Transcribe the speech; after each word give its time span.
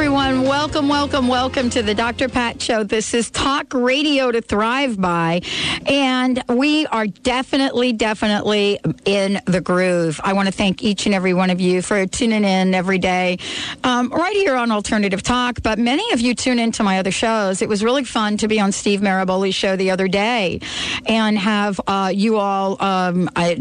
Everyone. 0.00 0.44
Welcome, 0.44 0.88
welcome, 0.88 1.28
welcome 1.28 1.68
to 1.68 1.82
the 1.82 1.94
Dr. 1.94 2.30
Pat 2.30 2.62
Show. 2.62 2.84
This 2.84 3.12
is 3.12 3.30
Talk 3.30 3.74
Radio 3.74 4.32
to 4.32 4.40
Thrive 4.40 4.98
By. 4.98 5.42
And 5.84 6.42
we 6.48 6.86
are 6.86 7.06
definitely, 7.06 7.92
definitely 7.92 8.80
in 9.04 9.42
the 9.44 9.60
groove. 9.60 10.18
I 10.24 10.32
want 10.32 10.48
to 10.48 10.52
thank 10.52 10.82
each 10.82 11.04
and 11.04 11.14
every 11.14 11.34
one 11.34 11.50
of 11.50 11.60
you 11.60 11.82
for 11.82 12.06
tuning 12.06 12.44
in 12.44 12.72
every 12.72 12.96
day, 12.96 13.40
um, 13.84 14.08
right 14.08 14.32
here 14.32 14.56
on 14.56 14.70
Alternative 14.70 15.22
Talk. 15.22 15.60
But 15.62 15.78
many 15.78 16.10
of 16.12 16.20
you 16.22 16.34
tune 16.34 16.58
into 16.58 16.82
my 16.82 16.98
other 16.98 17.10
shows. 17.10 17.60
It 17.60 17.68
was 17.68 17.84
really 17.84 18.04
fun 18.04 18.38
to 18.38 18.48
be 18.48 18.58
on 18.58 18.72
Steve 18.72 19.00
Maraboli's 19.00 19.54
show 19.54 19.76
the 19.76 19.90
other 19.90 20.08
day 20.08 20.60
and 21.04 21.36
have 21.36 21.78
uh, 21.86 22.10
you 22.14 22.38
all, 22.38 22.82
um, 22.82 23.28
I, 23.36 23.60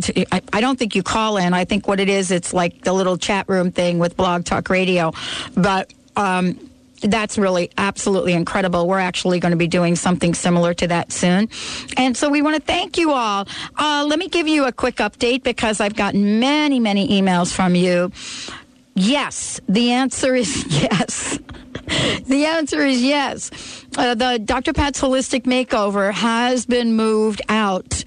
I 0.53 0.61
don't 0.61 0.79
think 0.79 0.95
you 0.95 1.03
call 1.03 1.35
in. 1.35 1.53
I 1.53 1.65
think 1.65 1.85
what 1.85 1.99
it 1.99 2.07
is, 2.07 2.31
it's 2.31 2.53
like 2.53 2.81
the 2.85 2.93
little 2.93 3.17
chat 3.17 3.49
room 3.49 3.73
thing 3.73 3.99
with 3.99 4.15
Blog 4.15 4.45
Talk 4.45 4.69
Radio. 4.69 5.11
But 5.55 5.91
um, 6.19 6.69
that's 7.01 7.37
really 7.37 7.71
absolutely 7.77 8.33
incredible. 8.33 8.87
We're 8.87 8.99
actually 8.99 9.39
going 9.39 9.51
to 9.51 9.57
be 9.57 9.67
doing 9.67 9.95
something 9.95 10.33
similar 10.33 10.73
to 10.75 10.87
that 10.87 11.11
soon. 11.11 11.49
And 11.95 12.15
so 12.17 12.29
we 12.29 12.41
want 12.41 12.57
to 12.57 12.61
thank 12.61 12.97
you 12.97 13.11
all. 13.11 13.47
Uh, 13.77 14.05
let 14.07 14.19
me 14.19 14.27
give 14.27 14.47
you 14.47 14.65
a 14.65 14.71
quick 14.71 14.97
update 14.97 15.43
because 15.43 15.79
I've 15.79 15.95
gotten 15.95 16.39
many, 16.39 16.79
many 16.79 17.21
emails 17.21 17.53
from 17.53 17.75
you. 17.75 18.11
Yes, 18.95 19.61
the 19.69 19.91
answer 19.91 20.35
is 20.35 20.65
yes. 20.81 21.39
the 22.25 22.45
answer 22.45 22.81
is 22.81 23.01
yes. 23.01 23.85
Uh, 23.97 24.13
the 24.13 24.39
Dr. 24.39 24.73
Pat's 24.73 25.01
Holistic 25.01 25.43
Makeover 25.43 26.11
has 26.11 26.65
been 26.65 26.93
moved 26.93 27.41
out 27.47 28.03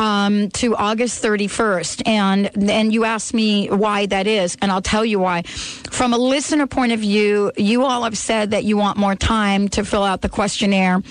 um, 0.00 0.48
to 0.50 0.74
August 0.74 1.22
31st. 1.22 2.08
And 2.08 2.70
and 2.70 2.92
you 2.92 3.04
asked 3.04 3.34
me 3.34 3.68
why 3.68 4.06
that 4.06 4.26
is, 4.26 4.56
and 4.60 4.72
I'll 4.72 4.82
tell 4.82 5.04
you 5.04 5.20
why. 5.20 5.42
From 5.42 6.12
a 6.12 6.18
listener 6.18 6.66
point 6.66 6.92
of 6.92 7.00
view, 7.00 7.52
you 7.56 7.84
all 7.84 8.02
have 8.04 8.16
said 8.16 8.50
that 8.52 8.64
you 8.64 8.76
want 8.76 8.96
more 8.96 9.14
time 9.14 9.68
to 9.70 9.84
fill 9.84 10.02
out 10.02 10.22
the 10.22 10.28
questionnaire 10.28 11.02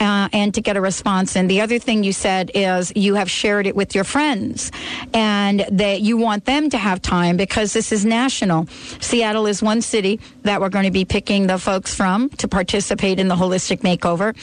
uh, 0.00 0.28
and 0.32 0.54
to 0.54 0.60
get 0.60 0.76
a 0.76 0.80
response. 0.80 1.36
And 1.36 1.50
the 1.50 1.60
other 1.60 1.78
thing 1.78 2.04
you 2.04 2.12
said 2.12 2.50
is 2.54 2.92
you 2.94 3.14
have 3.14 3.30
shared 3.30 3.66
it 3.66 3.76
with 3.76 3.94
your 3.94 4.04
friends 4.04 4.70
and 5.12 5.64
that 5.70 6.00
you 6.00 6.16
want 6.16 6.44
them 6.44 6.70
to 6.70 6.78
have 6.78 7.02
time 7.02 7.36
because 7.36 7.72
this 7.72 7.92
is 7.92 8.04
national. 8.04 8.66
Seattle 9.00 9.46
is 9.46 9.62
one 9.62 9.80
city 9.80 10.20
that 10.42 10.60
we're 10.60 10.68
going 10.68 10.84
to 10.84 10.90
be 10.90 11.04
picking 11.04 11.46
the 11.46 11.58
folks 11.58 11.94
from 11.94 12.28
to 12.30 12.48
participate 12.48 13.18
in 13.18 13.28
the 13.28 13.36
holistic 13.36 13.80
makeover. 13.80 14.36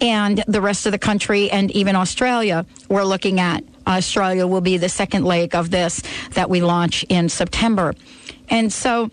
And 0.00 0.42
the 0.46 0.60
rest 0.60 0.86
of 0.86 0.92
the 0.92 0.98
country 0.98 1.50
and 1.50 1.70
even 1.72 1.96
Australia, 1.96 2.66
we're 2.88 3.04
looking 3.04 3.40
at. 3.40 3.64
Australia 3.86 4.46
will 4.46 4.60
be 4.60 4.76
the 4.76 4.88
second 4.88 5.24
leg 5.24 5.54
of 5.54 5.70
this 5.70 6.02
that 6.32 6.48
we 6.48 6.60
launch 6.60 7.04
in 7.08 7.28
September. 7.28 7.94
And 8.48 8.72
so, 8.72 9.10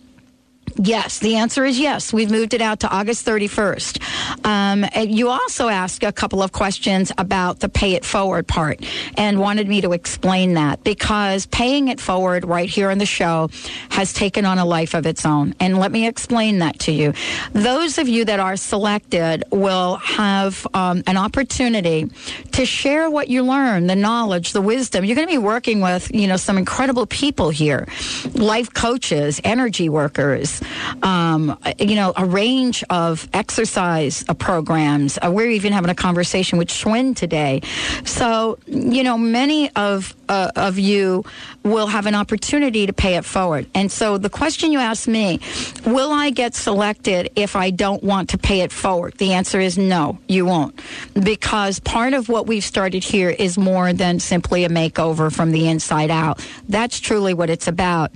Yes, 0.75 1.19
the 1.19 1.37
answer 1.37 1.65
is 1.65 1.79
yes. 1.79 2.13
We've 2.13 2.29
moved 2.29 2.53
it 2.53 2.61
out 2.61 2.81
to 2.81 2.89
August 2.89 3.25
31st. 3.25 4.45
Um, 4.45 4.85
you 5.07 5.29
also 5.29 5.69
asked 5.69 6.03
a 6.03 6.11
couple 6.11 6.43
of 6.43 6.51
questions 6.51 7.11
about 7.17 7.59
the 7.59 7.69
pay 7.69 7.93
it 7.93 8.05
forward 8.05 8.47
part 8.47 8.85
and 9.17 9.39
wanted 9.39 9.67
me 9.67 9.81
to 9.81 9.93
explain 9.93 10.53
that 10.53 10.83
because 10.83 11.45
paying 11.47 11.87
it 11.87 11.99
forward 11.99 12.45
right 12.45 12.69
here 12.69 12.91
in 12.91 12.99
the 12.99 13.05
show 13.05 13.49
has 13.89 14.13
taken 14.13 14.45
on 14.45 14.59
a 14.59 14.65
life 14.65 14.93
of 14.93 15.05
its 15.05 15.25
own. 15.25 15.55
And 15.59 15.79
let 15.79 15.91
me 15.91 16.07
explain 16.07 16.59
that 16.59 16.77
to 16.79 16.91
you. 16.91 17.13
Those 17.53 17.97
of 17.97 18.07
you 18.07 18.25
that 18.25 18.39
are 18.39 18.55
selected 18.55 19.45
will 19.51 19.95
have 19.97 20.67
um, 20.73 21.01
an 21.07 21.17
opportunity 21.17 22.09
to 22.51 22.65
share 22.65 23.09
what 23.09 23.29
you 23.29 23.43
learn, 23.43 23.87
the 23.87 23.95
knowledge, 23.95 24.53
the 24.53 24.61
wisdom. 24.61 25.05
You're 25.05 25.15
going 25.15 25.27
to 25.27 25.33
be 25.33 25.37
working 25.37 25.81
with, 25.81 26.13
you 26.13 26.27
know, 26.27 26.37
some 26.37 26.57
incredible 26.57 27.07
people 27.07 27.49
here, 27.49 27.87
life 28.33 28.73
coaches, 28.73 29.41
energy 29.43 29.89
workers, 29.89 30.56
um, 31.03 31.57
you 31.79 31.95
know, 31.95 32.13
a 32.15 32.25
range 32.25 32.83
of 32.89 33.27
exercise 33.33 34.23
programs. 34.39 35.17
Uh, 35.23 35.31
we're 35.31 35.51
even 35.51 35.73
having 35.73 35.89
a 35.89 35.95
conversation 35.95 36.57
with 36.57 36.69
Schwinn 36.69 37.15
today. 37.15 37.61
So, 38.05 38.59
you 38.67 39.03
know, 39.03 39.17
many 39.17 39.69
of 39.75 40.15
uh, 40.29 40.51
of 40.55 40.77
you 40.77 41.23
will 41.63 41.87
have 41.87 42.05
an 42.05 42.15
opportunity 42.15 42.85
to 42.85 42.93
pay 42.93 43.15
it 43.15 43.25
forward. 43.25 43.67
And 43.73 43.91
so 43.91 44.17
the 44.17 44.29
question 44.29 44.71
you 44.71 44.79
asked 44.79 45.07
me, 45.07 45.39
will 45.85 46.11
I 46.11 46.29
get 46.29 46.55
selected 46.55 47.31
if 47.35 47.55
I 47.55 47.69
don't 47.71 48.03
want 48.03 48.29
to 48.29 48.37
pay 48.37 48.61
it 48.61 48.71
forward? 48.71 49.15
The 49.17 49.33
answer 49.33 49.59
is 49.59 49.77
no, 49.77 50.19
you 50.27 50.45
won't. 50.45 50.79
Because 51.13 51.79
part 51.79 52.13
of 52.13 52.29
what 52.29 52.47
we've 52.47 52.63
started 52.63 53.03
here 53.03 53.29
is 53.29 53.57
more 53.57 53.93
than 53.93 54.19
simply 54.19 54.63
a 54.63 54.69
makeover 54.69 55.33
from 55.33 55.51
the 55.51 55.67
inside 55.67 56.11
out. 56.11 56.45
That's 56.67 56.99
truly 56.99 57.33
what 57.33 57.49
it's 57.49 57.67
about. 57.67 58.11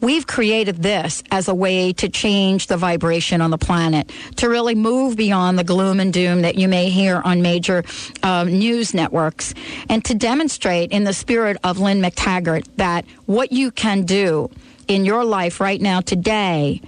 We've 0.00 0.26
created 0.26 0.82
this 0.82 1.22
as 1.30 1.48
a 1.48 1.54
way 1.54 1.92
to 1.94 2.08
change 2.08 2.68
the 2.68 2.76
vibration 2.76 3.42
on 3.42 3.50
the 3.50 3.58
planet, 3.58 4.10
to 4.36 4.48
really 4.48 4.74
move 4.74 5.16
beyond 5.16 5.58
the 5.58 5.64
gloom 5.64 6.00
and 6.00 6.12
doom 6.12 6.42
that 6.42 6.54
you 6.54 6.68
may 6.68 6.88
hear 6.88 7.20
on 7.22 7.42
major 7.42 7.84
uh, 8.22 8.44
news 8.44 8.94
networks, 8.94 9.52
and 9.88 10.02
to 10.06 10.14
demonstrate 10.14 10.90
in 10.90 11.04
the 11.04 11.12
spirit 11.12 11.58
of 11.64 11.78
Lynne 11.78 12.00
McTaggart 12.00 12.66
that 12.76 13.04
what 13.26 13.52
you 13.52 13.70
can 13.70 14.04
do 14.04 14.50
in 14.88 15.04
your 15.04 15.24
life 15.24 15.60
right 15.60 15.80
now 15.80 16.00
today 16.00 16.80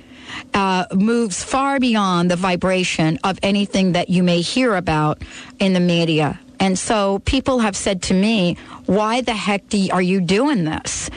uh, 0.54 0.86
moves 0.94 1.44
far 1.44 1.78
beyond 1.78 2.30
the 2.30 2.36
vibration 2.36 3.18
of 3.22 3.38
anything 3.42 3.92
that 3.92 4.08
you 4.08 4.22
may 4.22 4.40
hear 4.40 4.74
about 4.74 5.22
in 5.58 5.74
the 5.74 5.80
media. 5.80 6.40
And 6.58 6.78
so 6.78 7.18
people 7.24 7.58
have 7.58 7.76
said 7.76 8.02
to 8.02 8.14
me, 8.14 8.56
why 8.86 9.20
the 9.20 9.34
heck 9.34 9.74
you, 9.74 9.92
are 9.92 10.02
you 10.02 10.20
doing 10.20 10.64
this? 10.64 11.10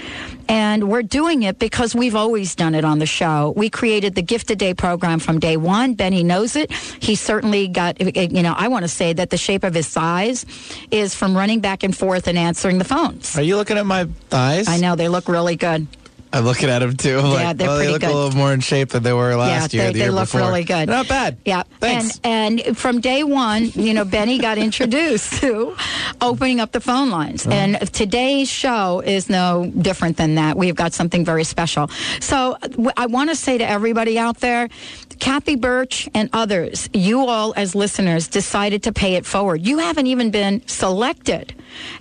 And 0.47 0.89
we're 0.89 1.03
doing 1.03 1.43
it 1.43 1.57
because 1.57 1.95
we've 1.95 2.15
always 2.15 2.55
done 2.55 2.75
it 2.75 2.85
on 2.85 2.99
the 2.99 3.05
show. 3.05 3.53
We 3.55 3.69
created 3.69 4.15
the 4.15 4.21
Gift 4.21 4.51
a 4.51 4.55
Day 4.55 4.73
program 4.73 5.19
from 5.19 5.39
day 5.39 5.57
one. 5.57 5.95
Benny 5.95 6.23
knows 6.23 6.55
it. 6.55 6.71
He 6.71 7.15
certainly 7.15 7.67
got, 7.67 7.99
you 7.99 8.43
know, 8.43 8.53
I 8.55 8.67
want 8.67 8.83
to 8.83 8.89
say 8.89 9.13
that 9.13 9.29
the 9.31 9.37
shape 9.37 9.63
of 9.63 9.73
his 9.73 9.87
thighs 9.87 10.45
is 10.91 11.15
from 11.15 11.35
running 11.35 11.61
back 11.61 11.83
and 11.83 11.95
forth 11.95 12.27
and 12.27 12.37
answering 12.37 12.77
the 12.77 12.83
phones. 12.85 13.37
Are 13.37 13.41
you 13.41 13.55
looking 13.55 13.77
at 13.77 13.85
my 13.85 14.05
thighs? 14.29 14.67
I 14.67 14.77
know, 14.77 14.95
they 14.95 15.09
look 15.09 15.27
really 15.27 15.55
good. 15.55 15.87
I'm 16.35 16.43
looking 16.45 16.69
at 16.69 16.79
them 16.79 16.95
too. 16.97 17.17
I'm 17.19 17.25
Yeah, 17.25 17.31
like, 17.31 17.57
they're 17.57 17.67
well, 17.67 17.77
they 17.77 17.89
look 17.89 18.01
good. 18.01 18.11
a 18.11 18.13
little 18.13 18.37
more 18.37 18.51
in 18.53 18.59
shape 18.59 18.89
than 18.89 19.03
they 19.03 19.13
were 19.13 19.35
last 19.35 19.73
yeah, 19.73 19.81
year. 19.81 19.87
they, 19.87 19.93
the 19.93 19.99
they 19.99 20.05
year 20.05 20.11
look 20.11 20.23
before. 20.31 20.41
really 20.41 20.63
good. 20.63 20.89
Not 20.89 21.07
bad. 21.07 21.37
Yeah, 21.45 21.63
Thanks. 21.79 22.19
And 22.23 22.61
and 22.61 22.77
from 22.77 22.99
day 23.01 23.23
one, 23.23 23.71
you 23.73 23.93
know, 23.93 24.05
Benny 24.05 24.37
got 24.39 24.57
introduced 24.69 25.33
to 25.41 25.75
opening 26.21 26.59
up 26.59 26.71
the 26.71 26.81
phone 26.81 27.09
lines, 27.09 27.45
Uh-huh. 27.47 27.55
and 27.55 27.93
today's 27.93 28.49
show 28.49 29.01
is 29.05 29.29
no 29.29 29.71
different 29.81 30.17
than 30.17 30.35
that. 30.35 30.57
We've 30.57 30.75
got 30.75 30.93
something 30.93 31.23
very 31.25 31.43
special. 31.43 31.89
So 32.19 32.57
I 32.97 33.05
want 33.07 33.29
to 33.29 33.35
say 33.35 33.57
to 33.57 33.67
everybody 33.67 34.19
out 34.19 34.39
there. 34.39 34.69
Kathy 35.17 35.55
Birch 35.55 36.09
and 36.13 36.29
others, 36.33 36.89
you 36.91 37.25
all 37.27 37.53
as 37.55 37.73
listeners 37.73 38.27
decided 38.27 38.83
to 38.83 38.91
pay 38.91 39.15
it 39.15 39.25
forward. 39.25 39.65
You 39.65 39.77
haven't 39.79 40.07
even 40.07 40.29
been 40.29 40.61
selected. 40.67 41.53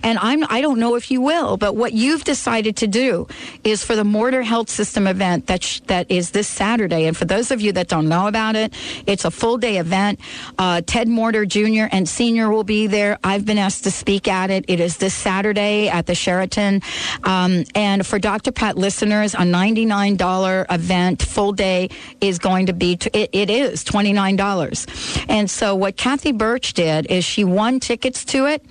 And 0.03 0.17
I'm, 0.19 0.45
I 0.49 0.61
don't 0.61 0.79
know 0.79 0.95
if 0.95 1.11
you 1.11 1.21
will, 1.21 1.57
but 1.57 1.75
what 1.75 1.93
you've 1.93 2.23
decided 2.23 2.77
to 2.77 2.87
do 2.87 3.27
is 3.63 3.83
for 3.83 3.95
the 3.95 4.03
Morter 4.03 4.43
Health 4.43 4.69
System 4.69 5.07
event 5.07 5.47
that, 5.47 5.63
sh- 5.63 5.81
that 5.87 6.09
is 6.09 6.31
this 6.31 6.47
Saturday. 6.47 7.05
And 7.05 7.15
for 7.15 7.25
those 7.25 7.51
of 7.51 7.61
you 7.61 7.71
that 7.73 7.87
don't 7.87 8.07
know 8.07 8.27
about 8.27 8.55
it, 8.55 8.73
it's 9.05 9.25
a 9.25 9.31
full 9.31 9.57
day 9.57 9.77
event. 9.77 10.19
Uh, 10.57 10.81
Ted 10.85 11.07
Morter 11.07 11.45
Jr. 11.45 11.87
and 11.91 12.07
Senior 12.07 12.49
will 12.49 12.63
be 12.63 12.87
there. 12.87 13.17
I've 13.23 13.45
been 13.45 13.57
asked 13.57 13.83
to 13.85 13.91
speak 13.91 14.27
at 14.27 14.49
it. 14.49 14.65
It 14.67 14.79
is 14.79 14.97
this 14.97 15.13
Saturday 15.13 15.89
at 15.89 16.05
the 16.05 16.15
Sheraton. 16.15 16.81
Um, 17.23 17.63
and 17.73 18.05
for 18.05 18.19
Dr. 18.19 18.51
Pat 18.51 18.77
listeners, 18.77 19.33
a 19.33 19.39
$99 19.39 20.65
event, 20.69 21.21
full 21.21 21.51
day, 21.51 21.89
is 22.21 22.39
going 22.39 22.67
to 22.67 22.73
be, 22.73 22.97
t- 22.97 23.09
it, 23.13 23.29
it 23.33 23.49
is 23.49 23.83
$29. 23.83 25.25
And 25.29 25.49
so 25.49 25.75
what 25.75 25.97
Kathy 25.97 26.31
Birch 26.31 26.73
did 26.73 27.07
is 27.07 27.25
she 27.25 27.43
won 27.43 27.79
tickets 27.79 28.25
to 28.25 28.45
it 28.45 28.63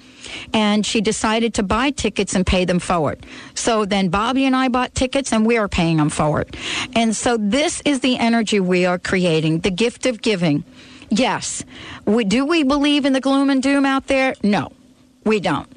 and 0.53 0.85
she 0.85 1.00
decided 1.00 1.55
to 1.55 1.62
buy 1.62 1.91
tickets 1.91 2.35
and 2.35 2.47
pay 2.47 2.65
them 2.65 2.79
forward. 2.79 3.25
So 3.55 3.85
then 3.85 4.09
Bobby 4.09 4.44
and 4.44 4.55
I 4.55 4.69
bought 4.69 4.94
tickets 4.94 5.32
and 5.32 5.47
we 5.47 5.56
are 5.56 5.69
paying 5.69 5.97
them 5.97 6.11
forward. 6.11 6.56
And 6.94 7.15
so 7.15 7.37
this 7.37 7.82
is 7.85 8.00
the 8.00 8.19
energy 8.19 8.61
we 8.61 8.87
are 8.87 8.99
creating, 8.99 9.61
the 9.61 9.71
gift 9.71 10.06
of 10.06 10.23
giving. 10.23 10.65
Yes. 11.11 11.65
We, 12.05 12.25
do 12.25 12.44
we 12.44 12.62
believe 12.62 13.05
in 13.05 13.12
the 13.12 13.21
gloom 13.21 13.50
and 13.50 13.62
doom 13.62 13.85
out 13.85 14.06
there? 14.06 14.35
No, 14.43 14.73
we 15.25 15.41
don't. 15.41 15.74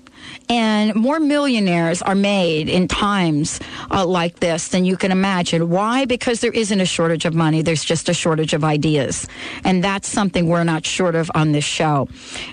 And 0.49 0.95
more 0.95 1.19
millionaires 1.19 2.01
are 2.01 2.15
made 2.15 2.69
in 2.69 2.87
times 2.87 3.59
uh, 3.91 4.05
like 4.05 4.39
this 4.39 4.69
than 4.69 4.85
you 4.85 4.97
can 4.97 5.11
imagine. 5.11 5.69
Why? 5.69 6.05
Because 6.05 6.41
there 6.41 6.51
isn't 6.51 6.79
a 6.79 6.85
shortage 6.85 7.25
of 7.25 7.33
money. 7.33 7.61
There's 7.61 7.83
just 7.83 8.09
a 8.09 8.13
shortage 8.13 8.53
of 8.53 8.63
ideas. 8.63 9.27
And 9.63 9.83
that's 9.83 10.07
something 10.07 10.47
we're 10.47 10.63
not 10.63 10.85
short 10.85 11.15
of 11.15 11.29
on 11.35 11.51
this 11.51 11.65
show. 11.65 12.07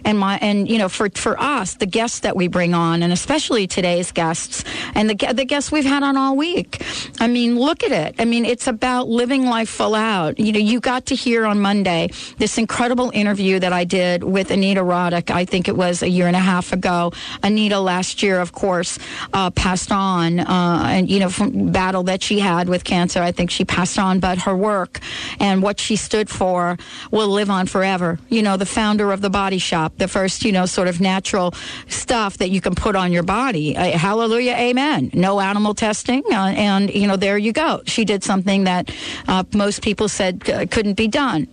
And 0.04 0.18
my, 0.18 0.38
and 0.38 0.68
you 0.68 0.78
know, 0.78 0.88
for, 0.88 1.08
for 1.10 1.40
us, 1.40 1.74
the 1.74 1.86
guests 1.86 2.20
that 2.20 2.36
we 2.36 2.48
bring 2.48 2.74
on, 2.74 3.02
and 3.02 3.12
especially 3.12 3.66
today's 3.66 4.12
guests 4.12 4.64
and 4.94 5.08
the, 5.10 5.32
the 5.32 5.44
guests 5.44 5.70
we've 5.70 5.84
had 5.84 6.02
on 6.02 6.16
all 6.16 6.36
week. 6.36 6.82
I 7.20 7.28
mean, 7.28 7.58
look 7.58 7.84
at 7.84 7.92
it. 7.92 8.16
I 8.18 8.24
mean, 8.24 8.44
it's 8.44 8.66
about 8.66 9.08
living 9.08 9.46
life 9.46 9.68
full 9.68 9.94
out. 9.94 10.38
You 10.38 10.52
know, 10.52 10.58
you 10.58 10.80
got 10.80 11.06
to 11.06 11.14
hear 11.14 11.46
on 11.46 11.60
Monday 11.60 12.10
this 12.38 12.58
incredible 12.58 13.10
interview 13.14 13.58
that 13.60 13.72
I 13.72 13.84
did 13.84 14.24
with 14.24 14.50
Anita 14.50 14.80
Roddick. 14.80 15.30
I 15.30 15.44
think 15.44 15.68
it 15.68 15.76
was 15.76 16.02
a 16.02 16.08
year 16.08 16.26
and 16.26 16.36
a 16.36 16.40
half 16.40 16.72
ago. 16.72 17.12
Anita 17.42 17.83
last 17.84 18.22
year, 18.22 18.40
of 18.40 18.52
course, 18.52 18.98
uh, 19.32 19.50
passed 19.50 19.92
on, 19.92 20.40
uh, 20.40 20.86
and 20.88 21.08
you 21.08 21.20
know, 21.20 21.28
from 21.28 21.70
battle 21.70 22.02
that 22.04 22.22
she 22.22 22.40
had 22.40 22.68
with 22.68 22.84
cancer, 22.84 23.22
I 23.22 23.32
think 23.32 23.50
she 23.50 23.64
passed 23.64 23.98
on. 23.98 24.20
But 24.20 24.38
her 24.38 24.56
work 24.56 25.00
and 25.38 25.62
what 25.62 25.78
she 25.78 25.96
stood 25.96 26.28
for 26.28 26.76
will 27.10 27.28
live 27.28 27.50
on 27.50 27.66
forever. 27.66 28.18
You 28.28 28.42
know, 28.42 28.56
the 28.56 28.66
founder 28.66 29.12
of 29.12 29.20
the 29.20 29.30
Body 29.30 29.58
Shop, 29.58 29.92
the 29.98 30.08
first, 30.08 30.44
you 30.44 30.52
know, 30.52 30.66
sort 30.66 30.88
of 30.88 31.00
natural 31.00 31.54
stuff 31.88 32.38
that 32.38 32.50
you 32.50 32.60
can 32.60 32.74
put 32.74 32.96
on 32.96 33.12
your 33.12 33.22
body. 33.22 33.76
Uh, 33.76 33.96
hallelujah, 33.96 34.54
amen. 34.54 35.10
No 35.14 35.40
animal 35.40 35.74
testing, 35.74 36.22
uh, 36.30 36.54
and 36.56 36.92
you 36.92 37.06
know, 37.06 37.16
there 37.16 37.38
you 37.38 37.52
go. 37.52 37.82
She 37.86 38.04
did 38.04 38.24
something 38.24 38.64
that 38.64 38.90
uh, 39.28 39.44
most 39.54 39.82
people 39.82 40.08
said 40.08 40.40
couldn't 40.70 40.94
be 40.94 41.08
done. 41.08 41.48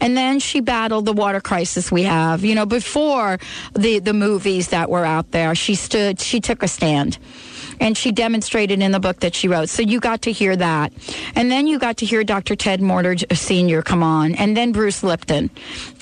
And 0.00 0.16
then 0.16 0.38
she 0.38 0.60
battled 0.60 1.06
the 1.06 1.12
water 1.12 1.40
crisis 1.40 1.90
we 1.90 2.04
have. 2.04 2.44
You 2.44 2.54
know, 2.54 2.66
before 2.66 3.38
the, 3.74 3.98
the 3.98 4.12
movies 4.12 4.68
that 4.68 4.90
were 4.90 5.04
out 5.04 5.30
there, 5.30 5.54
she 5.54 5.74
stood, 5.74 6.20
she 6.20 6.40
took 6.40 6.62
a 6.62 6.68
stand 6.68 7.18
and 7.80 7.96
she 7.96 8.12
demonstrated 8.12 8.80
in 8.80 8.92
the 8.92 9.00
book 9.00 9.20
that 9.20 9.34
she 9.34 9.48
wrote. 9.48 9.68
So 9.68 9.82
you 9.82 10.00
got 10.00 10.22
to 10.22 10.32
hear 10.32 10.56
that. 10.56 10.92
And 11.34 11.50
then 11.50 11.66
you 11.66 11.78
got 11.78 11.98
to 11.98 12.06
hear 12.06 12.24
Dr. 12.24 12.56
Ted 12.56 12.80
Morter 12.80 13.16
uh, 13.30 13.34
Sr. 13.34 13.82
come 13.82 14.02
on, 14.02 14.34
and 14.34 14.56
then 14.56 14.72
Bruce 14.72 15.02
Lipton, 15.02 15.50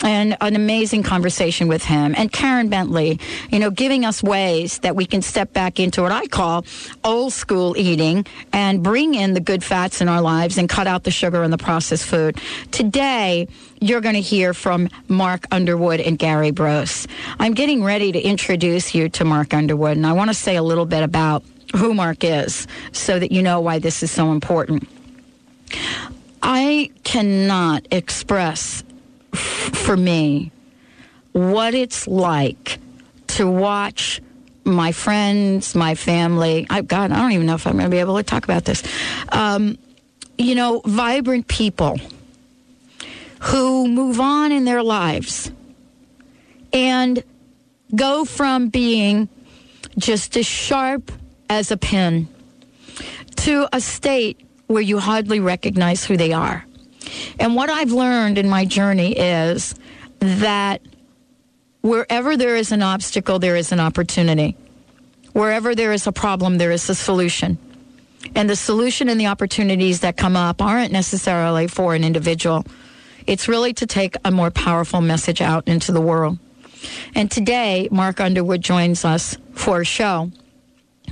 and 0.03 0.37
an 0.41 0.57
amazing 0.57 1.03
conversation 1.03 1.69
with 1.69 1.85
him, 1.85 2.15
and 2.17 2.31
Karen 2.33 2.69
Bentley, 2.69 3.19
you 3.51 3.59
know, 3.59 3.71
giving 3.71 4.05
us 4.05 4.23
ways 4.23 4.79
that 4.81 4.97
we 4.97 5.07
can 5.07 5.23
step 5.23 5.53
back 5.53 5.81
into 5.81 6.03
what 6.03 6.13
I 6.13 6.27
call 6.27 6.65
old 7.03 7.33
school 7.33 7.77
eating 7.77 8.27
and 8.53 8.83
bring 8.83 9.15
in 9.15 9.35
the 9.35 9.41
good 9.41 9.65
fats 9.65 10.01
in 10.01 10.09
our 10.09 10.21
lives 10.21 10.59
and 10.59 10.69
cut 10.69 10.87
out 10.87 11.05
the 11.05 11.11
sugar 11.11 11.43
and 11.43 11.53
the 11.53 11.59
processed 11.59 12.07
food. 12.07 12.41
Today, 12.71 13.49
you're 13.85 14.01
going 14.01 14.15
to 14.15 14.21
hear 14.23 14.55
from 14.55 14.89
Mark 15.09 15.47
Underwood 15.51 16.01
and 16.01 16.19
Gary 16.19 16.51
Brose. 16.51 17.07
I'm 17.39 17.53
getting 17.53 17.85
ready 17.85 18.13
to 18.13 18.19
introduce 18.21 18.95
you 18.95 19.11
to 19.11 19.27
Mark 19.27 19.53
Underwood, 19.53 19.99
and 19.99 20.07
I 20.07 20.15
want 20.15 20.31
to 20.31 20.35
say 20.35 20.57
a 20.57 20.63
little 20.63 20.87
bit 20.87 21.03
about 21.03 21.45
who 21.77 21.93
Mark 21.93 22.25
is 22.25 22.67
so 22.93 23.19
that 23.19 23.31
you 23.31 23.43
know 23.43 23.61
why 23.61 23.79
this 23.79 24.03
is 24.03 24.11
so 24.11 24.33
important. 24.33 24.89
I 26.43 26.91
cannot 27.05 27.87
express 27.91 28.83
f- 29.35 29.41
for 29.75 29.99
me 29.99 30.51
what 31.33 31.75
it's 31.75 32.07
like 32.09 32.79
to 33.27 33.47
watch 33.47 34.23
my 34.65 34.93
friends, 34.93 35.75
my 35.75 35.95
family. 35.95 36.67
I 36.71 36.81
God, 36.81 37.13
I 37.13 37.21
don't 37.21 37.33
even 37.33 37.45
know 37.45 37.57
if 37.57 37.67
I'm 37.67 37.75
going 37.75 37.85
to 37.85 37.91
be 37.91 37.99
able 37.99 38.17
to 38.17 38.23
talk 38.23 38.45
about 38.45 38.65
this. 38.65 38.83
Um, 39.29 39.77
you 40.39 40.55
know, 40.55 40.81
vibrant 40.87 41.49
people 41.49 41.99
who 43.45 43.87
move 43.87 44.21
on 44.21 44.53
in 44.53 44.65
their 44.65 44.83
lives 44.83 45.53
and 46.73 47.23
go 47.95 48.25
from 48.25 48.69
being 48.69 49.29
just 49.99 50.37
as 50.37 50.47
sharp 50.47 51.13
as 51.51 51.71
a 51.71 51.77
pin 51.77 52.27
to 53.37 53.69
a 53.71 53.81
state 53.81 54.41
where 54.67 54.81
you 54.81 54.99
hardly 54.99 55.41
recognize 55.41 56.05
who 56.05 56.17
they 56.17 56.33
are. 56.33 56.65
And 57.39 57.55
what 57.55 57.69
I've 57.69 57.93
learned 57.93 58.39
in 58.39 58.49
my 58.49 58.65
journey 58.65 59.13
is 59.13 59.75
that 60.21 60.81
wherever 61.83 62.39
there 62.39 62.57
is 62.57 62.73
an 62.73 62.83
obstacle, 62.83 63.39
there 63.39 63.57
is 63.57 63.73
an 63.73 63.81
opportunity. 63.81 64.57
Wherever 65.33 65.75
there 65.75 65.93
is 65.93 66.07
a 66.07 66.13
problem, 66.13 66.57
there 66.57 66.71
is 66.71 66.89
a 66.89 66.95
solution. 66.95 67.59
And 68.35 68.49
the 68.49 68.57
solution 68.57 69.11
and 69.11 69.21
the 69.21 69.27
opportunities 69.27 70.01
that 70.01 70.17
come 70.17 70.35
up 70.35 70.63
aren't 70.63 70.93
necessarily 70.93 71.67
for 71.67 71.95
an 71.95 72.05
individual. 72.05 72.65
It's 73.27 73.49
really 73.49 73.73
to 73.75 73.87
take 73.87 74.17
a 74.25 74.31
more 74.31 74.51
powerful 74.51 75.01
message 75.01 75.41
out 75.41 75.67
into 75.67 75.93
the 75.93 76.01
world. 76.01 76.39
And 77.15 77.31
today, 77.31 77.89
Mark 77.91 78.21
Underwood 78.21 78.61
joins 78.61 79.05
us 79.05 79.37
for 79.53 79.81
a 79.81 79.85
show 79.85 80.31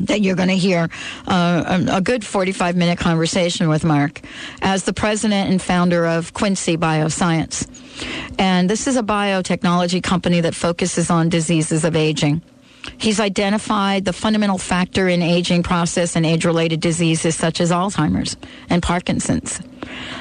that 0.01 0.21
you're 0.21 0.37
going 0.37 0.49
to 0.49 0.57
hear 0.57 0.89
uh, 1.27 1.85
a, 1.91 2.01
good 2.01 2.25
45 2.25 2.77
minute 2.77 2.99
conversation 2.99 3.69
with 3.69 3.85
Mark 3.85 4.21
as 4.63 4.85
the 4.85 4.93
president 4.93 5.51
and 5.51 5.61
founder 5.61 6.07
of 6.07 6.33
Quincy 6.33 6.77
Bioscience. 6.77 7.69
And 8.39 8.71
this 8.71 8.87
is 8.87 8.97
a 8.97 9.03
biotechnology 9.03 10.03
company 10.03 10.41
that 10.41 10.55
focuses 10.55 11.11
on 11.11 11.29
diseases 11.29 11.85
of 11.85 11.95
aging. 11.95 12.43
He's 12.99 13.21
identified 13.21 14.05
the 14.05 14.13
fundamental 14.13 14.59
factor 14.59 15.09
in 15.09 15.23
aging 15.23 15.63
process 15.63 16.17
and 16.17 16.27
age 16.27 16.45
related 16.45 16.81
diseases 16.81 17.37
such 17.37 17.61
as 17.61 17.71
Alzheimer's 17.71 18.37
and 18.69 18.83
Parkinson's. 18.83 19.61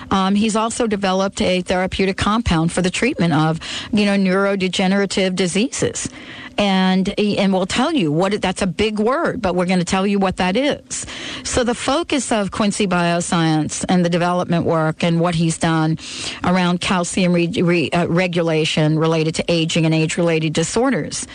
Um, 0.09 0.35
he's 0.35 0.55
also 0.55 0.87
developed 0.87 1.41
a 1.41 1.61
therapeutic 1.61 2.17
compound 2.17 2.71
for 2.71 2.81
the 2.81 2.89
treatment 2.89 3.33
of, 3.33 3.59
you 3.91 4.05
know, 4.05 4.17
neurodegenerative 4.17 5.35
diseases 5.35 6.09
and 6.57 7.17
and 7.19 7.53
we'll 7.53 7.65
tell 7.65 7.91
you 7.91 8.11
what 8.11 8.39
that's 8.41 8.61
a 8.61 8.67
big 8.67 8.99
word, 8.99 9.41
but 9.41 9.55
we're 9.55 9.65
going 9.65 9.79
to 9.79 9.85
tell 9.85 10.05
you 10.05 10.19
what 10.19 10.37
that 10.37 10.55
is. 10.55 11.05
So 11.43 11.63
the 11.63 11.75
focus 11.75 12.31
of 12.31 12.51
Quincy 12.51 12.87
Bioscience 12.87 13.85
and 13.89 14.05
the 14.05 14.09
development 14.09 14.65
work 14.65 15.03
and 15.03 15.19
what 15.19 15.35
he's 15.35 15.57
done 15.57 15.97
around 16.43 16.81
calcium 16.81 17.33
re, 17.33 17.47
re, 17.47 17.89
uh, 17.89 18.07
regulation 18.07 18.99
related 18.99 19.35
to 19.35 19.45
aging 19.47 19.85
and 19.85 19.93
age-related 19.93 20.53
disorders. 20.53 21.25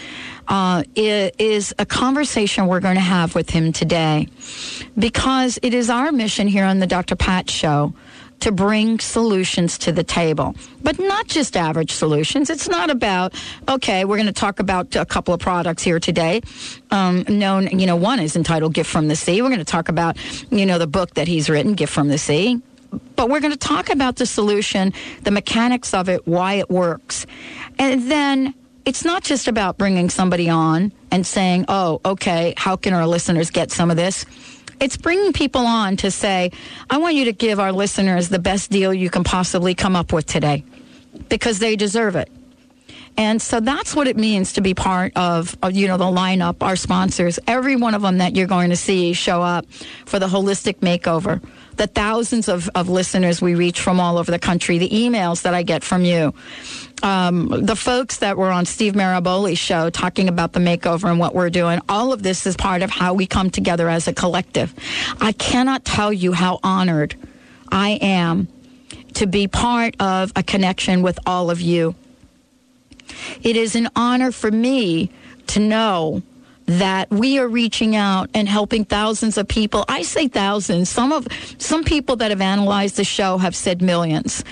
Uh, 0.48 0.84
is 0.94 1.75
a 1.78 1.87
conversation 1.87 2.69
we're 2.69 2.81
going 2.81 2.94
to 2.94 3.00
have 3.00 3.34
with 3.34 3.50
him 3.50 3.72
today 3.72 4.28
because 4.96 5.58
it 5.62 5.75
is 5.75 5.90
our 5.90 6.12
mission 6.12 6.46
here 6.46 6.64
on 6.64 6.78
the 6.78 6.87
Dr. 6.87 7.16
Pat 7.16 7.50
Show 7.50 7.93
to 8.40 8.52
bring 8.52 8.98
solutions 8.98 9.78
to 9.78 9.93
the 9.93 10.04
table, 10.04 10.54
but 10.82 10.98
not 10.98 11.26
just 11.26 11.56
average 11.56 11.90
solutions. 11.90 12.50
It's 12.50 12.69
not 12.69 12.90
about, 12.90 13.34
okay, 13.69 14.04
we're 14.04 14.16
going 14.16 14.26
to 14.26 14.32
talk 14.32 14.60
about 14.60 14.94
a 14.94 15.06
couple 15.06 15.32
of 15.34 15.40
products 15.40 15.82
here 15.82 15.98
today. 15.98 16.43
Um, 16.90 17.25
known, 17.28 17.78
you 17.78 17.87
know, 17.87 17.96
one 17.96 18.20
is 18.20 18.37
entitled 18.37 18.75
Gift 18.75 18.90
from 18.90 19.08
the 19.08 19.16
Sea. 19.16 19.43
We're 19.43 19.48
going 19.48 19.58
to 19.58 19.64
talk 19.64 19.88
about, 19.88 20.16
you 20.50 20.66
know, 20.66 20.78
the 20.78 20.87
book 20.87 21.14
that 21.14 21.28
he's 21.28 21.48
written, 21.48 21.75
Gift 21.75 21.93
from 21.93 22.08
the 22.08 22.19
Sea. 22.19 22.60
But 23.16 23.31
we're 23.31 23.40
going 23.40 23.52
to 23.52 23.58
talk 23.58 23.90
about 23.90 24.16
the 24.16 24.26
solution, 24.26 24.93
the 25.22 25.31
mechanics 25.31 25.93
of 25.93 26.08
it, 26.08 26.26
why 26.26 26.54
it 26.54 26.70
works. 26.70 27.26
And 27.78 28.10
then 28.10 28.54
it's 28.87 29.05
not 29.05 29.23
just 29.23 29.49
about 29.49 29.77
bringing 29.77 30.09
somebody 30.09 30.49
on 30.49 30.93
and 31.10 31.27
saying, 31.27 31.67
oh, 31.69 32.01
okay, 32.05 32.55
how 32.56 32.77
can 32.77 32.94
our 32.94 33.06
listeners 33.06 33.51
get 33.51 33.70
some 33.70 33.91
of 33.91 33.96
this? 33.96 34.25
it's 34.81 34.96
bringing 34.96 35.32
people 35.32 35.67
on 35.67 35.96
to 35.99 36.10
say, 36.10 36.51
I 36.91 36.99
want 36.99 37.15
you 37.15 37.27
to 37.27 37.32
give 37.32 37.60
our 37.60 37.72
listeners 37.72 38.29
the 38.29 38.39
best 38.39 38.70
deal 38.70 38.93
you 38.93 39.10
can 39.10 39.25
possibly 39.25 39.75
come 39.75 39.96
up 39.96 40.13
with 40.13 40.27
today 40.27 40.65
because 41.29 41.58
they 41.58 41.77
deserve 41.77 42.17
it. 42.17 42.31
And 43.19 43.41
so 43.41 43.60
that's 43.60 43.96
what 43.96 44.08
it 44.08 44.17
means 44.19 44.53
to 44.55 44.60
be 44.60 44.75
part 44.75 45.17
of, 45.17 45.56
you 45.72 45.89
know, 45.89 45.96
the 45.96 46.05
lineup, 46.05 46.56
our 46.60 46.77
sponsors. 46.77 47.39
Every 47.46 47.75
one 47.75 47.94
of 47.94 48.03
them 48.03 48.19
that 48.19 48.37
you're 48.37 48.46
going 48.46 48.69
to 48.70 48.77
see 48.77 49.15
show 49.15 49.41
up 49.41 49.65
for 50.05 50.19
the 50.19 50.27
holistic 50.27 50.81
makeover. 50.81 51.43
The 51.77 51.87
thousands 51.87 52.49
of, 52.49 52.69
of 52.75 52.89
listeners 52.89 53.41
we 53.43 53.55
reach 53.55 53.81
from 53.81 54.01
all 54.01 54.19
over 54.19 54.31
the 54.31 54.39
country, 54.39 54.79
the 54.79 54.89
emails 54.89 55.43
that 55.43 55.55
I 55.55 55.63
get 55.63 55.85
from 55.85 56.05
you 56.05 56.35
um, 57.03 57.49
the 57.49 57.77
folks 57.77 58.19
that 58.19 58.37
were 58.37 58.51
on 58.51 58.65
Steve 58.65 58.95
Maraboli's 58.95 59.59
show 59.59 59.91
talking 59.91 60.29
about 60.29 60.53
the 60.53 60.61
makeover 60.61 61.11
and 61.11 61.19
what 61.19 61.35
we're 61.35 61.51
doing, 61.51 61.81
all 61.89 62.13
of 62.13 62.23
this 62.23 62.47
is 62.47 62.56
part 62.56 62.83
of 62.83 62.91
how 62.91 63.15
we 63.15 63.27
come 63.27 63.51
together 63.51 63.89
as 63.89 64.09
a 64.09 64.15
collective. 64.15 64.75
I 65.21 65.33
cannot 65.33 65.85
tell 65.85 66.13
you 66.13 66.33
how 66.33 66.59
honored 66.63 67.15
I 67.71 67.99
am 68.01 68.49
to 69.15 69.27
be 69.27 69.49
part 69.49 69.95
of 70.01 70.33
a 70.37 70.43
connection 70.43 71.03
with 71.03 71.19
all 71.27 71.51
of 71.51 71.61
you. 71.61 71.95
It 73.43 73.56
is 73.56 73.77
an 73.77 73.89
honor 73.95 74.33
for 74.33 74.51
me 74.51 75.11
to 75.49 75.61
know 75.61 76.23
that 76.67 77.11
we 77.11 77.39
are 77.39 77.49
reaching 77.49 77.94
out 77.94 78.29
and 78.35 78.49
helping 78.49 78.85
thousands 78.85 79.39
of 79.39 79.49
people. 79.49 79.85
I 79.89 80.03
say 80.03 80.29
thousands. 80.29 80.91
Some 80.91 81.13
of 81.13 81.27
some 81.58 81.85
people 81.85 82.17
that 82.17 82.31
have 82.31 82.41
analyzed 82.41 82.96
the 82.96 83.05
show 83.05 83.39
have 83.39 83.55
said 83.55 83.81
millions. 83.81 84.44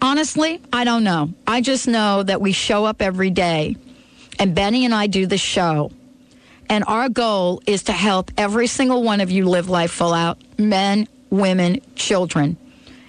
Honestly, 0.00 0.60
I 0.72 0.84
don't 0.84 1.04
know. 1.04 1.32
I 1.46 1.60
just 1.60 1.88
know 1.88 2.22
that 2.22 2.40
we 2.40 2.52
show 2.52 2.84
up 2.84 3.00
every 3.00 3.30
day, 3.30 3.76
and 4.38 4.54
Benny 4.54 4.84
and 4.84 4.94
I 4.94 5.06
do 5.06 5.26
the 5.26 5.38
show. 5.38 5.90
And 6.68 6.84
our 6.86 7.08
goal 7.08 7.62
is 7.66 7.84
to 7.84 7.92
help 7.92 8.30
every 8.36 8.66
single 8.66 9.02
one 9.02 9.20
of 9.20 9.30
you 9.30 9.48
live 9.48 9.68
life 9.68 9.92
full 9.92 10.12
out 10.12 10.38
men, 10.58 11.06
women, 11.30 11.80
children. 11.94 12.56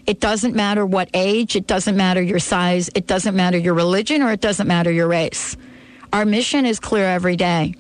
It 0.06 0.20
doesn't 0.20 0.56
matter 0.56 0.86
what 0.86 1.10
age, 1.14 1.56
it 1.56 1.68
doesn't 1.68 1.98
matter 1.98 2.22
your 2.22 2.40
size, 2.40 2.90
it 2.96 3.08
doesn't 3.08 3.36
matter 3.36 3.58
your 3.58 3.74
religion, 3.74 4.22
or 4.22 4.32
it 4.32 4.40
doesn't 4.40 4.68
matter 4.68 4.92
your 4.92 5.08
race. 5.08 5.58
Our 6.14 6.24
mission 6.24 6.66
is 6.66 6.80
clear 6.80 7.06
every 7.06 7.36
day. 7.36 7.76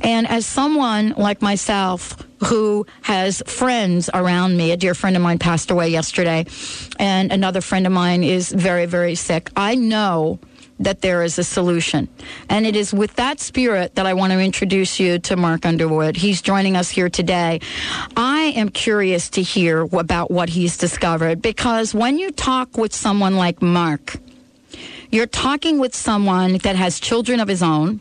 And 0.00 0.26
as 0.28 0.46
someone 0.46 1.14
like 1.16 1.42
myself 1.42 2.16
who 2.44 2.86
has 3.02 3.42
friends 3.46 4.08
around 4.12 4.56
me, 4.56 4.72
a 4.72 4.76
dear 4.76 4.94
friend 4.94 5.16
of 5.16 5.22
mine 5.22 5.38
passed 5.38 5.70
away 5.70 5.88
yesterday, 5.88 6.46
and 6.98 7.32
another 7.32 7.60
friend 7.60 7.86
of 7.86 7.92
mine 7.92 8.24
is 8.24 8.50
very, 8.50 8.86
very 8.86 9.14
sick, 9.14 9.50
I 9.56 9.74
know 9.74 10.38
that 10.80 11.02
there 11.02 11.22
is 11.22 11.38
a 11.38 11.44
solution. 11.44 12.08
And 12.48 12.66
it 12.66 12.74
is 12.74 12.92
with 12.92 13.14
that 13.16 13.38
spirit 13.38 13.94
that 13.96 14.06
I 14.06 14.14
want 14.14 14.32
to 14.32 14.40
introduce 14.40 14.98
you 14.98 15.18
to 15.20 15.36
Mark 15.36 15.66
Underwood. 15.66 16.16
He's 16.16 16.40
joining 16.40 16.74
us 16.74 16.88
here 16.88 17.10
today. 17.10 17.60
I 18.16 18.54
am 18.56 18.70
curious 18.70 19.28
to 19.30 19.42
hear 19.42 19.82
about 19.82 20.30
what 20.30 20.48
he's 20.48 20.78
discovered 20.78 21.42
because 21.42 21.94
when 21.94 22.18
you 22.18 22.30
talk 22.30 22.78
with 22.78 22.94
someone 22.94 23.36
like 23.36 23.60
Mark, 23.60 24.16
you're 25.10 25.26
talking 25.26 25.78
with 25.78 25.94
someone 25.94 26.58
that 26.58 26.76
has 26.76 26.98
children 26.98 27.40
of 27.40 27.48
his 27.48 27.62
own 27.62 28.00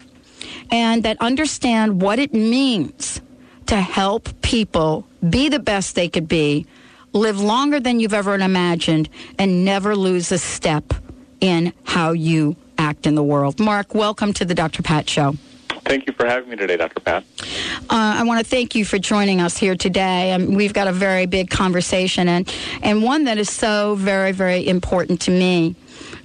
and 0.72 1.04
that 1.04 1.18
understand 1.20 2.02
what 2.02 2.20
it 2.20 2.34
means 2.34 3.22
to 3.68 3.76
help 3.76 4.30
people 4.42 5.06
be 5.30 5.50
the 5.50 5.60
best 5.60 5.96
they 5.96 6.10
could 6.10 6.28
be, 6.28 6.66
live 7.14 7.40
longer 7.40 7.80
than 7.80 8.00
you've 8.00 8.14
ever 8.14 8.36
imagined, 8.36 9.10
and 9.38 9.66
never 9.66 9.96
lose 9.96 10.32
a 10.32 10.38
step 10.38 10.94
in 11.40 11.74
how 11.84 12.12
you 12.12 12.56
act 12.78 13.06
in 13.06 13.16
the 13.16 13.24
world. 13.24 13.60
Mark, 13.60 13.94
welcome 13.94 14.34
to 14.34 14.46
the 14.46 14.56
Dr. 14.56 14.82
Pat 14.82 15.10
Show. 15.10 15.36
Thank 15.90 16.06
you 16.06 16.14
for 16.14 16.28
having 16.28 16.52
me 16.52 16.56
today, 16.56 16.78
Dr. 16.78 17.00
Pat. 17.02 17.24
Uh, 17.42 17.88
I 17.90 18.24
want 18.24 18.40
to 18.40 18.46
thank 18.46 18.76
you 18.76 18.86
for 18.86 19.00
joining 19.00 19.42
us 19.42 19.58
here 19.58 19.76
today. 19.76 20.34
Um, 20.34 20.54
we've 20.54 20.72
got 20.72 20.88
a 20.88 20.92
very 20.92 21.26
big 21.26 21.50
conversation 21.50 22.28
and, 22.28 22.48
and 22.84 23.02
one 23.02 23.24
that 23.24 23.40
is 23.40 23.50
so 23.50 23.96
very, 23.96 24.32
very 24.32 24.68
important 24.68 25.20
to 25.22 25.32
me. 25.32 25.76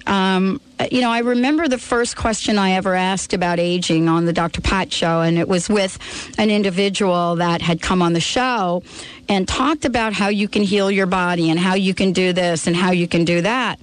Um, 0.07 0.61
you 0.93 1.01
know, 1.01 1.11
I 1.11 1.21
remember 1.21 1.67
the 1.67 1.79
first 1.79 2.15
question 2.15 2.59
I 2.59 2.73
ever 2.73 2.95
asked 2.95 3.33
about 3.33 3.59
aging 3.59 4.07
on 4.07 4.27
the 4.27 4.35
Dr. 4.35 4.61
Pat 4.61 4.93
show, 4.93 5.23
and 5.23 5.39
it 5.39 5.49
was 5.49 5.71
with 5.71 5.99
an 6.37 6.51
individual 6.51 7.37
that 7.37 7.63
had 7.63 7.81
come 7.81 8.03
on 8.03 8.13
the 8.13 8.21
show 8.21 8.83
and 9.31 9.49
talked 9.49 9.87
about 9.87 10.13
how 10.13 10.29
you 10.29 10.47
can 10.47 10.63
heal 10.63 10.91
your 10.91 11.07
body 11.07 11.49
and 11.49 11.59
how 11.59 11.73
you 11.73 11.95
can 11.95 12.13
do 12.13 12.35
this 12.35 12.67
and 12.67 12.77
how 12.77 12.91
you 12.91 13.09
can 13.09 13.25
do 13.25 13.41
that. 13.41 13.81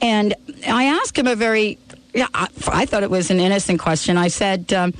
And 0.00 0.32
I 0.68 0.84
asked 0.84 1.18
him 1.18 1.26
a 1.26 1.34
very 1.34 1.76
I, 2.32 2.86
thought 2.86 3.02
it 3.02 3.10
was 3.10 3.32
an 3.32 3.40
innocent 3.40 3.80
question. 3.80 4.16
I 4.16 4.28
said, 4.28 4.72
um, 4.72 4.94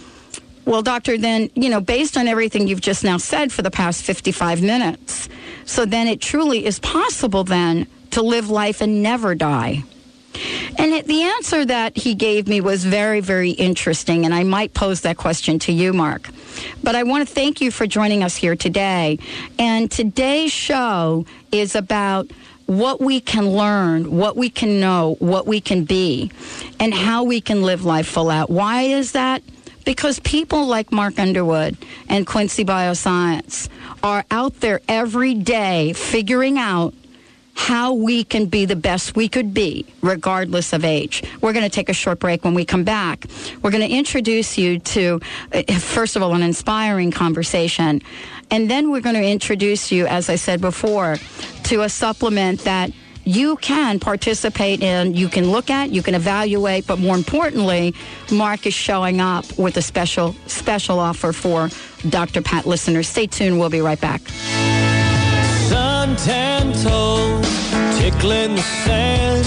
well, 0.65 0.83
doctor, 0.83 1.19
then, 1.19 1.51
you 1.55 1.69
know, 1.69 1.81
based 1.81 2.17
on 2.17 2.27
everything 2.27 2.69
you've 2.69 2.81
just 2.81 3.05
now 3.05 3.17
said 3.17 3.53
for 3.53 3.63
the 3.63 3.71
past 3.71 4.03
55 4.03 4.63
minutes, 4.63 5.29
so 5.65 5.85
then 5.85 6.09
it 6.09 6.21
truly 6.21 6.65
is 6.65 6.79
possible 6.79 7.45
then 7.45 7.87
to 8.11 8.23
live 8.23 8.49
life 8.51 8.81
and 8.81 9.03
never 9.03 9.35
die. 9.35 9.85
And 10.79 10.93
it, 10.93 11.07
the 11.07 11.23
answer 11.23 11.65
that 11.65 11.97
he 11.97 12.15
gave 12.15 12.49
me 12.49 12.61
was 12.61 12.85
very, 12.85 13.21
very 13.21 13.51
interesting, 13.51 14.25
and 14.25 14.35
I 14.35 14.43
might 14.43 14.75
pose 14.75 15.03
that 15.03 15.17
question 15.17 15.59
to 15.61 15.73
you, 15.73 15.93
Mark. 15.93 16.29
But 16.83 16.97
I 16.97 17.05
want 17.05 17.27
to 17.27 17.33
thank 17.35 17.61
you 17.61 17.71
for 17.71 17.87
joining 17.87 18.23
us 18.23 18.37
here 18.37 18.57
today. 18.57 19.19
And 19.59 19.91
today's 19.91 20.53
show 20.53 21.27
is 21.53 21.75
about 21.75 22.31
what 22.67 23.01
we 23.01 23.21
can 23.21 23.51
learn, 23.51 24.17
what 24.17 24.37
we 24.37 24.51
can 24.51 24.81
know, 24.81 25.17
what 25.19 25.47
we 25.47 25.61
can 25.61 25.85
be, 25.85 26.33
and 26.81 26.95
how 26.95 27.23
we 27.23 27.41
can 27.41 27.63
live 27.63 27.85
life 27.85 28.07
full 28.07 28.31
out. 28.31 28.51
Why 28.51 28.83
is 28.83 29.13
that? 29.13 29.43
Because 29.85 30.19
people 30.21 30.67
like 30.67 30.93
Mark 30.93 31.19
Underwood 31.19 31.77
and 32.09 32.27
Quincy 32.27 32.65
Bioscience 32.65 33.69
are 34.03 34.25
out 34.31 34.61
there 34.61 34.81
every 34.89 35.35
day 35.35 35.93
figuring 35.93 36.59
out 36.59 36.95
how 37.57 37.95
we 37.95 38.25
can 38.25 38.47
be 38.47 38.65
the 38.65 38.77
best 38.77 39.15
we 39.15 39.29
could 39.29 39.55
be, 39.55 39.87
regardless 40.03 40.73
of 40.73 40.85
age. 40.85 41.23
We're 41.41 41.53
going 41.53 41.65
to 41.65 41.71
take 41.71 41.89
a 41.89 41.95
short 41.95 42.19
break. 42.19 42.45
When 42.45 42.55
we 42.55 42.65
come 42.65 42.83
back, 42.83 43.27
we're 43.63 43.71
going 43.71 43.89
to 43.89 43.95
introduce 43.97 44.59
you 44.59 44.81
to, 44.81 45.21
uh, 45.53 45.63
first 45.79 46.17
of 46.17 46.23
all, 46.23 46.35
an 46.35 46.43
inspiring 46.43 47.13
conversation. 47.13 48.03
And 48.51 48.69
then 48.69 48.91
we're 48.91 49.01
going 49.01 49.15
to 49.15 49.25
introduce 49.25 49.93
you, 49.93 50.07
as 50.07 50.29
I 50.29 50.35
said 50.35 50.61
before, 50.61 51.17
to 51.65 51.83
a 51.83 51.89
supplement 51.89 52.61
that 52.63 52.91
you 53.25 53.57
can 53.57 53.99
participate 53.99 54.83
in, 54.83 55.15
you 55.15 55.29
can 55.29 55.51
look 55.51 55.71
at, 55.71 55.91
you 55.91 56.03
can 56.03 56.15
evaluate, 56.15 56.87
but 56.87 56.99
more 56.99 57.17
importantly, 57.17 57.95
Mark 58.31 58.67
is 58.67 58.75
showing 58.75 59.21
up 59.21 59.45
with 59.59 59.77
a 59.77 59.83
special 59.83 60.35
special 60.47 60.99
offer 60.99 61.33
for 61.33 61.71
Dr. 62.09 62.43
Pat 62.43 62.67
listeners. 62.67 63.09
Stay 63.09 63.27
tuned. 63.27 63.59
We'll 63.59 63.71
be 63.71 63.81
right 63.81 64.01
back. 64.01 64.23
Tickling 67.99 68.57
the 68.57 68.63
sand, 68.85 69.47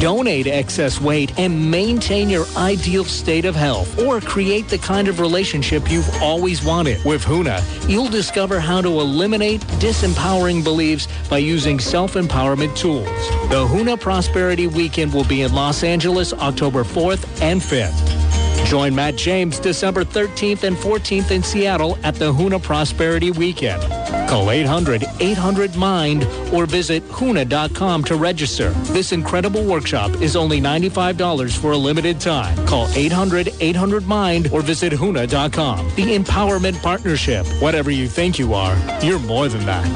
Donate 0.00 0.46
excess 0.46 1.00
weight 1.00 1.38
and 1.38 1.70
maintain 1.70 2.28
your 2.28 2.44
ideal 2.54 3.04
state 3.04 3.46
of 3.46 3.54
health 3.54 3.98
or 3.98 4.20
create 4.20 4.68
the 4.68 4.76
kind 4.76 5.08
of 5.08 5.20
relationship 5.20 5.90
you've 5.90 6.22
always 6.22 6.62
wanted. 6.62 7.02
With 7.04 7.24
Huna, 7.24 7.62
you'll 7.88 8.08
discover 8.08 8.60
how 8.60 8.82
to 8.82 8.88
eliminate 9.00 9.62
disempowering 9.80 10.62
beliefs 10.62 11.08
by 11.30 11.38
using 11.38 11.80
self-empowerment 11.80 12.76
tools. 12.76 13.06
The 13.48 13.66
Huna 13.66 13.98
Prosperity 13.98 14.66
Weekend 14.66 15.14
will 15.14 15.24
be 15.24 15.42
in 15.42 15.54
Los 15.54 15.82
Angeles 15.82 16.34
October 16.34 16.84
4th 16.84 17.40
and 17.40 17.62
5th. 17.62 18.66
Join 18.66 18.94
Matt 18.94 19.16
James 19.16 19.58
December 19.58 20.04
13th 20.04 20.64
and 20.64 20.76
14th 20.76 21.30
in 21.30 21.42
Seattle 21.42 21.96
at 22.02 22.16
the 22.16 22.32
Huna 22.32 22.62
Prosperity 22.62 23.30
Weekend. 23.30 23.82
Call 24.28 24.46
800-800-MIND 24.46 26.24
or 26.52 26.66
visit 26.66 27.02
HUNA.com 27.04 28.04
to 28.04 28.16
register. 28.16 28.70
This 28.92 29.12
incredible 29.12 29.64
workshop 29.64 30.10
is 30.20 30.36
only 30.36 30.60
$95 30.60 31.56
for 31.56 31.72
a 31.72 31.76
limited 31.76 32.20
time. 32.20 32.56
Call 32.66 32.86
800-800-MIND 32.88 34.52
or 34.52 34.62
visit 34.62 34.92
HUNA.com. 34.92 35.86
The 35.94 36.16
Empowerment 36.16 36.82
Partnership. 36.82 37.46
Whatever 37.60 37.90
you 37.90 38.08
think 38.08 38.38
you 38.38 38.54
are, 38.54 38.76
you're 39.02 39.20
more 39.20 39.48
than 39.48 39.64
that. 39.66 39.86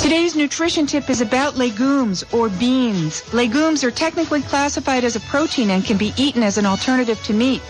Today's 0.00 0.34
nutrition 0.34 0.86
tip 0.86 1.10
is 1.10 1.20
about 1.20 1.56
legumes 1.56 2.24
or 2.32 2.48
beans. 2.48 3.22
Legumes 3.34 3.84
are 3.84 3.90
technically 3.90 4.40
classified 4.40 5.04
as 5.04 5.14
a 5.14 5.20
protein 5.20 5.68
and 5.70 5.84
can 5.84 5.98
be 5.98 6.14
eaten 6.16 6.42
as 6.42 6.56
an 6.56 6.64
alternative 6.64 7.22
to 7.24 7.34
meat. 7.34 7.60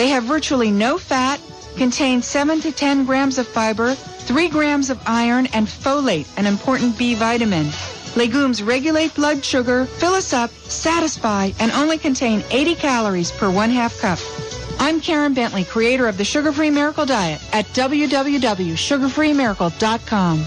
They 0.00 0.08
have 0.08 0.24
virtually 0.24 0.70
no 0.70 0.96
fat, 0.96 1.38
contain 1.76 2.22
7 2.22 2.62
to 2.62 2.72
10 2.72 3.04
grams 3.04 3.36
of 3.36 3.46
fiber, 3.46 3.92
3 3.92 4.48
grams 4.48 4.88
of 4.88 4.98
iron, 5.04 5.44
and 5.52 5.66
folate, 5.66 6.26
an 6.38 6.46
important 6.46 6.96
B 6.96 7.14
vitamin. 7.14 7.68
Legumes 8.16 8.62
regulate 8.62 9.14
blood 9.14 9.44
sugar, 9.44 9.84
fill 9.84 10.14
us 10.14 10.32
up, 10.32 10.48
satisfy, 10.70 11.50
and 11.58 11.70
only 11.72 11.98
contain 11.98 12.42
80 12.50 12.76
calories 12.76 13.30
per 13.30 13.50
one 13.50 13.68
half 13.68 14.00
cup. 14.00 14.18
I'm 14.78 15.02
Karen 15.02 15.34
Bentley, 15.34 15.64
creator 15.64 16.08
of 16.08 16.16
the 16.16 16.24
Sugar 16.24 16.50
Free 16.50 16.70
Miracle 16.70 17.04
Diet 17.04 17.42
at 17.52 17.66
www.sugarfreemiracle.com. 17.66 20.46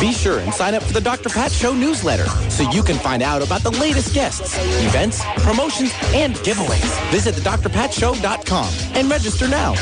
Be 0.00 0.12
sure 0.12 0.40
and 0.40 0.52
sign 0.52 0.74
up 0.74 0.82
for 0.82 0.92
the 0.92 1.00
Dr. 1.00 1.30
Pat 1.30 1.50
Show 1.50 1.72
newsletter 1.72 2.26
so 2.50 2.68
you 2.70 2.82
can 2.82 2.96
find 2.96 3.22
out 3.22 3.42
about 3.42 3.62
the 3.62 3.70
latest 3.70 4.14
guests, 4.14 4.54
events, 4.84 5.22
promotions, 5.38 5.92
and 6.14 6.34
giveaways. 6.36 7.10
Visit 7.10 7.34
the 7.34 7.40
thedrpatshow.com 7.40 8.68
and 8.94 9.10
register 9.10 9.48
now. 9.48 9.72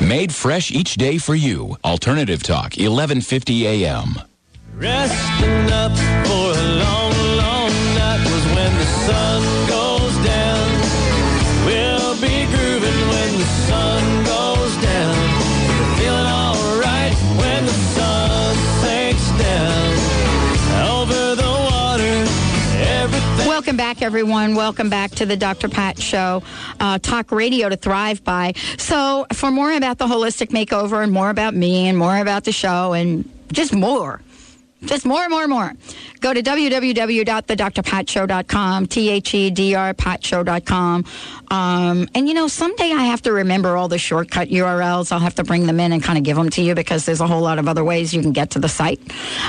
Made 0.00 0.32
fresh 0.32 0.70
each 0.70 0.94
day 0.94 1.18
for 1.18 1.34
you. 1.34 1.76
Alternative 1.84 2.42
Talk, 2.42 2.76
1150 2.76 3.66
AM. 3.66 4.14
Resting 4.78 5.72
up 5.72 5.96
for 6.26 6.52
a 6.52 6.62
long, 6.76 7.12
long 7.38 7.72
night 7.96 8.20
was 8.24 8.44
when 8.54 8.76
the 8.76 8.84
sun 9.06 9.42
goes 9.68 10.14
down. 10.22 10.68
We'll 11.64 12.14
be 12.20 12.44
grooving 12.44 13.08
when 13.08 13.38
the 13.38 13.48
sun 13.64 14.24
goes 14.26 14.76
down. 14.82 15.16
Feeling 15.96 16.26
alright 16.26 17.14
when 17.40 17.64
the 17.64 17.72
sun 17.72 18.54
sinks 18.84 19.26
down. 19.42 19.92
Over 20.92 21.34
the 21.36 21.48
water. 21.70 23.48
Welcome 23.48 23.78
back, 23.78 24.02
everyone. 24.02 24.56
Welcome 24.56 24.90
back 24.90 25.12
to 25.12 25.24
the 25.24 25.38
Dr. 25.38 25.70
Pat 25.70 25.98
Show, 25.98 26.42
uh, 26.80 26.98
talk 26.98 27.32
radio 27.32 27.70
to 27.70 27.76
thrive 27.76 28.22
by. 28.24 28.52
So, 28.76 29.26
for 29.32 29.50
more 29.50 29.72
about 29.72 29.96
the 29.96 30.06
holistic 30.06 30.48
makeover 30.48 31.02
and 31.02 31.12
more 31.12 31.30
about 31.30 31.54
me 31.54 31.88
and 31.88 31.96
more 31.96 32.18
about 32.18 32.44
the 32.44 32.52
show 32.52 32.92
and 32.92 33.26
just 33.52 33.72
more, 33.72 34.20
just 34.86 35.04
more, 35.04 35.28
more, 35.28 35.46
more. 35.48 35.72
Go 36.26 36.34
to 36.34 36.42
www.thedrpatshow.com, 36.42 38.86
T 38.88 39.10
H 39.10 39.32
E 39.32 39.48
D 39.48 39.76
R 39.76 39.94
patshow.com. 39.94 41.04
Um, 41.52 42.08
and 42.16 42.26
you 42.26 42.34
know, 42.34 42.48
someday 42.48 42.90
I 42.90 43.04
have 43.04 43.22
to 43.22 43.32
remember 43.32 43.76
all 43.76 43.86
the 43.86 43.98
shortcut 43.98 44.48
URLs. 44.48 45.12
I'll 45.12 45.20
have 45.20 45.36
to 45.36 45.44
bring 45.44 45.68
them 45.68 45.78
in 45.78 45.92
and 45.92 46.02
kind 46.02 46.18
of 46.18 46.24
give 46.24 46.36
them 46.36 46.50
to 46.50 46.62
you 46.62 46.74
because 46.74 47.04
there's 47.04 47.20
a 47.20 47.28
whole 47.28 47.42
lot 47.42 47.60
of 47.60 47.68
other 47.68 47.84
ways 47.84 48.12
you 48.12 48.22
can 48.22 48.32
get 48.32 48.50
to 48.50 48.58
the 48.58 48.68
site. 48.68 49.00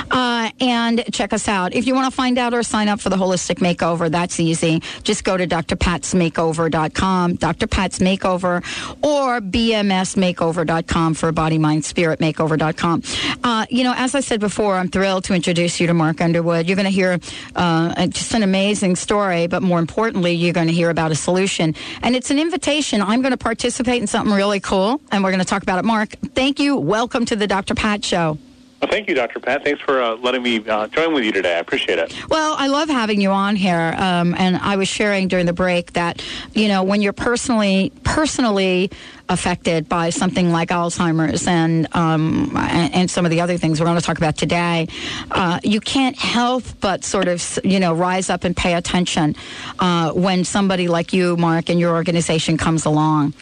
Uh, 0.08 0.50
and 0.60 1.04
check 1.12 1.32
us 1.32 1.48
out. 1.48 1.74
If 1.74 1.88
you 1.88 1.96
want 1.96 2.12
to 2.12 2.16
find 2.16 2.38
out 2.38 2.54
or 2.54 2.62
sign 2.62 2.86
up 2.86 3.00
for 3.00 3.08
the 3.08 3.16
holistic 3.16 3.56
makeover, 3.56 4.08
that's 4.08 4.38
easy. 4.38 4.80
Just 5.02 5.24
go 5.24 5.36
to 5.36 5.48
drpatsmakeover.com, 5.48 7.34
Dr. 7.34 7.66
Pat's 7.66 7.98
Makeover, 7.98 8.62
or 9.02 9.40
bmsmakeover.com 9.40 11.14
for 11.14 11.32
body, 11.32 11.58
mind, 11.58 11.84
spirit 11.84 12.20
makeover.com. 12.20 13.02
Uh, 13.42 13.66
you 13.68 13.82
know, 13.82 13.94
as 13.96 14.14
I 14.14 14.20
said 14.20 14.38
before, 14.38 14.76
I'm 14.76 14.88
thrilled 14.88 15.24
to 15.24 15.34
introduce 15.34 15.80
you 15.80 15.88
to 15.88 15.94
Mark 15.94 16.20
Underwood. 16.20 16.67
You're 16.68 16.76
going 16.76 16.84
to 16.84 16.90
hear 16.90 17.18
uh, 17.56 18.06
just 18.08 18.34
an 18.34 18.42
amazing 18.42 18.96
story, 18.96 19.46
but 19.46 19.62
more 19.62 19.78
importantly, 19.78 20.34
you're 20.34 20.52
going 20.52 20.66
to 20.66 20.72
hear 20.72 20.90
about 20.90 21.10
a 21.10 21.14
solution. 21.14 21.74
And 22.02 22.14
it's 22.14 22.30
an 22.30 22.38
invitation. 22.38 23.00
I'm 23.00 23.22
going 23.22 23.32
to 23.32 23.38
participate 23.38 24.02
in 24.02 24.06
something 24.06 24.34
really 24.34 24.60
cool, 24.60 25.00
and 25.10 25.24
we're 25.24 25.30
going 25.30 25.40
to 25.40 25.46
talk 25.46 25.62
about 25.62 25.78
it. 25.78 25.86
Mark, 25.86 26.10
thank 26.34 26.60
you. 26.60 26.76
Welcome 26.76 27.24
to 27.24 27.36
the 27.36 27.46
Dr. 27.46 27.74
Pat 27.74 28.04
Show. 28.04 28.36
Well, 28.80 28.90
thank 28.90 29.08
you, 29.08 29.14
Dr. 29.14 29.40
Pat. 29.40 29.64
Thanks 29.64 29.80
for 29.80 30.00
uh, 30.00 30.14
letting 30.16 30.42
me 30.42 30.64
uh, 30.68 30.86
join 30.88 31.12
with 31.12 31.24
you 31.24 31.32
today. 31.32 31.56
I 31.56 31.58
appreciate 31.58 31.98
it. 31.98 32.14
Well, 32.28 32.54
I 32.56 32.68
love 32.68 32.88
having 32.88 33.20
you 33.20 33.30
on 33.30 33.56
here, 33.56 33.94
um, 33.96 34.36
and 34.38 34.56
I 34.56 34.76
was 34.76 34.86
sharing 34.86 35.26
during 35.26 35.46
the 35.46 35.52
break 35.52 35.94
that 35.94 36.22
you 36.54 36.68
know 36.68 36.84
when 36.84 37.02
you're 37.02 37.12
personally 37.12 37.92
personally 38.04 38.92
affected 39.28 39.88
by 39.88 40.10
something 40.10 40.50
like 40.50 40.70
Alzheimer's 40.70 41.46
and 41.46 41.86
um, 41.94 42.56
and, 42.56 43.08
some 43.08 43.24
of 43.24 43.30
the 43.30 43.40
other 43.40 43.56
things 43.56 43.80
we're 43.80 43.86
going 43.86 43.98
to 43.98 44.04
talk 44.04 44.18
about 44.18 44.36
today, 44.36 44.86
uh, 45.30 45.58
you 45.62 45.80
can't 45.80 46.16
help 46.16 46.62
but 46.80 47.04
sort 47.04 47.26
of 47.26 47.58
you 47.64 47.80
know 47.80 47.94
rise 47.94 48.28
up 48.28 48.44
and 48.44 48.56
pay 48.56 48.74
attention 48.74 49.34
uh, 49.78 50.12
when 50.12 50.44
somebody 50.44 50.88
like 50.88 51.12
you, 51.12 51.36
Mark, 51.36 51.70
and 51.70 51.80
your 51.80 51.94
organization 51.94 52.56
comes 52.56 52.84
along. 52.84 53.34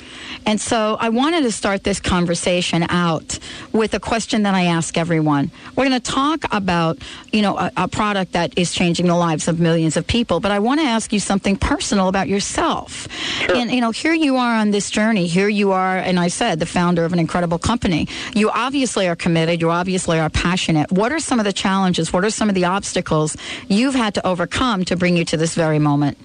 And 0.45 0.61
so 0.61 0.97
I 1.01 1.09
wanted 1.09 1.43
to 1.43 1.53
start 1.53 1.83
this 1.83 2.01
conversation 2.01 2.85
out 2.89 3.39
with 3.73 3.95
a 3.95 4.01
question 4.01 4.45
that 4.45 4.55
I 4.55 4.67
ask 4.67 4.97
everyone. 4.97 5.51
We're 5.75 5.89
going 5.89 6.01
to 6.01 6.13
talk 6.13 6.45
about 6.53 6.99
you 7.33 7.43
know 7.43 7.59
a, 7.59 7.73
a 7.77 7.89
product 7.89 8.33
that 8.33 8.57
is 8.57 8.73
changing 8.73 9.07
the 9.07 9.17
lives 9.17 9.49
of 9.49 9.59
millions 9.59 9.97
of 9.97 10.07
people, 10.07 10.41
but 10.41 10.53
I 10.53 10.59
want 10.61 10.81
to 10.81 10.87
ask 10.87 11.13
you 11.13 11.21
something 11.21 11.57
personal 11.57 12.09
about 12.09 12.29
yourself. 12.29 13.09
Sure. 13.11 13.57
And 13.57 13.71
you 13.71 13.81
know, 13.81 13.91
here 13.91 14.15
you 14.15 14.37
are 14.37 14.57
on 14.57 14.71
this 14.71 14.91
journey. 14.91 15.27
Here 15.27 15.49
you 15.49 15.73
are, 15.73 15.76
and 15.77 16.19
I 16.19 16.29
said, 16.29 16.59
the 16.59 16.67
founder 16.67 17.05
of 17.05 17.13
an 17.13 17.19
incredible 17.19 17.59
company. 17.59 18.09
You 18.35 18.51
obviously 18.51 19.09
are 19.09 19.17
committed. 19.17 19.61
You 19.61 19.71
obviously 19.71 20.19
are 20.19 20.31
passionate. 20.31 20.91
What 20.91 21.13
are 21.13 21.21
some 21.21 21.39
of 21.39 21.45
the 21.45 21.53
challenges? 21.53 22.13
What 22.13 22.25
are 22.25 22.31
some 22.31 22.49
of 22.49 22.55
the 22.55 22.65
obstacles 22.65 23.37
you've 23.69 23.95
had 23.95 24.15
to 24.15 24.27
overcome 24.27 24.85
to 24.87 24.97
bring 24.97 25.17
you 25.17 25.25
to 25.27 25.37
this 25.37 25.55
very 25.55 25.79
moment? 25.79 26.19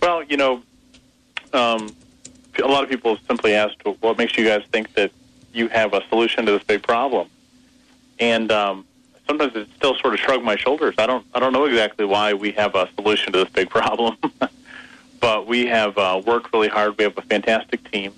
Well, 0.00 0.22
you 0.22 0.36
know, 0.36 0.62
um, 1.52 1.94
a 2.62 2.68
lot 2.68 2.84
of 2.84 2.90
people 2.90 3.18
simply 3.26 3.54
ask, 3.54 3.74
what 4.00 4.18
makes 4.18 4.36
you 4.36 4.44
guys 4.44 4.62
think 4.72 4.94
that 4.94 5.12
you 5.52 5.68
have 5.68 5.94
a 5.94 6.02
solution 6.08 6.46
to 6.46 6.52
this 6.52 6.62
big 6.62 6.82
problem? 6.82 7.28
And 8.18 8.50
um, 8.50 8.84
sometimes 9.26 9.54
it 9.54 9.68
still 9.76 9.96
sort 9.96 10.14
of 10.14 10.20
shrug 10.20 10.42
my 10.42 10.56
shoulders. 10.56 10.94
I 10.98 11.06
don't, 11.06 11.26
I 11.34 11.40
don't 11.40 11.52
know 11.52 11.64
exactly 11.64 12.04
why 12.04 12.34
we 12.34 12.52
have 12.52 12.74
a 12.74 12.88
solution 12.94 13.32
to 13.32 13.38
this 13.40 13.48
big 13.48 13.70
problem, 13.78 14.16
but 15.20 15.46
we 15.46 15.66
have 15.66 15.96
uh, 15.98 16.20
worked 16.24 16.52
really 16.52 16.68
hard. 16.68 16.96
We 16.98 17.04
have 17.04 17.16
a 17.16 17.22
fantastic 17.22 17.90
team. 17.90 18.12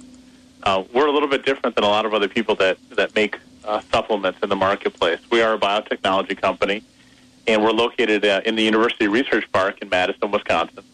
Uh, 0.63 0.85
we're 0.93 1.07
a 1.07 1.13
little 1.13 1.29
bit 1.29 1.45
different 1.45 1.75
than 1.75 1.85
a 1.85 1.89
lot 1.89 2.05
of 2.05 2.15
other 2.15 2.29
people 2.29 2.55
that 2.57 2.79
that 2.91 3.15
make 3.15 3.39
uh, 3.65 3.81
supplements 3.93 4.39
in 4.43 4.49
the 4.49 4.57
marketplace. 4.57 5.21
We 5.31 5.43
are 5.43 5.55
a 5.55 5.59
biotechnology 5.59 6.41
company, 6.41 6.83
and 7.47 7.63
we're 7.63 7.73
located 7.73 8.25
uh, 8.25 8.43
in 8.45 8.57
the 8.57 8.63
University 8.63 9.09
Research 9.09 9.51
Park 9.53 9.79
in 9.81 9.89
Madison, 9.89 10.31
Wisconsin. 10.31 10.85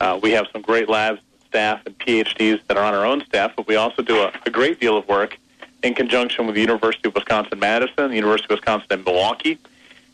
Uh, 0.00 0.18
we 0.22 0.30
have 0.32 0.46
some 0.52 0.62
great 0.62 0.88
labs, 0.88 1.20
staff, 1.48 1.82
and 1.86 1.98
PhDs 1.98 2.60
that 2.66 2.76
are 2.76 2.84
on 2.84 2.94
our 2.94 3.04
own 3.04 3.24
staff, 3.24 3.52
but 3.56 3.66
we 3.66 3.76
also 3.76 4.02
do 4.02 4.20
a, 4.20 4.32
a 4.46 4.50
great 4.50 4.80
deal 4.80 4.96
of 4.96 5.06
work 5.08 5.36
in 5.82 5.94
conjunction 5.94 6.46
with 6.46 6.54
the 6.54 6.60
University 6.60 7.08
of 7.08 7.14
Wisconsin 7.14 7.58
Madison, 7.58 8.10
the 8.10 8.16
University 8.16 8.52
of 8.52 8.58
Wisconsin 8.58 8.86
in 8.90 9.04
Milwaukee. 9.04 9.58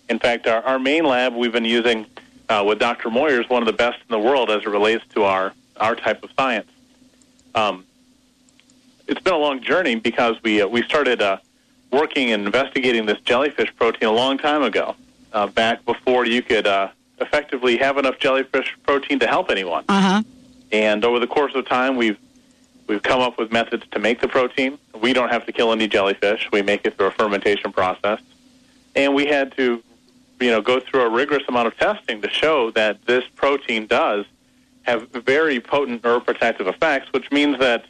In 0.08 0.18
fact, 0.18 0.46
our, 0.46 0.62
our 0.62 0.78
main 0.78 1.04
lab 1.04 1.34
we've 1.34 1.52
been 1.52 1.64
using 1.64 2.06
uh, 2.48 2.64
with 2.66 2.78
Dr. 2.78 3.10
Moyer 3.10 3.40
is 3.40 3.48
one 3.48 3.62
of 3.62 3.66
the 3.66 3.72
best 3.72 3.98
in 4.08 4.12
the 4.12 4.18
world 4.18 4.50
as 4.50 4.62
it 4.62 4.68
relates 4.68 5.04
to 5.14 5.24
our 5.24 5.52
our 5.78 5.94
type 5.94 6.22
of 6.24 6.30
science. 6.38 6.70
Um, 7.54 7.84
it's 9.06 9.20
been 9.20 9.34
a 9.34 9.38
long 9.38 9.60
journey 9.60 9.94
because 9.96 10.36
we 10.42 10.62
uh, 10.62 10.66
we 10.66 10.82
started 10.82 11.22
uh, 11.22 11.38
working 11.92 12.32
and 12.32 12.44
investigating 12.46 13.06
this 13.06 13.20
jellyfish 13.20 13.74
protein 13.76 14.08
a 14.08 14.12
long 14.12 14.38
time 14.38 14.62
ago, 14.62 14.96
uh, 15.32 15.46
back 15.46 15.84
before 15.84 16.26
you 16.26 16.42
could 16.42 16.66
uh, 16.66 16.88
effectively 17.20 17.76
have 17.76 17.98
enough 17.98 18.18
jellyfish 18.18 18.76
protein 18.82 19.18
to 19.20 19.26
help 19.26 19.50
anyone. 19.50 19.84
Uh 19.88 20.00
huh. 20.00 20.22
And 20.72 21.04
over 21.04 21.18
the 21.18 21.26
course 21.26 21.54
of 21.54 21.66
time, 21.66 21.96
we've 21.96 22.18
we've 22.86 23.02
come 23.02 23.20
up 23.20 23.38
with 23.38 23.52
methods 23.52 23.84
to 23.92 23.98
make 23.98 24.20
the 24.20 24.28
protein. 24.28 24.78
We 25.00 25.12
don't 25.12 25.30
have 25.30 25.46
to 25.46 25.52
kill 25.52 25.72
any 25.72 25.88
jellyfish. 25.88 26.48
We 26.52 26.62
make 26.62 26.84
it 26.84 26.96
through 26.96 27.06
a 27.06 27.12
fermentation 27.12 27.72
process, 27.72 28.20
and 28.94 29.14
we 29.14 29.26
had 29.26 29.56
to, 29.56 29.82
you 30.40 30.50
know, 30.50 30.60
go 30.60 30.80
through 30.80 31.02
a 31.02 31.10
rigorous 31.10 31.44
amount 31.48 31.68
of 31.68 31.76
testing 31.76 32.20
to 32.22 32.30
show 32.30 32.70
that 32.72 33.04
this 33.06 33.24
protein 33.36 33.86
does 33.86 34.24
have 34.82 35.08
very 35.10 35.60
potent 35.60 36.02
neuroprotective 36.02 36.68
effects, 36.68 37.12
which 37.12 37.30
means 37.32 37.58
that 37.58 37.84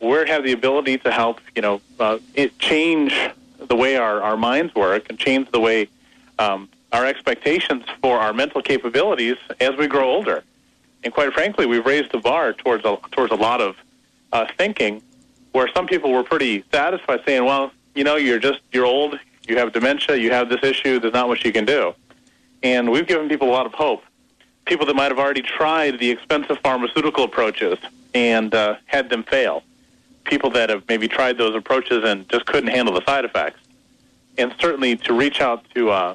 we 0.00 0.28
have 0.28 0.44
the 0.44 0.52
ability 0.52 0.98
to 0.98 1.10
help, 1.10 1.40
you 1.54 1.62
know, 1.62 1.80
uh, 1.98 2.18
it 2.34 2.58
change 2.58 3.14
the 3.58 3.76
way 3.76 3.96
our, 3.96 4.22
our 4.22 4.36
minds 4.36 4.74
work 4.74 5.06
and 5.10 5.18
change 5.18 5.50
the 5.50 5.60
way 5.60 5.88
um, 6.38 6.68
our 6.92 7.06
expectations 7.06 7.84
for 8.02 8.18
our 8.18 8.32
mental 8.32 8.62
capabilities 8.62 9.36
as 9.60 9.76
we 9.76 9.86
grow 9.86 10.08
older. 10.08 10.42
And 11.04 11.12
quite 11.12 11.32
frankly, 11.32 11.66
we've 11.66 11.84
raised 11.84 12.12
the 12.12 12.18
bar 12.18 12.52
towards 12.52 12.84
a, 12.84 12.98
towards 13.12 13.32
a 13.32 13.36
lot 13.36 13.60
of 13.60 13.76
uh, 14.32 14.46
thinking 14.56 15.02
where 15.52 15.68
some 15.74 15.86
people 15.86 16.12
were 16.12 16.22
pretty 16.22 16.64
satisfied 16.72 17.20
saying, 17.26 17.44
well, 17.44 17.72
you 17.94 18.04
know, 18.04 18.16
you're 18.16 18.38
just, 18.38 18.60
you're 18.72 18.86
old, 18.86 19.18
you 19.46 19.58
have 19.58 19.72
dementia, 19.72 20.16
you 20.16 20.30
have 20.30 20.48
this 20.48 20.62
issue, 20.62 20.98
there's 21.00 21.12
not 21.12 21.28
much 21.28 21.44
you 21.44 21.52
can 21.52 21.64
do. 21.64 21.94
And 22.62 22.90
we've 22.90 23.06
given 23.06 23.28
people 23.28 23.48
a 23.48 23.52
lot 23.52 23.66
of 23.66 23.74
hope. 23.74 24.02
People 24.66 24.86
that 24.86 24.94
might 24.94 25.10
have 25.10 25.18
already 25.18 25.42
tried 25.42 25.98
the 25.98 26.10
expensive 26.10 26.58
pharmaceutical 26.60 27.24
approaches 27.24 27.78
and 28.14 28.54
uh, 28.54 28.76
had 28.86 29.08
them 29.10 29.24
fail 29.24 29.64
people 30.24 30.50
that 30.50 30.70
have 30.70 30.82
maybe 30.88 31.08
tried 31.08 31.38
those 31.38 31.54
approaches 31.54 32.04
and 32.04 32.28
just 32.28 32.46
couldn't 32.46 32.70
handle 32.70 32.94
the 32.94 33.04
side 33.04 33.24
effects, 33.24 33.60
and 34.38 34.54
certainly 34.58 34.96
to 34.96 35.12
reach 35.12 35.40
out 35.40 35.64
to 35.74 35.90
uh, 35.90 36.14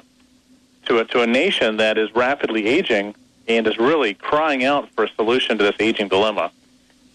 to 0.86 0.98
a, 0.98 1.04
to 1.04 1.22
a 1.22 1.26
nation 1.26 1.76
that 1.78 1.98
is 1.98 2.14
rapidly 2.14 2.66
aging 2.66 3.14
and 3.48 3.66
is 3.66 3.78
really 3.78 4.14
crying 4.14 4.64
out 4.64 4.88
for 4.92 5.04
a 5.04 5.08
solution 5.14 5.58
to 5.58 5.64
this 5.64 5.76
aging 5.80 6.08
dilemma. 6.08 6.50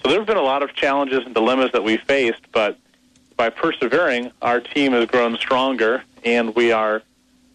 So 0.02 0.10
there 0.10 0.20
have 0.20 0.28
been 0.28 0.38
a 0.38 0.42
lot 0.42 0.64
of 0.64 0.74
challenges 0.74 1.26
and 1.26 1.34
dilemmas 1.34 1.72
that 1.74 1.84
we 1.84 1.98
faced, 1.98 2.42
but 2.52 2.78
by 3.38 3.50
persevering, 3.50 4.32
our 4.42 4.60
team 4.60 4.94
has 4.94 5.06
grown 5.08 5.36
stronger, 5.38 6.04
and 6.24 6.56
we 6.56 6.72
are, 6.72 7.02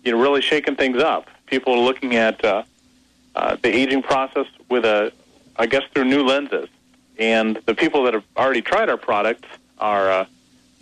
you 0.05 0.13
know, 0.13 0.21
really 0.21 0.41
shaking 0.41 0.77
things 0.77 1.03
up. 1.03 1.29
People 1.47 1.75
are 1.75 1.79
looking 1.79 2.17
at 2.17 2.45
uh, 2.45 2.63
uh, 3.35 3.57
the 3.63 3.75
aging 3.75 4.03
process 4.03 4.47
with 4.69 4.85
a, 4.85 5.13
I 5.57 5.67
guess, 5.67 5.83
through 5.93 6.05
new 6.05 6.25
lenses. 6.25 6.69
And 7.19 7.57
the 7.67 7.75
people 7.75 8.05
that 8.05 8.15
have 8.15 8.25
already 8.37 8.63
tried 8.63 8.89
our 8.89 8.97
product 8.97 9.45
are 9.79 10.11
uh, 10.11 10.27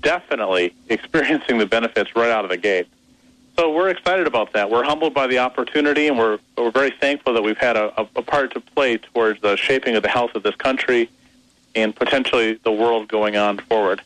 definitely 0.01 0.75
experiencing 0.89 1.59
the 1.59 1.67
benefits 1.67 2.15
right 2.17 2.31
out 2.31 2.45
of 2.45 2.51
the 2.51 2.57
gate. 2.57 2.89
So 3.57 3.73
we're 3.73 3.91
excited 3.91 4.27
about 4.27 4.53
that. 4.55 4.69
We're 4.69 4.83
humbled 4.83 5.15
by 5.15 5.29
the 5.29 5.39
opportunity, 5.39 6.09
and 6.09 6.19
we're 6.19 6.41
we're 6.59 6.73
very 6.73 6.91
thankful 6.91 7.35
that 7.35 7.43
we've 7.43 7.59
had 7.59 7.77
a, 7.77 7.93
a 8.17 8.23
part 8.23 8.53
to 8.55 8.61
play 8.61 8.99
towards 8.99 9.41
the 9.43 9.57
shaping 9.57 9.95
of 9.95 10.03
the 10.03 10.09
health 10.09 10.35
of 10.35 10.43
this 10.43 10.57
country 10.57 11.09
and 11.77 11.95
potentially 11.95 12.55
the 12.65 12.73
world 12.73 13.07
going 13.07 13.37
on 13.37 13.59
forward. 13.59 14.03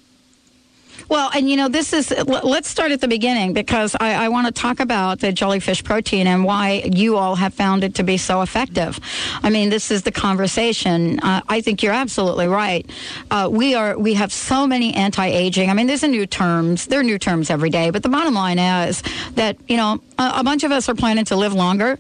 Well, 1.09 1.31
and 1.35 1.49
you 1.49 1.57
know, 1.57 1.69
this 1.69 1.93
is, 1.93 2.11
let's 2.27 2.69
start 2.69 2.93
at 2.93 3.01
the 3.01 3.09
beginning 3.09 3.53
because 3.53 3.97
I, 3.99 4.25
I 4.25 4.29
want 4.29 4.47
to 4.47 4.53
talk 4.53 4.81
about 4.81 5.21
the 5.21 5.33
jellyfish 5.33 5.83
protein 5.83 6.27
and 6.27 6.45
why 6.45 6.83
you 6.93 7.17
all 7.17 7.35
have 7.37 7.55
found 7.55 7.85
it 7.85 7.95
to 7.97 8.03
be 8.03 8.17
so 8.17 8.43
effective. 8.43 9.01
I 9.43 9.51
mean, 9.51 9.71
this 9.71 9.91
is 9.91 10.03
the 10.03 10.13
conversation. 10.13 11.21
Uh, 11.21 11.41
I 11.49 11.61
think 11.61 11.83
you're 11.83 11.95
absolutely 11.95 12.47
right. 12.47 12.89
Uh, 13.31 13.49
we 13.51 13.75
are, 13.75 13.99
we 13.99 14.15
have 14.15 14.33
so 14.33 14.67
many 14.67 14.95
anti-aging. 14.95 15.71
I 15.71 15.75
mean, 15.75 15.87
there's 15.87 16.03
a 16.03 16.09
new 16.09 16.27
terms. 16.27 16.87
There 16.87 17.01
are 17.01 17.05
new 17.05 17.19
terms 17.19 17.51
every 17.51 17.71
day, 17.71 17.91
but 17.91 18.03
the 18.03 18.09
bottom 18.09 18.35
line 18.35 18.59
is 18.59 19.03
that, 19.35 19.57
you 19.69 19.77
know, 19.77 20.01
a, 20.19 20.33
a 20.37 20.45
bunch 20.45 20.65
of 20.65 20.73
us 20.73 20.89
are 20.89 20.95
planning 20.95 21.25
to 21.27 21.37
live 21.37 21.55
longer. 21.55 21.99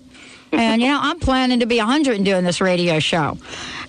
and, 0.52 0.80
you 0.80 0.88
know, 0.88 0.98
I'm 1.00 1.20
planning 1.20 1.60
to 1.60 1.66
be 1.66 1.78
100 1.78 2.16
and 2.16 2.24
doing 2.24 2.44
this 2.44 2.60
radio 2.60 2.98
show. 2.98 3.38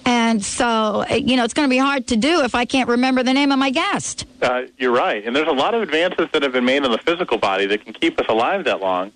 And 0.10 0.43
so, 0.43 1.06
you 1.08 1.38
know, 1.38 1.43
it's 1.43 1.54
going 1.54 1.69
to 1.69 1.69
be 1.69 1.78
hard 1.78 2.08
to 2.08 2.17
do 2.17 2.41
if 2.41 2.56
I 2.56 2.65
can't 2.65 2.89
remember 2.89 3.22
the 3.22 3.32
name 3.32 3.52
of 3.52 3.60
my 3.60 3.69
guest. 3.69 4.26
Uh, 4.41 4.63
you're 4.80 4.91
right. 4.91 5.24
And 5.24 5.36
there's 5.36 5.48
a 5.48 5.52
lot 5.52 5.76
of 5.76 5.84
advances 5.84 6.28
that 6.34 6.41
have 6.41 6.52
been 6.52 6.65
made 6.65 6.84
in 6.84 6.91
the 6.91 6.98
physical 6.98 7.38
body 7.38 7.67
that 7.67 7.86
can 7.86 7.93
keep 7.93 8.19
us 8.19 8.26
alive 8.28 8.63
that 8.63 8.82
long. 8.82 9.12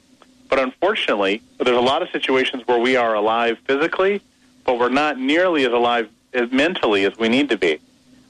But 0.50 0.60
unfortunately, 0.60 1.42
there's 1.58 1.76
a 1.76 1.82
lot 1.82 2.04
of 2.04 2.10
situations 2.12 2.62
where 2.68 2.78
we 2.78 2.96
are 2.96 3.16
alive 3.16 3.58
physically, 3.66 4.22
but 4.66 4.78
we're 4.78 4.90
not 4.90 5.18
nearly 5.18 5.66
as 5.66 5.74
alive 5.74 6.12
as 6.32 6.52
mentally 6.52 7.06
as 7.06 7.18
we 7.18 7.28
need 7.28 7.50
to 7.50 7.58
be. 7.58 7.80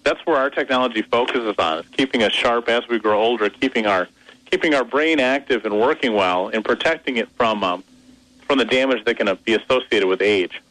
That's 0.05 0.25
where 0.25 0.37
our 0.37 0.49
technology 0.49 1.01
focuses 1.01 1.55
on, 1.59 1.79
is 1.79 1.89
keeping 1.89 2.23
us 2.23 2.31
sharp 2.31 2.69
as 2.69 2.87
we 2.87 2.97
grow 2.97 3.21
older, 3.21 3.49
keeping 3.49 3.87
our 3.87 4.07
keeping 4.45 4.73
our 4.73 4.85
brain 4.85 5.19
active 5.19 5.65
and 5.65 5.81
working 5.81 6.13
well, 6.13 6.47
and 6.47 6.63
protecting 6.63 7.17
it 7.17 7.27
from 7.35 7.61
um, 7.61 7.83
from 8.47 8.57
the 8.57 8.65
damage 8.65 9.03
that 9.03 9.17
can 9.17 9.37
be 9.43 9.53
associated 9.53 10.07
with 10.07 10.21
age. 10.21 10.61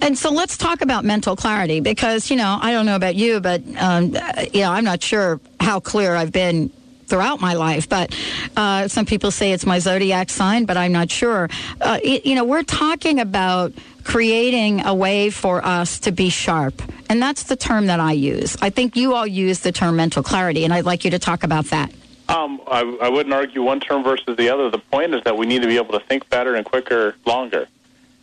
And 0.00 0.16
so 0.16 0.30
let's 0.30 0.56
talk 0.56 0.80
about 0.80 1.04
mental 1.04 1.36
clarity 1.36 1.80
because, 1.80 2.30
you 2.30 2.36
know, 2.36 2.58
I 2.60 2.72
don't 2.72 2.86
know 2.86 2.96
about 2.96 3.14
you, 3.14 3.40
but, 3.40 3.62
um, 3.76 4.14
you 4.52 4.62
know, 4.62 4.72
I'm 4.72 4.84
not 4.84 5.02
sure 5.02 5.40
how 5.60 5.80
clear 5.80 6.14
I've 6.14 6.32
been 6.32 6.70
throughout 7.06 7.40
my 7.40 7.54
life. 7.54 7.88
But 7.88 8.16
uh, 8.56 8.88
some 8.88 9.04
people 9.04 9.30
say 9.30 9.52
it's 9.52 9.66
my 9.66 9.78
zodiac 9.78 10.30
sign, 10.30 10.64
but 10.64 10.76
I'm 10.76 10.92
not 10.92 11.10
sure. 11.10 11.50
Uh, 11.80 11.98
you 12.02 12.34
know, 12.34 12.44
we're 12.44 12.62
talking 12.62 13.20
about 13.20 13.72
creating 14.02 14.84
a 14.84 14.94
way 14.94 15.30
for 15.30 15.64
us 15.64 16.00
to 16.00 16.10
be 16.10 16.30
sharp. 16.30 16.82
And 17.08 17.20
that's 17.20 17.44
the 17.44 17.56
term 17.56 17.86
that 17.86 18.00
I 18.00 18.12
use. 18.12 18.56
I 18.62 18.70
think 18.70 18.96
you 18.96 19.14
all 19.14 19.26
use 19.26 19.60
the 19.60 19.72
term 19.72 19.96
mental 19.96 20.22
clarity, 20.22 20.64
and 20.64 20.72
I'd 20.72 20.86
like 20.86 21.04
you 21.04 21.10
to 21.10 21.18
talk 21.18 21.44
about 21.44 21.66
that. 21.66 21.92
Um, 22.28 22.62
I, 22.66 22.80
I 23.02 23.10
wouldn't 23.10 23.34
argue 23.34 23.62
one 23.62 23.80
term 23.80 24.02
versus 24.02 24.36
the 24.38 24.48
other. 24.48 24.70
The 24.70 24.78
point 24.78 25.14
is 25.14 25.22
that 25.24 25.36
we 25.36 25.44
need 25.44 25.60
to 25.60 25.68
be 25.68 25.76
able 25.76 25.98
to 25.98 26.04
think 26.06 26.30
better 26.30 26.54
and 26.54 26.64
quicker, 26.64 27.14
longer 27.26 27.68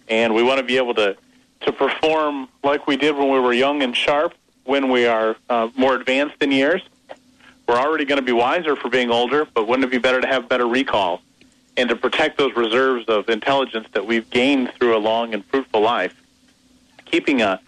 and 0.10 0.34
we 0.34 0.44
want 0.44 0.58
to 0.60 0.64
be 0.64 0.78
able 0.78 0.96
to 0.96 1.16
to 1.62 1.74
perform 1.74 2.48
like 2.64 2.88
we 2.88 2.96
did 2.96 3.16
when 3.16 3.30
we 3.30 3.40
were 3.40 3.54
young 3.54 3.84
and 3.84 3.96
sharp. 3.96 4.34
When 4.64 4.90
we 4.90 5.08
are 5.08 5.36
uh, 5.50 5.70
more 5.76 5.96
advanced 5.96 6.36
in 6.42 6.52
years, 6.52 6.82
we're 7.68 7.78
already 7.78 8.06
going 8.06 8.20
to 8.20 8.26
be 8.26 8.32
wiser 8.32 8.76
for 8.76 8.90
being 8.90 9.10
older. 9.10 9.46
But 9.46 9.68
wouldn't 9.68 9.86
it 9.86 9.92
be 9.92 9.98
better 9.98 10.22
to 10.22 10.28
have 10.28 10.48
better 10.48 10.68
recall 10.68 11.22
and 11.76 11.90
to 11.90 11.96
protect 11.96 12.38
those 12.38 12.56
reserves 12.56 13.06
of 13.08 13.30
intelligence 13.30 13.88
that 13.94 14.06
we've 14.06 14.30
gained 14.30 14.72
through 14.74 14.96
a 14.96 15.00
long 15.00 15.34
and 15.34 15.44
fruitful 15.46 15.82
life? 15.82 16.16
Keeping 17.06 17.42
a 17.42 17.60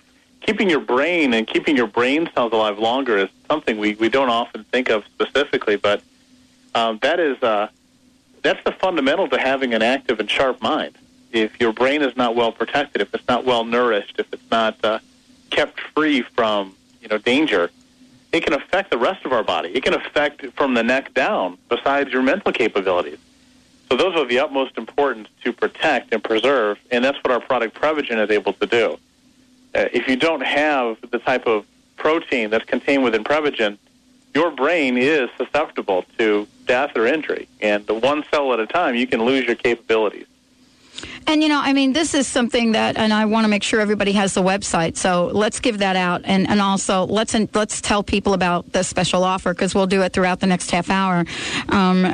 keeping 0.42 0.70
your 0.70 0.80
brain 0.80 1.34
and 1.34 1.48
keeping 1.48 1.76
your 1.76 1.88
brain 1.88 2.30
cells 2.34 2.52
alive 2.54 2.80
longer 2.80 3.18
is 3.18 3.30
something 3.48 3.78
we, 3.78 3.94
we 3.96 4.10
don't 4.10 4.30
often 4.30 4.64
think 4.66 4.90
of 4.90 5.04
specifically, 5.06 5.76
but 5.76 6.02
um, 6.74 6.98
that 7.02 7.20
is 7.20 7.42
uh, 7.44 7.68
that's 8.42 8.64
the 8.64 8.72
fundamental 8.72 9.28
to 9.28 9.38
having 9.38 9.74
an 9.74 9.82
active 9.82 10.20
and 10.20 10.30
sharp 10.30 10.62
mind 10.62 10.98
if 11.34 11.60
your 11.60 11.74
brain 11.74 12.02
is 12.02 12.15
not 12.15 12.36
well 12.36 12.52
protected, 12.52 13.02
if 13.02 13.13
it's 13.13 13.28
not 13.28 13.46
well 13.46 13.63
nourished, 13.63 14.15
if 14.20 14.32
it's 14.34 14.52
not 14.52 14.84
uh, 14.84 15.00
kept 15.50 15.80
free 15.80 16.22
from 16.22 16.76
you 17.02 17.08
know 17.08 17.17
danger, 17.17 17.70
it 18.32 18.44
can 18.44 18.54
affect 18.54 18.91
the 18.91 18.98
rest 18.98 19.26
of 19.26 19.34
our 19.34 19.44
body. 19.44 19.70
It 19.70 19.84
can 19.84 19.94
affect 19.94 20.46
from 20.56 20.74
the 20.74 20.84
neck 20.84 21.13
down, 21.13 21.58
besides 21.70 22.12
your 22.12 22.22
mental 22.22 22.52
capabilities. 22.52 23.20
So 23.89 23.98
those 23.98 24.15
are 24.15 24.26
the 24.26 24.39
utmost 24.39 24.78
importance 24.78 25.28
to 25.44 25.52
protect 25.52 26.13
and 26.13 26.24
preserve, 26.24 26.80
and 26.91 27.04
that's 27.04 27.17
what 27.24 27.32
our 27.32 27.41
product 27.41 27.78
Prevagen 27.78 28.24
is 28.24 28.30
able 28.30 28.54
to 28.54 28.65
do. 28.65 28.98
Uh, 29.76 29.88
if 29.91 30.08
you 30.08 30.15
don't 30.15 30.41
have 30.41 30.98
the 31.12 31.20
type 31.20 31.46
of 31.46 31.65
protein 31.98 32.50
that's 32.50 32.65
contained 32.65 33.04
within 33.04 33.24
Prevagen, 33.24 33.78
your 34.34 34.50
brain 34.50 34.98
is 34.98 35.30
susceptible 35.38 36.06
to 36.17 36.48
death 36.65 36.96
or 36.96 37.06
injury, 37.06 37.50
and 37.60 37.88
one 37.89 38.24
cell 38.32 38.54
at 38.54 38.62
a 38.62 38.67
time, 38.67 38.96
you 38.96 39.06
can 39.08 39.24
lose 39.24 39.46
your 39.46 39.56
capabilities. 39.56 40.26
And 41.28 41.42
you 41.42 41.50
know, 41.50 41.60
I 41.62 41.74
mean, 41.74 41.94
this 41.94 42.14
is 42.14 42.28
something 42.28 42.74
that, 42.74 42.98
and 42.98 43.14
I 43.14 43.26
want 43.26 43.46
to 43.46 43.48
make 43.48 43.64
sure 43.64 43.80
everybody 43.80 44.12
has 44.14 44.34
the 44.34 44.42
website. 44.42 44.98
So 44.98 45.28
let's 45.34 45.60
give 45.60 45.80
that 45.80 45.96
out, 45.96 46.22
and 46.26 46.50
and 46.50 46.62
also 46.62 47.06
let's 47.06 47.36
let's 47.54 47.82
tell 47.82 48.04
people 48.04 48.34
about 48.34 48.72
the 48.72 48.84
special 48.84 49.24
offer 49.24 49.54
because 49.54 49.76
we'll 49.76 49.88
do 49.88 50.02
it 50.02 50.14
throughout 50.14 50.40
the 50.40 50.48
next 50.48 50.72
half 50.72 50.90
hour. 50.90 51.26
Um, 51.70 52.06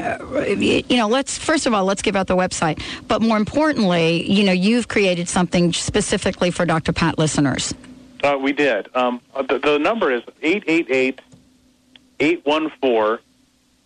you 0.58 0.98
know, 0.98 1.08
let's 1.08 1.38
first 1.38 1.66
of 1.66 1.74
all 1.74 1.86
let's 1.86 2.02
give 2.02 2.16
out 2.16 2.28
the 2.28 2.36
website, 2.36 2.82
but 3.08 3.22
more 3.22 3.38
importantly, 3.38 4.30
you 4.32 4.44
know, 4.44 4.52
you've 4.52 4.88
created 4.88 5.30
something 5.30 5.74
specifically 5.74 6.52
for 6.52 6.66
Dr. 6.66 6.94
Pat 6.94 7.18
listeners. 7.18 7.74
Uh, 8.24 8.38
we 8.42 8.52
did. 8.52 8.90
Um, 8.96 9.22
the, 9.48 9.60
the 9.60 9.78
number 9.78 10.12
is 10.12 10.24
888 10.42 11.22
814 12.20 13.24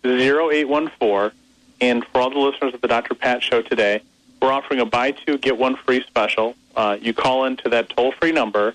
0814. 0.04 1.38
And 1.80 2.04
for 2.06 2.20
all 2.20 2.30
the 2.30 2.38
listeners 2.38 2.74
of 2.74 2.80
the 2.80 2.88
Dr. 2.88 3.14
Pat 3.14 3.42
Show 3.42 3.62
today, 3.62 4.02
we're 4.42 4.52
offering 4.52 4.80
a 4.80 4.84
buy 4.84 5.12
two, 5.12 5.38
get 5.38 5.56
one 5.56 5.76
free 5.76 6.02
special. 6.02 6.56
Uh, 6.74 6.98
you 7.00 7.14
call 7.14 7.44
into 7.44 7.68
that 7.68 7.88
toll 7.90 8.12
free 8.12 8.32
number, 8.32 8.74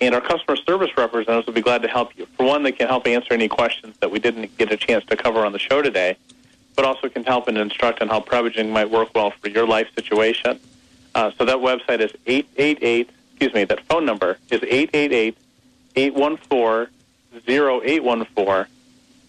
and 0.00 0.14
our 0.14 0.20
customer 0.20 0.54
service 0.54 0.90
representatives 0.96 1.46
will 1.46 1.54
be 1.54 1.62
glad 1.62 1.82
to 1.82 1.88
help 1.88 2.16
you. 2.16 2.26
For 2.36 2.44
one, 2.46 2.62
they 2.62 2.72
can 2.72 2.88
help 2.88 3.06
answer 3.06 3.32
any 3.32 3.48
questions 3.48 3.96
that 4.00 4.10
we 4.10 4.18
didn't 4.18 4.56
get 4.58 4.70
a 4.70 4.76
chance 4.76 5.04
to 5.06 5.16
cover 5.16 5.44
on 5.46 5.52
the 5.52 5.58
show 5.58 5.80
today, 5.80 6.16
but 6.76 6.84
also 6.84 7.08
can 7.08 7.24
help 7.24 7.48
and 7.48 7.56
instruct 7.56 8.02
on 8.02 8.08
how 8.08 8.20
Prevagen 8.20 8.70
might 8.70 8.90
work 8.90 9.08
well 9.14 9.30
for 9.30 9.48
your 9.48 9.66
life 9.66 9.88
situation. 9.94 10.60
Uh, 11.14 11.30
so 11.38 11.44
that 11.46 11.56
website 11.56 12.00
is 12.00 12.12
888, 12.26 13.10
excuse 13.30 13.54
me, 13.54 13.64
that 13.64 13.80
phone 13.86 14.04
number 14.04 14.36
is 14.50 14.62
888 14.62 15.36
814 15.96 16.94
0814, 17.46 18.66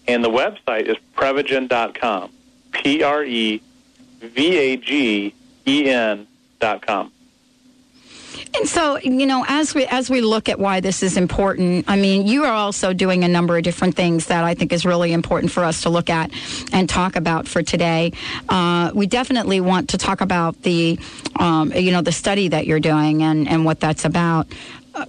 and 0.08 0.24
the 0.24 0.30
website 0.30 0.84
is 0.84 0.98
prevagen.com. 1.16 2.32
P 2.72 3.02
R 3.02 3.24
E 3.24 3.62
V 4.20 4.58
A 4.58 4.78
G 4.78 5.34
en.com. 5.66 7.12
And 8.56 8.68
so, 8.68 8.98
you 9.00 9.26
know, 9.26 9.46
as 9.48 9.76
we 9.76 9.86
as 9.86 10.10
we 10.10 10.22
look 10.22 10.50
at 10.50 10.60
why 10.60 10.80
this 10.80 11.04
is 11.04 11.18
important, 11.18 11.86
I 11.88 11.96
mean, 11.96 12.26
you 12.28 12.46
are 12.46 12.54
also 12.54 12.94
doing 12.94 13.24
a 13.24 13.28
number 13.28 13.58
of 13.58 13.64
different 13.64 13.96
things 13.96 14.28
that 14.28 14.44
I 14.44 14.54
think 14.54 14.74
is 14.74 14.86
really 14.86 15.14
important 15.14 15.52
for 15.52 15.64
us 15.64 15.82
to 15.84 15.90
look 15.90 16.10
at 16.10 16.32
and 16.72 16.90
talk 16.90 17.16
about 17.16 17.48
for 17.48 17.62
today. 17.62 18.12
Uh, 18.48 18.92
we 18.94 19.08
definitely 19.08 19.62
want 19.62 19.90
to 19.90 19.98
talk 19.98 20.22
about 20.22 20.62
the, 20.64 21.00
um, 21.36 21.72
you 21.74 21.92
know, 21.92 22.02
the 22.02 22.12
study 22.12 22.48
that 22.48 22.66
you're 22.66 22.80
doing 22.80 23.24
and 23.24 23.48
and 23.48 23.66
what 23.66 23.80
that's 23.80 24.06
about. 24.06 24.48
Uh, 24.96 25.06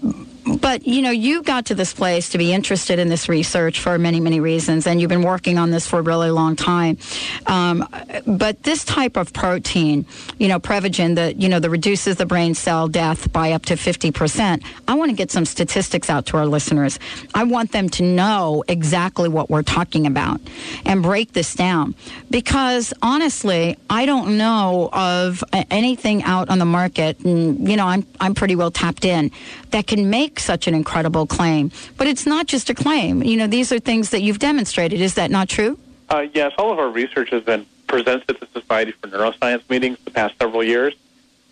but 0.56 0.86
you 0.86 1.02
know 1.02 1.10
you 1.10 1.42
got 1.42 1.66
to 1.66 1.74
this 1.74 1.92
place 1.92 2.30
to 2.30 2.38
be 2.38 2.52
interested 2.52 2.98
in 2.98 3.08
this 3.08 3.28
research 3.28 3.80
for 3.80 3.98
many 3.98 4.20
many 4.20 4.40
reasons 4.40 4.86
and 4.86 5.00
you've 5.00 5.08
been 5.08 5.22
working 5.22 5.58
on 5.58 5.70
this 5.70 5.86
for 5.86 5.98
a 5.98 6.02
really 6.02 6.30
long 6.30 6.56
time. 6.56 6.98
Um, 7.46 7.86
but 8.26 8.62
this 8.62 8.84
type 8.84 9.16
of 9.16 9.32
protein 9.32 10.06
you 10.38 10.48
know 10.48 10.58
prevagen 10.58 11.14
that 11.16 11.40
you 11.40 11.48
know 11.48 11.60
that 11.60 11.70
reduces 11.70 12.16
the 12.16 12.26
brain 12.26 12.54
cell 12.54 12.88
death 12.88 13.32
by 13.32 13.52
up 13.52 13.64
to 13.66 13.74
50% 13.74 14.64
i 14.88 14.94
want 14.94 15.10
to 15.10 15.16
get 15.16 15.30
some 15.30 15.44
statistics 15.44 16.10
out 16.10 16.26
to 16.26 16.36
our 16.36 16.46
listeners. 16.46 16.98
I 17.34 17.44
want 17.44 17.72
them 17.72 17.88
to 17.90 18.02
know 18.02 18.64
exactly 18.68 19.28
what 19.28 19.50
we're 19.50 19.62
talking 19.62 20.06
about 20.06 20.40
and 20.84 21.02
break 21.02 21.32
this 21.32 21.54
down. 21.54 21.94
Because 22.30 22.92
honestly 23.02 23.76
i 23.88 24.06
don't 24.06 24.36
know 24.36 24.88
of 24.92 25.44
anything 25.70 26.22
out 26.22 26.48
on 26.48 26.58
the 26.58 26.64
market 26.64 27.18
and 27.20 27.68
you 27.68 27.76
know 27.76 27.86
i'm, 27.86 28.06
I'm 28.20 28.34
pretty 28.34 28.56
well 28.56 28.70
tapped 28.70 29.04
in 29.04 29.30
that 29.70 29.86
can 29.86 30.10
make 30.10 30.39
such 30.40 30.66
an 30.66 30.74
incredible 30.74 31.26
claim. 31.26 31.70
But 31.96 32.06
it's 32.06 32.26
not 32.26 32.46
just 32.46 32.70
a 32.70 32.74
claim. 32.74 33.22
You 33.22 33.36
know, 33.36 33.46
these 33.46 33.72
are 33.72 33.78
things 33.78 34.10
that 34.10 34.22
you've 34.22 34.38
demonstrated. 34.38 35.00
Is 35.00 35.14
that 35.14 35.30
not 35.30 35.48
true? 35.48 35.78
Uh, 36.08 36.26
yes, 36.32 36.52
all 36.58 36.72
of 36.72 36.78
our 36.78 36.90
research 36.90 37.30
has 37.30 37.42
been 37.42 37.66
presented 37.86 38.26
to 38.26 38.34
the 38.34 38.60
Society 38.60 38.92
for 38.92 39.08
Neuroscience 39.08 39.68
meetings 39.68 39.98
the 40.04 40.10
past 40.10 40.34
several 40.38 40.64
years. 40.64 40.94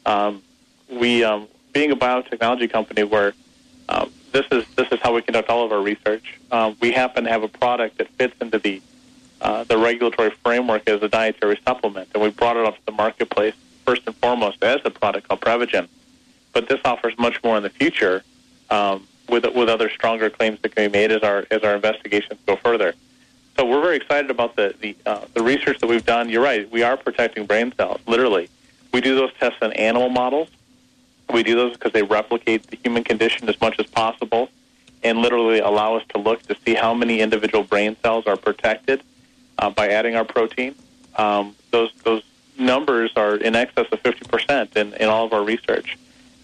Um, 0.07 0.43
we, 0.91 1.25
um, 1.25 1.49
being 1.73 1.91
a 1.93 1.97
biotechnology 1.97 2.71
company 2.71 3.05
where 3.05 3.35
um, 3.89 4.11
this 4.33 4.47
is 4.51 4.65
this 4.77 4.89
is 4.93 5.01
how 5.01 5.15
we 5.15 5.23
conduct 5.23 5.49
all 5.49 5.65
of 5.65 5.73
our 5.73 5.81
research. 5.81 6.39
Um, 6.51 6.77
we 6.81 6.93
happen 6.93 7.25
to 7.25 7.31
have 7.31 7.43
a 7.43 7.49
product 7.49 7.99
that 7.99 8.09
fits 8.11 8.35
into 8.41 8.59
the 8.59 8.83
uh, 9.41 9.65
the 9.65 9.79
regulatory 9.79 10.31
framework 10.45 10.89
as 10.89 11.03
a 11.03 11.09
dietary 11.09 11.59
supplement, 11.65 12.09
and 12.15 12.23
we 12.23 12.31
brought 12.31 12.57
it 12.57 12.67
up 12.67 12.77
to 12.77 12.87
the 12.87 12.93
marketplace 12.93 13.55
first 13.87 14.03
and 14.07 14.15
foremost 14.17 14.63
as 14.63 14.81
a 14.85 14.91
product 14.91 15.29
called 15.29 15.41
Prevagen. 15.41 15.89
But 16.53 16.69
this 16.69 16.81
offers 16.85 17.17
much 17.19 17.43
more 17.43 17.57
in 17.57 17.63
the 17.63 17.71
future 17.71 18.23
um, 18.71 19.07
with 19.29 19.45
with 19.55 19.69
other 19.69 19.91
stronger 19.91 20.31
claims 20.31 20.61
that 20.63 20.75
can 20.75 20.91
be 20.91 20.99
made 20.99 21.13
as 21.13 21.23
our 21.23 21.47
as 21.51 21.63
our 21.63 21.75
investigations 21.75 22.39
go 22.47 22.57
further. 22.57 22.95
So 23.57 23.65
we're 23.65 23.81
very 23.81 23.97
excited 23.97 24.31
about 24.31 24.57
the 24.57 24.75
the, 24.81 24.97
uh, 25.07 25.25
the 25.35 25.43
research 25.43 25.79
that 25.81 25.87
we've 25.87 26.07
done. 26.07 26.29
You're 26.29 26.43
right; 26.43 26.71
we 26.71 26.83
are 26.83 26.97
protecting 26.97 27.47
brain 27.47 27.73
cells, 27.77 28.01
literally. 28.07 28.49
We 28.93 29.01
do 29.01 29.15
those 29.15 29.33
tests 29.35 29.59
in 29.63 29.73
animal 29.73 30.09
models. 30.09 30.49
We 31.33 31.43
do 31.43 31.55
those 31.57 31.73
because 31.75 31.93
they 31.93 32.03
replicate 32.03 32.69
the 32.69 32.77
human 32.77 33.05
condition 33.05 33.49
as 33.49 33.61
much 33.61 33.79
as 33.79 33.87
possible, 33.87 34.49
and 35.03 35.19
literally 35.19 35.59
allow 35.59 35.97
us 35.97 36.05
to 36.15 36.19
look 36.19 36.43
to 36.45 36.57
see 36.65 36.75
how 36.75 36.95
many 36.95 37.21
individual 37.21 37.65
brain 37.65 37.97
cells 38.03 38.27
are 38.27 38.37
protected 38.37 39.03
uh, 39.59 39.71
by 39.71 39.89
adding 39.89 40.17
our 40.17 40.25
protein. 40.25 40.75
Um, 41.17 41.55
those 41.71 41.93
those 42.05 42.23
numbers 42.59 43.13
are 43.17 43.37
in 43.37 43.55
excess 43.55 43.87
of 43.93 44.03
50% 44.03 44.77
in, 44.77 44.93
in 44.95 45.09
all 45.09 45.25
of 45.25 45.33
our 45.33 45.43
research, 45.43 45.97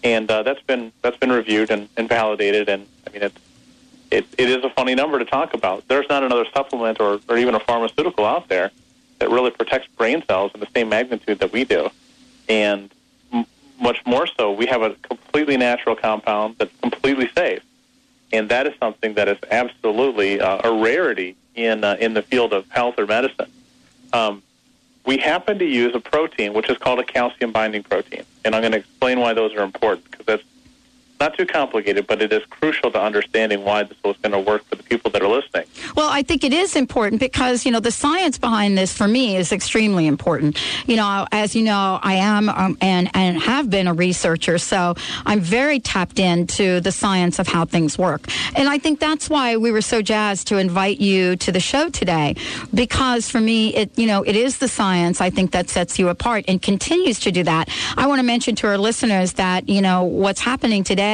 and 0.05 0.29
uh, 0.29 0.43
that's 0.43 0.61
been 0.61 0.91
that's 1.01 1.17
been 1.17 1.31
reviewed 1.31 1.71
and, 1.71 1.89
and 1.97 2.07
validated. 2.07 2.69
And 2.69 2.87
I 3.07 3.11
mean, 3.11 3.23
it's 3.23 3.39
it, 4.11 4.25
it 4.37 4.49
is 4.49 4.63
a 4.63 4.69
funny 4.69 4.93
number 4.93 5.17
to 5.19 5.25
talk 5.25 5.53
about. 5.53 5.85
There's 5.87 6.07
not 6.07 6.23
another 6.23 6.45
supplement 6.53 7.01
or, 7.01 7.19
or 7.27 7.37
even 7.37 7.55
a 7.55 7.59
pharmaceutical 7.59 8.23
out 8.23 8.47
there 8.47 8.71
that 9.19 9.29
really 9.31 9.49
protects 9.49 9.87
brain 9.97 10.23
cells 10.27 10.51
in 10.53 10.59
the 10.59 10.67
same 10.75 10.89
magnitude 10.89 11.39
that 11.39 11.51
we 11.51 11.63
do, 11.63 11.89
and 12.47 12.91
m- 13.33 13.47
much 13.81 14.05
more 14.05 14.27
so, 14.27 14.51
we 14.51 14.67
have 14.67 14.83
a 14.83 14.91
completely 14.95 15.57
natural 15.57 15.95
compound 15.95 16.55
that's 16.59 16.71
completely 16.81 17.29
safe, 17.35 17.63
and 18.31 18.47
that 18.49 18.67
is 18.67 18.73
something 18.79 19.15
that 19.15 19.27
is 19.27 19.39
absolutely 19.49 20.39
uh, 20.39 20.69
a 20.69 20.71
rarity 20.71 21.35
in 21.55 21.83
uh, 21.83 21.97
in 21.99 22.13
the 22.13 22.21
field 22.21 22.53
of 22.53 22.69
health 22.69 22.99
or 22.99 23.07
medicine. 23.07 23.51
Um, 24.13 24.43
we 25.05 25.17
happen 25.17 25.59
to 25.59 25.65
use 25.65 25.93
a 25.95 25.99
protein 25.99 26.53
which 26.53 26.69
is 26.69 26.77
called 26.77 26.99
a 26.99 27.03
calcium 27.03 27.51
binding 27.51 27.83
protein, 27.83 28.23
and 28.43 28.55
I'm 28.55 28.61
going 28.61 28.71
to 28.71 28.79
explain 28.79 29.19
why 29.19 29.33
those 29.33 29.53
are 29.53 29.63
important 29.63 30.14
not 31.19 31.37
too 31.37 31.45
complicated, 31.45 32.07
but 32.07 32.21
it 32.21 32.33
is 32.33 32.43
crucial 32.45 32.91
to 32.91 33.01
understanding 33.01 33.63
why 33.63 33.83
this 33.83 33.97
was 34.03 34.17
going 34.17 34.33
to 34.33 34.39
work 34.39 34.63
for 34.65 34.75
the 34.75 34.83
people 34.83 35.09
that 35.11 35.21
are 35.21 35.27
listening. 35.27 35.65
Well, 35.95 36.09
I 36.09 36.23
think 36.23 36.43
it 36.43 36.53
is 36.53 36.75
important 36.75 37.21
because, 37.21 37.65
you 37.65 37.71
know, 37.71 37.79
the 37.79 37.91
science 37.91 38.37
behind 38.37 38.77
this 38.77 38.93
for 38.93 39.07
me 39.07 39.37
is 39.37 39.51
extremely 39.51 40.07
important. 40.07 40.59
You 40.87 40.97
know, 40.97 41.25
as 41.31 41.55
you 41.55 41.63
know, 41.63 41.99
I 42.01 42.15
am 42.15 42.49
um, 42.49 42.77
and, 42.81 43.09
and 43.13 43.41
have 43.41 43.69
been 43.69 43.87
a 43.87 43.93
researcher, 43.93 44.57
so 44.57 44.95
I'm 45.25 45.39
very 45.39 45.79
tapped 45.79 46.19
into 46.19 46.81
the 46.81 46.91
science 46.91 47.39
of 47.39 47.47
how 47.47 47.65
things 47.65 47.97
work. 47.97 48.27
And 48.55 48.67
I 48.67 48.77
think 48.77 48.99
that's 48.99 49.29
why 49.29 49.55
we 49.57 49.71
were 49.71 49.81
so 49.81 50.01
jazzed 50.01 50.47
to 50.47 50.57
invite 50.57 50.99
you 50.99 51.37
to 51.37 51.51
the 51.51 51.59
show 51.59 51.89
today 51.89 52.35
because 52.73 53.29
for 53.29 53.39
me, 53.39 53.73
it, 53.73 53.97
you 53.97 54.07
know, 54.07 54.23
it 54.23 54.35
is 54.35 54.57
the 54.57 54.67
science 54.67 55.21
I 55.21 55.29
think 55.29 55.51
that 55.51 55.69
sets 55.69 55.97
you 55.97 56.09
apart 56.09 56.45
and 56.47 56.61
continues 56.61 57.19
to 57.21 57.31
do 57.31 57.43
that. 57.43 57.69
I 57.95 58.07
want 58.07 58.19
to 58.19 58.25
mention 58.25 58.55
to 58.55 58.67
our 58.67 58.77
listeners 58.77 59.33
that, 59.33 59.69
you 59.69 59.81
know, 59.81 60.03
what's 60.03 60.41
happening 60.41 60.83
today 60.83 61.04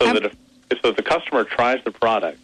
So 0.00 0.08
Um, 0.08 0.14
that 0.14 0.24
if, 0.24 0.80
so 0.82 0.88
if 0.88 0.96
the 0.96 1.02
customer 1.02 1.44
tries 1.44 1.82
the 1.84 1.90
product 1.90 2.38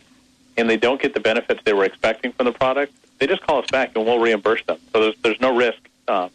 and 0.57 0.69
they 0.69 0.77
don't 0.77 1.01
get 1.01 1.15
the 1.15 1.21
benefits 1.21 1.61
they 1.65 1.73
were 1.73 1.85
expecting 1.85 2.33
from 2.33 2.47
the 2.47 2.53
product, 2.53 2.93
they 3.19 3.27
just 3.27 3.43
call 3.43 3.61
us 3.61 3.67
back 3.71 3.93
and 3.97 4.05
we'll 4.05 4.19
reimburse 4.19 4.63
them. 4.65 4.79
So 4.93 5.01
there's, 5.01 5.15
there's 5.23 5.41
no 5.41 5.57
risk 5.57 5.79
uh, 6.07 6.29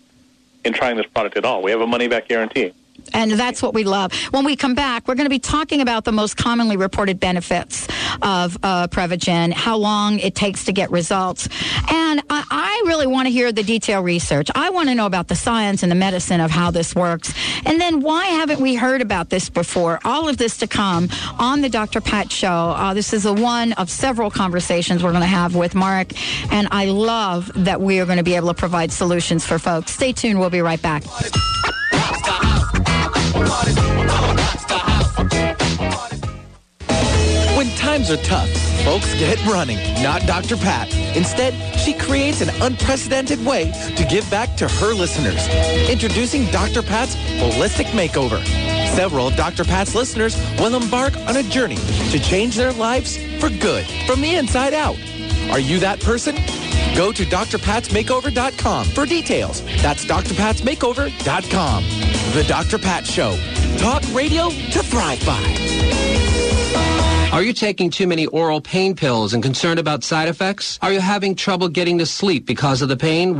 in 0.66 0.74
trying 0.74 0.98
this 0.98 1.06
product 1.06 1.38
at 1.38 1.46
all. 1.46 1.62
We 1.62 1.72
have 1.72 1.82
a 1.82 1.88
money 1.88 2.08
back 2.08 2.28
guarantee. 2.28 2.74
And 3.14 3.32
that's 3.32 3.62
what 3.62 3.74
we 3.74 3.84
love. 3.84 4.14
When 4.32 4.46
we 4.46 4.56
come 4.56 4.76
back, 4.76 5.08
we're 5.08 5.16
going 5.16 5.26
to 5.26 5.30
be 5.30 5.40
talking 5.40 5.82
about 5.82 6.06
the 6.06 6.12
most 6.12 6.38
commonly 6.38 6.78
reported 6.78 7.20
benefits 7.20 7.88
of 8.22 8.58
uh, 8.64 8.88
Prevagen, 8.88 9.52
how 9.52 9.78
long 9.78 10.20
it 10.20 10.36
takes 10.36 10.66
to 10.66 10.74
get 10.74 10.92
results. 10.92 11.48
And 11.92 12.22
I, 12.30 12.44
I 12.50 12.84
really 12.86 13.08
want 13.08 13.28
to 13.28 13.32
hear 13.32 13.52
the 13.52 13.64
detailed 13.64 14.06
research. 14.06 14.50
I 14.56 14.70
want 14.70 14.90
to 14.90 14.96
know 14.96 15.06
about 15.06 15.28
the 15.28 15.36
science 15.36 15.84
and 15.84 15.92
the 15.92 15.96
medicine 15.96 16.42
of 16.42 16.52
how 16.52 16.72
this 16.72 16.96
works. 16.96 17.34
And 17.66 17.80
then 17.80 18.02
why 18.02 18.26
haven't 18.26 18.60
we 18.60 18.76
heard 18.76 19.02
about 19.02 19.30
this 19.30 19.50
before? 19.50 20.00
All 20.04 20.28
of 20.28 20.38
this 20.38 20.58
to 20.58 20.68
come 20.68 21.10
on 21.40 21.62
the 21.62 21.70
Dr. 21.70 22.02
Pat 22.02 22.32
Show. 22.32 22.48
Uh, 22.48 22.94
this 22.94 23.14
is 23.14 23.26
a 23.26 23.34
one 23.34 23.74
of 23.74 23.90
several 23.90 24.30
conversations 24.30 25.04
we're 25.04 25.12
going 25.12 25.22
to 25.22 25.28
have 25.28 25.56
with 25.56 25.76
Mark. 25.76 26.14
And 26.52 26.68
I 26.72 26.86
love 26.86 27.52
that 27.56 27.82
we 27.82 28.00
are 28.00 28.06
going 28.06 28.18
to 28.18 28.24
be 28.24 28.36
able 28.36 28.48
to 28.50 28.54
provide 28.54 28.92
solutions 28.92 29.46
for 29.46 29.60
folks. 29.60 29.92
Stay 29.92 30.14
tuned. 30.14 30.40
We'll 30.40 30.50
be 30.50 30.62
right 30.62 30.82
back. 30.82 31.04
When 37.58 37.70
times 37.76 38.10
are 38.10 38.18
tough, 38.18 38.50
folks 38.84 39.14
get 39.16 39.44
running, 39.46 39.78
not 40.02 40.22
Dr. 40.24 40.58
Pat. 40.58 40.94
Instead, 41.16 41.54
she 41.78 41.94
creates 41.94 42.42
an 42.42 42.50
unprecedented 42.62 43.46
way 43.46 43.72
to 43.96 44.06
give 44.06 44.30
back 44.30 44.56
to 44.58 44.68
her 44.68 44.94
listeners. 44.94 45.48
Introducing 45.90 46.46
Dr. 46.48 46.82
Pat's 46.82 47.16
Holistic 47.16 47.86
Makeover. 47.88 48.44
Several 48.96 49.28
of 49.28 49.36
Dr. 49.36 49.64
Pat's 49.64 49.96
listeners 49.96 50.36
will 50.60 50.76
embark 50.76 51.16
on 51.28 51.38
a 51.38 51.44
journey 51.44 51.78
to 52.12 52.20
change 52.20 52.56
their 52.56 52.74
lives 52.74 53.18
for 53.40 53.50
good, 53.50 53.86
from 54.06 54.22
the 54.22 54.36
inside 54.36 54.74
out. 54.74 54.98
Are 55.52 55.60
you 55.60 55.80
that 55.80 56.00
person? 56.02 56.36
Go 56.96 57.12
to 57.12 57.24
drpatsmakeover.com 57.24 58.86
for 58.86 59.06
details. 59.06 59.64
That's 59.82 60.06
drpatsmakeover.com. 60.06 61.84
The 62.32 62.44
Dr. 62.48 62.80
Pat 62.80 63.06
Show. 63.06 63.38
Talk 63.78 64.02
radio 64.12 64.50
to 64.50 64.84
thrive 64.84 65.24
by. 65.26 67.30
Are 67.32 67.44
you 67.44 67.54
taking 67.54 67.90
too 67.90 68.08
many 68.08 68.26
oral 68.28 68.62
pain 68.62 68.96
pills 68.96 69.34
and 69.34 69.44
concerned 69.44 69.80
about 69.80 70.04
side 70.04 70.30
effects? 70.30 70.80
Are 70.82 70.92
you 70.92 71.00
having 71.00 71.36
trouble 71.36 71.68
getting 71.68 72.00
to 72.00 72.06
sleep 72.06 72.46
because 72.46 72.82
of 72.82 72.90
the 72.90 72.98
pain? 72.98 73.40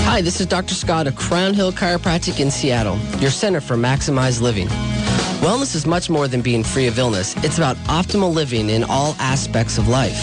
Hi, 0.06 0.22
this 0.22 0.41
is 0.41 0.48
Dr. 0.48 0.76
Scott 0.76 1.08
of 1.08 1.15
Crown 1.15 1.54
Hill 1.54 1.72
Chiropractic 1.72 2.39
in 2.39 2.52
Seattle, 2.52 2.98
your 3.19 3.32
center 3.32 3.62
for 3.62 3.76
maximized 3.76 4.41
living. 4.41 4.67
Wellness 5.43 5.75
is 5.75 5.86
much 5.86 6.10
more 6.10 6.29
than 6.29 6.41
being 6.41 6.63
free 6.63 6.88
of 6.88 6.97
illness. 6.97 7.36
It's 7.43 7.58
about 7.58 7.75
optimal 7.88 8.34
living 8.34 8.69
in 8.69 8.86
all 8.86 9.13
aspects 9.19 9.77
of 9.77 9.89
life. 9.89 10.17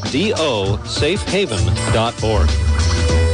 safehaven.org. 0.83 3.26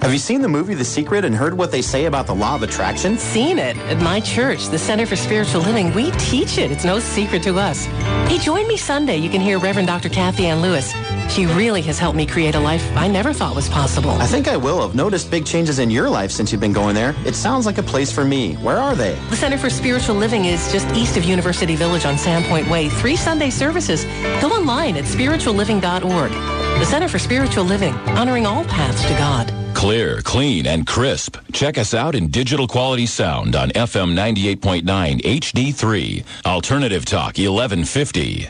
Have 0.00 0.12
you 0.12 0.18
seen 0.18 0.42
the 0.42 0.48
movie 0.48 0.74
The 0.74 0.84
Secret 0.84 1.24
and 1.24 1.34
heard 1.34 1.52
what 1.58 1.72
they 1.72 1.82
say 1.82 2.04
about 2.04 2.26
the 2.26 2.34
law 2.34 2.54
of 2.54 2.62
attraction? 2.62 3.18
Seen 3.18 3.58
it. 3.58 3.76
At 3.76 4.00
my 4.00 4.20
church, 4.20 4.68
the 4.68 4.78
Center 4.78 5.04
for 5.06 5.16
Spiritual 5.16 5.60
Living, 5.62 5.92
we 5.92 6.12
teach 6.12 6.56
it. 6.56 6.70
It's 6.70 6.84
no 6.84 7.00
secret 7.00 7.42
to 7.42 7.58
us. 7.58 7.86
Hey, 8.28 8.38
join 8.38 8.66
me 8.68 8.76
Sunday. 8.76 9.16
You 9.16 9.28
can 9.28 9.40
hear 9.40 9.58
Reverend 9.58 9.88
Dr. 9.88 10.08
Kathianne 10.08 10.62
Lewis. 10.62 10.94
She 11.32 11.46
really 11.46 11.82
has 11.82 11.98
helped 11.98 12.16
me 12.16 12.26
create 12.26 12.54
a 12.54 12.60
life 12.60 12.82
I 12.96 13.08
never 13.08 13.32
thought 13.32 13.56
was 13.56 13.68
possible. 13.68 14.12
I 14.12 14.26
think 14.26 14.46
I 14.46 14.56
will. 14.56 14.80
I've 14.82 14.94
noticed 14.94 15.30
big 15.32 15.44
changes 15.44 15.78
in 15.80 15.90
your 15.90 16.08
life 16.08 16.30
since 16.30 16.52
you've 16.52 16.60
been 16.60 16.72
going 16.72 16.94
there. 16.94 17.14
It 17.26 17.34
sounds 17.34 17.66
like 17.66 17.78
a 17.78 17.82
place 17.82 18.12
for 18.12 18.24
me. 18.24 18.54
Where 18.56 18.78
are 18.78 18.94
they? 18.94 19.14
The 19.30 19.36
Center 19.36 19.58
for 19.58 19.68
Spiritual 19.68 20.14
Living 20.14 20.44
is 20.44 20.70
just 20.72 20.86
east 20.94 21.16
of 21.16 21.24
University 21.24 21.74
Village 21.74 22.06
on 22.06 22.14
Sandpoint 22.14 22.70
Way. 22.70 22.88
Three 22.88 23.16
Sunday 23.16 23.50
services. 23.50 24.04
Go 24.40 24.48
online 24.48 24.96
at 24.96 25.04
spiritualliving.org. 25.04 26.57
The 26.78 26.86
Center 26.86 27.08
for 27.08 27.18
Spiritual 27.18 27.64
Living, 27.64 27.92
honoring 28.16 28.46
all 28.46 28.64
paths 28.64 29.02
to 29.02 29.14
God. 29.14 29.52
Clear, 29.74 30.22
clean, 30.22 30.64
and 30.66 30.86
crisp. 30.86 31.36
Check 31.52 31.76
us 31.76 31.92
out 31.92 32.14
in 32.14 32.28
digital 32.28 32.68
quality 32.68 33.04
sound 33.06 33.56
on 33.56 33.70
FM 33.70 34.14
98.9 34.14 35.20
HD3. 35.22 36.24
Alternative 36.46 37.04
Talk 37.04 37.36
1150. 37.36 38.48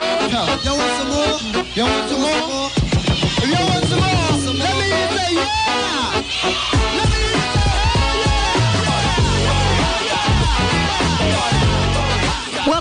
Yo, 0.00 0.06
want 0.06 0.60
some 0.60 0.76
more? 1.08 1.62
You 1.74 1.82
want 1.84 2.10
some 2.10 2.20
more? 2.20 2.70
If 3.38 3.46
you 3.46 3.54
want 3.54 3.84
some 3.84 4.00
more, 4.00 4.54
let 4.58 4.74
me 4.76 4.82
hear 4.82 5.06
you 5.06 5.16
say 5.16 5.30
yeah! 5.34 6.85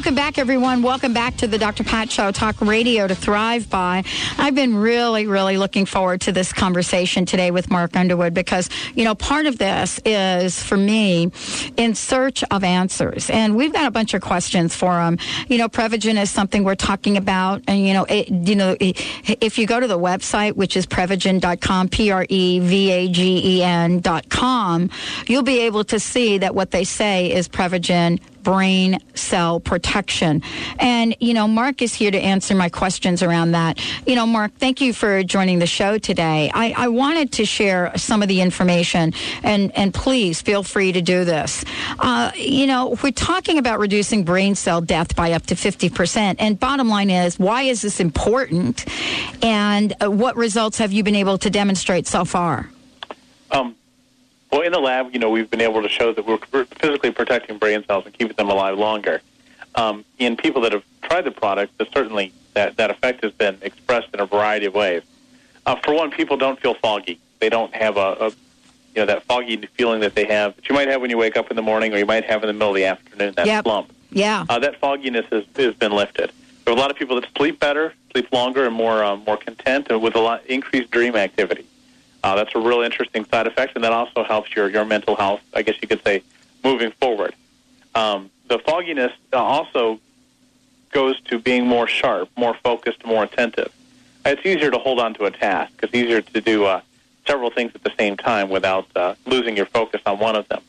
Welcome 0.06 0.18
back, 0.18 0.38
everyone. 0.38 0.84
Welcome 0.84 1.14
back 1.14 1.36
to 1.38 1.48
the 1.48 1.58
Dr. 1.58 1.84
Pat 1.84 2.12
Show, 2.12 2.32
Talk 2.32 2.62
Radio 2.62 3.08
to 3.08 3.16
Thrive 3.16 3.68
By. 3.72 4.04
I've 4.38 4.54
been 4.54 4.76
really, 4.76 5.26
really 5.26 5.58
looking 5.58 5.88
forward 5.88 6.22
to 6.22 6.32
this 6.32 6.54
conversation 6.54 7.26
today 7.26 7.50
with 7.50 7.72
Mark 7.72 7.96
Underwood 7.96 8.36
because, 8.36 8.70
you 8.94 9.04
know, 9.04 9.16
part 9.16 9.48
of 9.48 9.58
this 9.58 10.00
is 10.06 10.62
for 10.62 10.78
me 10.78 11.32
in 11.76 11.96
search 11.96 12.44
of 12.52 12.64
answers. 12.64 13.32
And 13.32 13.56
we've 13.56 13.74
got 13.74 13.88
a 13.88 13.90
bunch 13.90 14.14
of 14.14 14.22
questions 14.22 14.76
for 14.76 15.02
him. 15.02 15.18
You 15.48 15.58
know, 15.58 15.70
Prevagen 15.70 16.22
is 16.22 16.30
something 16.30 16.64
we're 16.64 16.76
talking 16.76 17.18
about. 17.18 17.64
And, 17.68 17.88
you 17.88 17.94
know, 17.94 18.04
it, 18.04 18.30
you 18.30 18.56
know, 18.56 18.78
if 18.80 19.58
you 19.58 19.66
go 19.66 19.80
to 19.80 19.88
the 19.88 19.98
website, 19.98 20.54
which 20.54 20.78
is 20.78 20.86
prevagen.com, 20.86 21.90
P 21.90 22.12
R 22.12 22.28
E 22.30 22.60
V 22.60 22.92
A 22.92 23.08
G 23.08 23.58
E 23.58 23.64
N.com, 23.64 24.92
you'll 25.26 25.42
be 25.42 25.62
able 25.62 25.84
to 25.86 26.00
see 26.00 26.38
that 26.38 26.54
what 26.54 26.70
they 26.70 26.84
say 26.84 27.34
is 27.34 27.50
Prevagen 27.50 28.20
brain 28.46 29.00
cell 29.16 29.60
protection. 29.60 30.42
And, 30.80 31.18
you 31.20 31.34
know, 31.34 31.48
Mark 31.48 31.82
is 31.82 31.94
here 31.94 32.12
to 32.12 32.18
answer 32.18 32.56
my 32.56 32.70
questions 32.70 33.22
around 33.22 33.52
that. 33.52 33.82
You 34.08 34.16
know, 34.16 34.26
Mark, 34.26 34.54
thank 34.60 34.80
you 34.80 34.94
for 34.94 35.24
joining 35.24 35.60
the 35.60 35.68
show 35.68 35.98
today. 35.98 36.50
I, 36.54 36.74
I 36.78 36.88
wanted 36.88 37.34
to 37.34 37.46
share 37.46 37.92
some 37.98 38.22
of 38.22 38.30
the 38.30 38.40
information, 38.42 39.14
and, 39.44 39.76
and 39.76 39.94
please 39.94 40.42
feel 40.42 40.62
free 40.64 40.92
to 40.92 41.02
do 41.02 41.26
this. 41.26 41.66
Uh, 42.00 42.32
you 42.36 42.68
know, 42.68 42.96
we're 43.04 43.12
talking 43.12 43.58
about 43.58 43.80
reducing 43.80 44.24
brain 44.24 44.54
cell 44.54 44.80
death 44.80 45.16
by 45.16 45.34
up 45.34 45.48
to 45.48 45.56
50%. 45.56 46.36
And 46.38 46.60
bottom 46.60 46.88
line 46.88 47.10
is, 47.10 47.40
why 47.40 47.64
is 47.64 47.82
this 47.82 48.00
important? 48.00 48.86
And 49.44 49.94
uh, 50.02 50.12
what 50.12 50.36
results 50.36 50.78
have 50.78 50.94
you 50.94 51.04
been 51.04 51.16
able 51.16 51.40
to 51.40 51.50
demonstrate 51.50 52.06
so 52.06 52.24
far? 52.26 52.70
Um, 53.50 53.76
well, 54.56 54.64
in 54.66 54.72
the 54.72 54.80
lab, 54.80 55.12
you 55.12 55.20
know, 55.20 55.30
we've 55.30 55.50
been 55.50 55.60
able 55.60 55.82
to 55.82 55.90
show 55.90 56.14
that 56.14 56.26
we're 56.26 56.38
physically 56.80 57.12
protecting 57.12 57.58
brain 57.58 57.84
cells 57.86 58.06
and 58.06 58.18
keeping 58.18 58.38
them 58.38 58.50
alive 58.50 58.78
longer. 58.78 59.22
Um, 59.76 60.06
in 60.18 60.38
people 60.38 60.62
that 60.62 60.72
have 60.72 60.84
tried 61.02 61.26
the 61.26 61.32
product, 61.32 61.78
that 61.78 61.92
certainly 61.92 62.32
that, 62.54 62.78
that 62.78 62.90
effect 62.90 63.22
has 63.26 63.34
been 63.34 63.58
expressed 63.62 64.08
in 64.14 64.22
a 64.22 64.26
variety 64.26 64.66
of 64.66 64.74
ways. 64.74 65.02
Uh, 65.66 65.76
for 65.84 65.94
one, 65.94 66.10
people 66.10 66.38
don't 66.38 66.58
feel 66.58 66.74
foggy. 66.74 67.20
They 67.42 67.50
don't 67.50 67.76
have 67.76 67.98
a, 67.98 68.00
a, 68.00 68.28
you 68.30 69.02
know, 69.02 69.06
that 69.08 69.24
foggy 69.24 69.58
feeling 69.74 70.00
that 70.00 70.16
they 70.16 70.24
have 70.24 70.56
that 70.56 70.70
you 70.70 70.74
might 70.74 70.88
have 70.88 71.02
when 71.02 71.10
you 71.10 71.18
wake 71.18 71.36
up 71.36 71.50
in 71.50 71.58
the 71.58 71.62
morning, 71.62 71.94
or 71.94 71.98
you 71.98 72.06
might 72.06 72.24
have 72.24 72.42
in 72.42 72.48
the 72.48 72.54
middle 72.54 72.70
of 72.70 72.76
the 72.76 72.86
afternoon. 72.86 73.34
That 73.36 73.48
Yep. 73.48 73.66
slump. 73.66 73.92
Yeah. 74.12 74.46
Uh, 74.48 74.60
that 74.60 74.80
fogginess 74.80 75.26
has, 75.32 75.44
has 75.58 75.74
been 75.74 75.92
lifted. 75.92 76.32
There 76.64 76.74
are 76.74 76.78
a 76.78 76.80
lot 76.80 76.92
of 76.92 76.96
people 76.96 77.20
that 77.20 77.30
sleep 77.36 77.60
better, 77.60 77.94
sleep 78.14 78.32
longer, 78.32 78.66
and 78.66 78.74
more 78.74 79.04
um, 79.04 79.26
more 79.28 79.36
content, 79.36 79.88
and 79.90 80.02
with 80.02 80.16
a 80.16 80.22
lot 80.22 80.46
increased 80.46 80.92
dream 80.92 81.18
activity. 81.18 81.66
Uh, 82.26 82.34
that's 82.34 82.56
a 82.56 82.60
real 82.60 82.82
interesting 82.82 83.24
side 83.26 83.46
effect, 83.46 83.74
and 83.76 83.84
that 83.84 83.92
also 83.92 84.24
helps 84.24 84.56
your, 84.56 84.68
your 84.68 84.84
mental 84.84 85.16
health, 85.16 85.42
I 85.54 85.62
guess 85.62 85.76
you 85.80 85.88
could 85.88 86.04
say, 86.04 86.24
moving 86.64 86.90
forward. 87.00 87.36
Um, 87.94 88.32
the 88.48 88.58
fogginess 88.58 89.12
uh, 89.32 89.38
also 89.38 90.00
goes 90.92 91.22
to 91.26 91.38
being 91.38 91.68
more 91.68 91.86
sharp, 91.86 92.28
more 92.36 92.56
focused, 92.64 93.06
more 93.06 93.24
attentive. 93.26 93.72
It's 94.26 94.44
easier 94.44 94.72
to 94.72 94.80
hold 94.80 95.00
on 95.00 95.14
to 95.14 95.26
a 95.26 95.32
task. 95.32 95.74
It's 95.84 95.94
easier 95.94 96.20
to 96.20 96.42
do 96.42 96.66
uh, 96.66 96.82
several 97.28 97.52
things 97.52 97.74
at 97.76 97.84
the 97.84 97.92
same 97.96 98.18
time 98.18 98.50
without 98.50 98.88
uh, 98.96 99.14
losing 99.28 99.56
your 99.56 99.68
focus 99.68 100.02
on 100.08 100.18
one 100.18 100.36
of 100.36 100.48
them. 100.48 100.64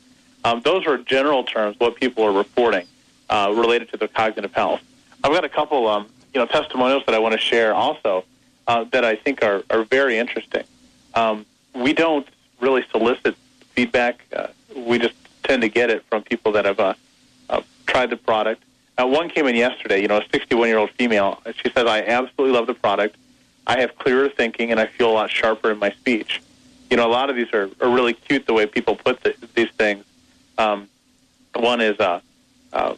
Um, 0.45 0.61
those 0.61 0.87
are 0.87 0.99
general 0.99 1.43
terms 1.43 1.81
what 1.81 1.97
people 1.97 2.23
are 2.25 2.33
reporting 2.33 2.87
uh, 3.31 3.51
related 3.57 3.91
to 3.93 3.97
their 3.97 4.09
cognitive 4.09 4.53
health. 4.53 4.83
I've 5.25 5.33
got 5.33 5.45
a 5.45 5.49
couple, 5.49 5.89
um, 5.89 6.07
you 6.35 6.41
know, 6.41 6.45
testimonials 6.45 7.05
that 7.07 7.15
I 7.15 7.19
want 7.19 7.33
to 7.33 7.41
share 7.41 7.73
also 7.73 8.27
uh, 8.67 8.85
that 8.93 9.07
I 9.07 9.17
think 9.17 9.43
are, 9.43 9.63
are 9.71 9.85
very 9.85 10.19
interesting. 10.19 10.65
Um, 11.17 11.47
we 11.75 11.93
don't 11.93 12.29
really 12.61 12.85
solicit 12.91 13.37
feedback. 13.75 14.21
Uh, 14.35 14.49
we 14.77 14.99
just 14.99 15.15
tend 15.43 15.63
to 15.63 15.69
get 15.69 15.91
it 15.91 16.05
from 16.09 16.23
people 16.23 16.53
that 16.53 16.67
have 16.67 16.79
uh, 16.79 16.95
uh, 17.51 17.63
tried 17.87 18.11
the 18.11 18.17
product. 18.17 18.63
Uh, 18.99 19.07
one 19.07 19.29
came 19.29 19.47
in 19.47 19.57
yesterday, 19.57 20.01
you 20.01 20.09
know, 20.09 20.19
a 20.19 20.25
61-year-old 20.25 20.91
female. 20.93 21.43
She 21.63 21.71
says, 21.71 21.87
I 21.87 22.03
absolutely 22.03 22.55
love 22.55 22.67
the 22.67 22.75
product. 22.75 23.17
I 23.67 23.81
have 23.81 23.97
clearer 23.99 24.29
thinking, 24.29 24.71
and 24.71 24.79
I 24.79 24.87
feel 24.87 25.11
a 25.11 25.13
lot 25.13 25.31
sharper 25.31 25.71
in 25.71 25.79
my 25.79 25.91
speech. 25.91 26.41
You 26.91 26.97
know, 26.97 27.07
a 27.07 27.11
lot 27.11 27.31
of 27.31 27.37
these 27.37 27.53
are, 27.53 27.69
are 27.81 27.91
really 27.91 28.15
cute 28.15 28.47
the 28.47 28.53
way 28.53 28.67
people 28.67 28.95
put 28.95 29.23
the, 29.23 29.35
these 29.55 29.71
things. 29.73 30.05
Um, 30.57 30.89
one 31.55 31.81
is, 31.81 31.99
uh, 31.99 32.21
uh, 32.73 32.95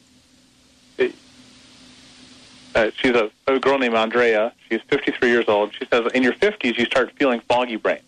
uh, 2.74 2.90
she's 2.94 3.14
a, 3.14 3.30
a 3.46 3.58
girl 3.58 3.78
named 3.78 3.94
Andrea. 3.94 4.52
She's 4.68 4.80
53 4.82 5.28
years 5.28 5.48
old. 5.48 5.74
She 5.74 5.86
says, 5.86 6.10
in 6.12 6.22
your 6.22 6.34
50s, 6.34 6.76
you 6.76 6.84
start 6.84 7.12
feeling 7.12 7.40
foggy 7.40 7.76
brain. 7.76 8.00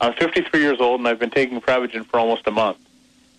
I'm 0.00 0.14
53 0.14 0.60
years 0.60 0.80
old, 0.80 1.00
and 1.00 1.08
I've 1.08 1.18
been 1.18 1.30
taking 1.30 1.60
Prevagen 1.60 2.06
for 2.06 2.20
almost 2.20 2.46
a 2.46 2.50
month. 2.50 2.78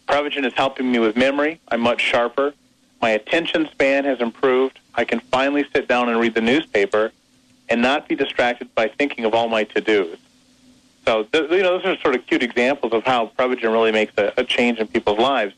Prevagen 0.08 0.45
is 0.45 0.54
helping 0.54 0.91
me 0.91 1.00
with 1.00 1.15
memory. 1.15 1.60
I'm 1.69 1.82
much 1.82 2.02
sharper. 2.02 2.54
My 3.02 3.12
attention 3.12 3.69
span 3.72 4.04
has 4.06 4.19
improved. 4.19 4.80
I 4.95 5.06
can 5.06 5.19
finally 5.19 5.65
sit 5.74 5.88
down 5.88 6.10
and 6.10 6.19
read 6.19 6.34
the 6.34 6.41
newspaper 6.41 7.12
and 7.69 7.82
not 7.82 8.08
be 8.08 8.15
distracted 8.15 8.74
by 8.76 8.89
thinking 8.89 9.26
of 9.26 9.34
all 9.34 9.48
my 9.48 9.63
to-dos. 9.63 10.17
So, 11.06 11.24
th- 11.24 11.50
you 11.50 11.63
know, 11.63 11.78
those 11.78 11.86
are 11.86 11.98
sort 12.02 12.15
of 12.15 12.26
cute 12.28 12.43
examples 12.43 12.91
of 12.91 13.03
how 13.03 13.32
Prevagen 13.38 13.72
really 13.72 13.91
makes 13.91 14.14
a, 14.18 14.34
a 14.36 14.43
change 14.43 14.80
in 14.80 14.88
people's 14.88 15.20
lives. 15.20 15.53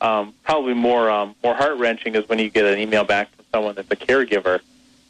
Um, 0.00 0.34
probably 0.44 0.74
more 0.74 1.10
um, 1.10 1.34
more 1.44 1.54
heart 1.54 1.76
wrenching 1.76 2.14
is 2.14 2.26
when 2.26 2.38
you 2.38 2.48
get 2.48 2.64
an 2.64 2.78
email 2.78 3.04
back 3.04 3.28
someone 3.52 3.74
that's 3.74 3.90
a 3.90 3.96
caregiver 3.96 4.60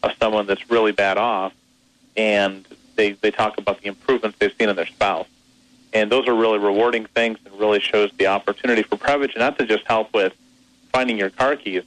of 0.02 0.12
someone 0.18 0.46
that's 0.46 0.70
really 0.70 0.92
bad 0.92 1.18
off, 1.18 1.52
and 2.16 2.66
they 2.96 3.12
they 3.12 3.30
talk 3.30 3.58
about 3.58 3.80
the 3.80 3.88
improvements 3.88 4.38
they've 4.38 4.54
seen 4.58 4.68
in 4.68 4.76
their 4.76 4.86
spouse, 4.86 5.26
and 5.92 6.10
those 6.10 6.26
are 6.28 6.34
really 6.34 6.58
rewarding 6.58 7.06
things, 7.06 7.38
and 7.44 7.58
really 7.58 7.80
shows 7.80 8.10
the 8.18 8.26
opportunity 8.26 8.82
for 8.82 8.96
Prevagen 8.96 9.38
not 9.38 9.58
to 9.58 9.66
just 9.66 9.84
help 9.86 10.12
with 10.14 10.34
finding 10.92 11.18
your 11.18 11.30
car 11.30 11.56
keys, 11.56 11.84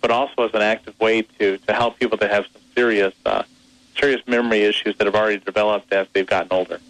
but 0.00 0.10
also 0.10 0.44
as 0.44 0.54
an 0.54 0.62
active 0.62 0.98
way 1.00 1.22
to 1.22 1.58
to 1.58 1.72
help 1.72 1.98
people 1.98 2.16
that 2.18 2.30
have 2.30 2.46
some 2.52 2.62
serious 2.74 3.14
uh, 3.26 3.42
serious 3.98 4.22
memory 4.26 4.62
issues 4.62 4.96
that 4.98 5.06
have 5.06 5.14
already 5.14 5.38
developed 5.38 5.92
as 5.92 6.06
they've 6.12 6.26
gotten 6.26 6.48
older. 6.52 6.80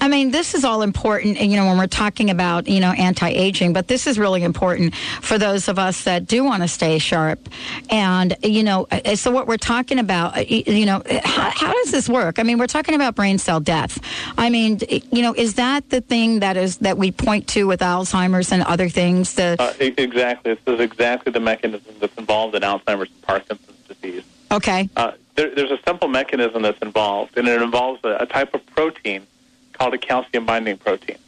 I 0.00 0.08
mean, 0.08 0.30
this 0.30 0.54
is 0.54 0.64
all 0.64 0.82
important, 0.82 1.40
you 1.40 1.56
know, 1.56 1.66
when 1.66 1.78
we're 1.78 1.86
talking 1.86 2.30
about, 2.30 2.68
you 2.68 2.80
know, 2.80 2.92
anti-aging, 2.92 3.72
but 3.72 3.88
this 3.88 4.06
is 4.06 4.18
really 4.18 4.42
important 4.42 4.94
for 5.20 5.38
those 5.38 5.68
of 5.68 5.78
us 5.78 6.04
that 6.04 6.26
do 6.26 6.44
want 6.44 6.62
to 6.62 6.68
stay 6.68 6.98
sharp. 6.98 7.48
And, 7.90 8.36
you 8.42 8.62
know, 8.62 8.86
uh, 8.90 9.16
so 9.16 9.30
what 9.30 9.46
we're 9.46 9.56
talking 9.56 9.98
about, 9.98 10.36
uh, 10.36 10.40
you 10.42 10.86
know, 10.86 11.02
how, 11.24 11.50
how 11.50 11.72
does 11.72 11.90
this 11.90 12.08
work? 12.08 12.38
I 12.38 12.42
mean, 12.42 12.58
we're 12.58 12.66
talking 12.66 12.94
about 12.94 13.14
brain 13.14 13.38
cell 13.38 13.60
death. 13.60 13.98
I 14.36 14.50
mean, 14.50 14.80
you 15.10 15.22
know, 15.22 15.34
is 15.34 15.54
that 15.54 15.90
the 15.90 16.00
thing 16.00 16.40
that 16.40 16.56
is 16.56 16.78
that 16.78 16.98
we 16.98 17.10
point 17.10 17.48
to 17.48 17.66
with 17.66 17.80
Alzheimer's 17.80 18.52
and 18.52 18.62
other 18.62 18.88
things? 18.88 19.34
The 19.34 19.56
Uh, 19.58 19.72
exactly. 19.80 20.54
This 20.54 20.74
is 20.74 20.80
exactly 20.80 21.32
the 21.32 21.40
mechanism 21.40 21.94
that's 22.00 22.16
involved 22.16 22.54
in 22.54 22.62
Alzheimer's 22.62 23.10
and 23.10 23.22
Parkinson's 23.22 23.78
disease. 23.88 24.24
okay, 24.50 24.88
Uh, 24.96 25.12
there, 25.34 25.54
there's 25.54 25.70
a 25.70 25.80
simple 25.86 26.08
mechanism 26.08 26.62
that's 26.62 26.80
involved, 26.82 27.36
and 27.36 27.48
it 27.48 27.60
involves 27.60 28.00
a, 28.04 28.18
a 28.20 28.26
type 28.26 28.54
of 28.54 28.64
protein 28.66 29.26
called 29.74 29.94
a 29.94 29.98
calcium 29.98 30.46
binding 30.46 30.76
protein. 30.76 31.18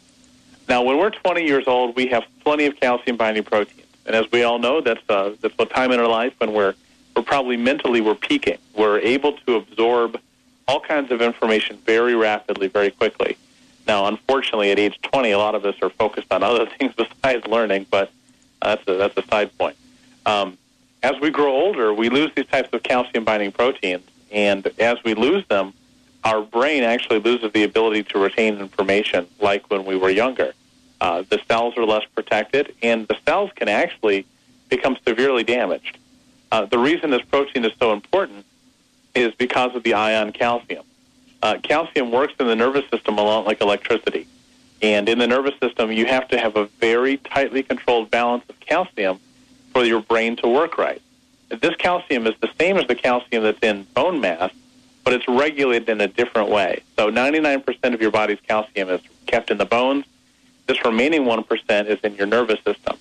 Now, 0.69 0.83
when 0.83 0.99
we're 0.99 1.11
20 1.11 1.45
years 1.45 1.65
old, 1.67 1.95
we 1.95 2.07
have 2.09 2.25
plenty 2.41 2.67
of 2.67 2.79
calcium 2.81 3.17
binding 3.17 3.45
proteins, 3.45 3.87
and 4.05 4.17
as 4.17 4.31
we 4.33 4.43
all 4.43 4.59
know, 4.59 4.81
that's 4.81 5.03
uh, 5.09 5.35
that's 5.41 5.55
a 5.59 5.67
time 5.67 5.93
in 5.93 6.01
our 6.01 6.09
life 6.09 6.35
when 6.39 6.53
we're 6.53 6.75
we're 7.15 7.23
probably 7.23 7.57
mentally 7.57 8.01
we're 8.01 8.15
peaking. 8.15 8.59
We're 8.75 8.99
able 8.99 9.33
to 9.39 9.57
absorb 9.57 10.21
all 10.69 10.81
kinds 10.81 11.11
of 11.13 11.23
information 11.23 11.79
very 11.87 12.15
rapidly, 12.15 12.69
very 12.69 12.91
quickly. 12.91 13.37
Now, 13.87 14.07
unfortunately, 14.07 14.73
at 14.73 14.79
age 14.79 14.99
20, 15.03 15.31
a 15.31 15.39
lot 15.39 15.55
of 15.55 15.65
us 15.65 15.77
are 15.81 15.91
focused 15.91 16.33
on 16.33 16.43
other 16.43 16.67
things 16.79 16.93
besides 16.95 17.47
learning, 17.47 17.87
but 17.91 18.11
uh, 18.61 18.75
that's 18.75 18.89
a, 18.89 18.95
that's 18.95 19.17
a 19.17 19.27
side 19.29 19.57
point. 19.57 19.77
Um, 20.27 20.59
as 21.03 21.15
we 21.21 21.31
grow 21.31 21.53
older, 21.53 21.95
we 21.95 22.09
lose 22.09 22.33
these 22.35 22.47
types 22.47 22.69
of 22.73 22.83
calcium 22.83 23.25
binding 23.25 23.53
proteins, 23.53 24.05
and 24.33 24.67
as 24.79 24.99
we 25.05 25.15
lose 25.15 25.47
them, 25.47 25.73
our 26.27 26.43
brain 26.43 26.83
actually 26.83 27.21
loses 27.21 27.53
the 27.53 27.63
ability 27.63 28.03
to 28.03 28.19
retain 28.19 28.59
information 28.59 29.29
like 29.41 29.71
when 29.71 29.85
we 29.85 29.97
were 29.97 30.11
younger. 30.11 30.53
Uh, 31.01 31.23
the 31.29 31.41
cells 31.47 31.79
are 31.79 31.85
less 31.85 32.05
protected, 32.17 32.75
and 32.83 33.07
the 33.07 33.17
cells 33.25 33.49
can 33.55 33.69
actually 33.69 34.27
become 34.69 34.97
severely 35.07 35.45
damaged. 35.45 35.99
Uh, 36.51 36.67
the 36.67 36.79
reason 36.79 37.11
this 37.11 37.23
protein 37.23 37.65
is 37.65 37.71
so 37.79 37.93
important 37.93 38.45
is 39.15 39.33
because 39.37 39.77
of 39.77 39.85
the 39.85 39.95
ion 39.95 40.33
calcium. 40.33 40.85
Uh, 41.43 41.59
calcium 41.63 42.11
works 42.11 42.35
in 42.41 42.49
the 42.49 42.57
nervous 42.57 42.89
system 42.91 43.19
a 43.19 43.23
lot 43.23 43.47
like 43.47 43.61
electricity. 43.61 44.27
And 44.83 45.09
in 45.09 45.21
the 45.21 45.29
nervous 45.29 45.55
system, 45.61 45.93
you 45.93 46.07
have 46.07 46.27
to 46.29 46.41
have 46.41 46.57
a 46.57 46.67
very 46.81 47.19
tightly 47.19 47.63
controlled 47.63 48.11
balance 48.11 48.43
of 48.49 48.59
calcium 48.59 49.21
for 49.73 49.85
your 49.85 50.01
brain 50.01 50.35
to 50.37 50.49
work 50.49 50.77
right. 50.77 51.01
This 51.51 51.77
calcium 51.77 52.27
is 52.27 52.35
the 52.41 52.51
same 52.59 52.79
as 52.79 52.89
the 52.89 52.97
calcium 52.97 53.45
that's 53.45 53.63
in 53.63 53.85
bone 53.95 54.21
mass, 54.21 54.51
but 55.07 55.15
it's 55.15 55.29
regulated 55.29 55.89
in 55.89 56.01
a 56.01 56.09
different 56.09 56.49
way. 56.49 56.83
So 56.97 57.13
99% 57.13 57.95
of 57.95 58.03
your 58.03 58.11
body's 58.11 58.41
calcium 58.41 58.89
is 58.89 59.01
kept 59.27 59.53
in 59.53 59.57
the 59.57 59.65
bones. 59.65 60.05
This 60.67 60.85
remaining 60.85 61.23
1% 61.23 61.87
is 61.87 62.01
in 62.01 62.17
your 62.17 62.27
nervous 62.27 62.59
system. 62.65 62.97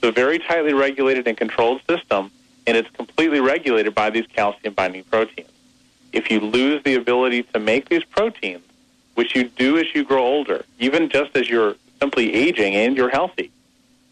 So 0.00 0.10
a 0.10 0.12
very 0.12 0.38
tightly 0.38 0.74
regulated 0.74 1.26
and 1.26 1.36
controlled 1.36 1.80
system, 1.88 2.30
and 2.68 2.76
it's 2.76 2.88
completely 2.90 3.40
regulated 3.40 3.96
by 3.96 4.10
these 4.10 4.28
calcium 4.28 4.74
binding 4.74 5.02
proteins. 5.02 5.50
If 6.12 6.30
you 6.30 6.38
lose 6.38 6.84
the 6.84 6.94
ability 6.94 7.42
to 7.52 7.58
make 7.58 7.88
these 7.88 8.04
proteins, 8.04 8.62
which 9.16 9.34
you 9.34 9.48
do 9.48 9.76
as 9.76 9.92
you 9.92 10.04
grow 10.04 10.22
older, 10.22 10.64
even 10.78 11.08
just 11.08 11.36
as 11.36 11.50
you're 11.50 11.74
simply 11.98 12.32
aging 12.32 12.76
and 12.76 12.96
you're 12.96 13.10
healthy, 13.10 13.50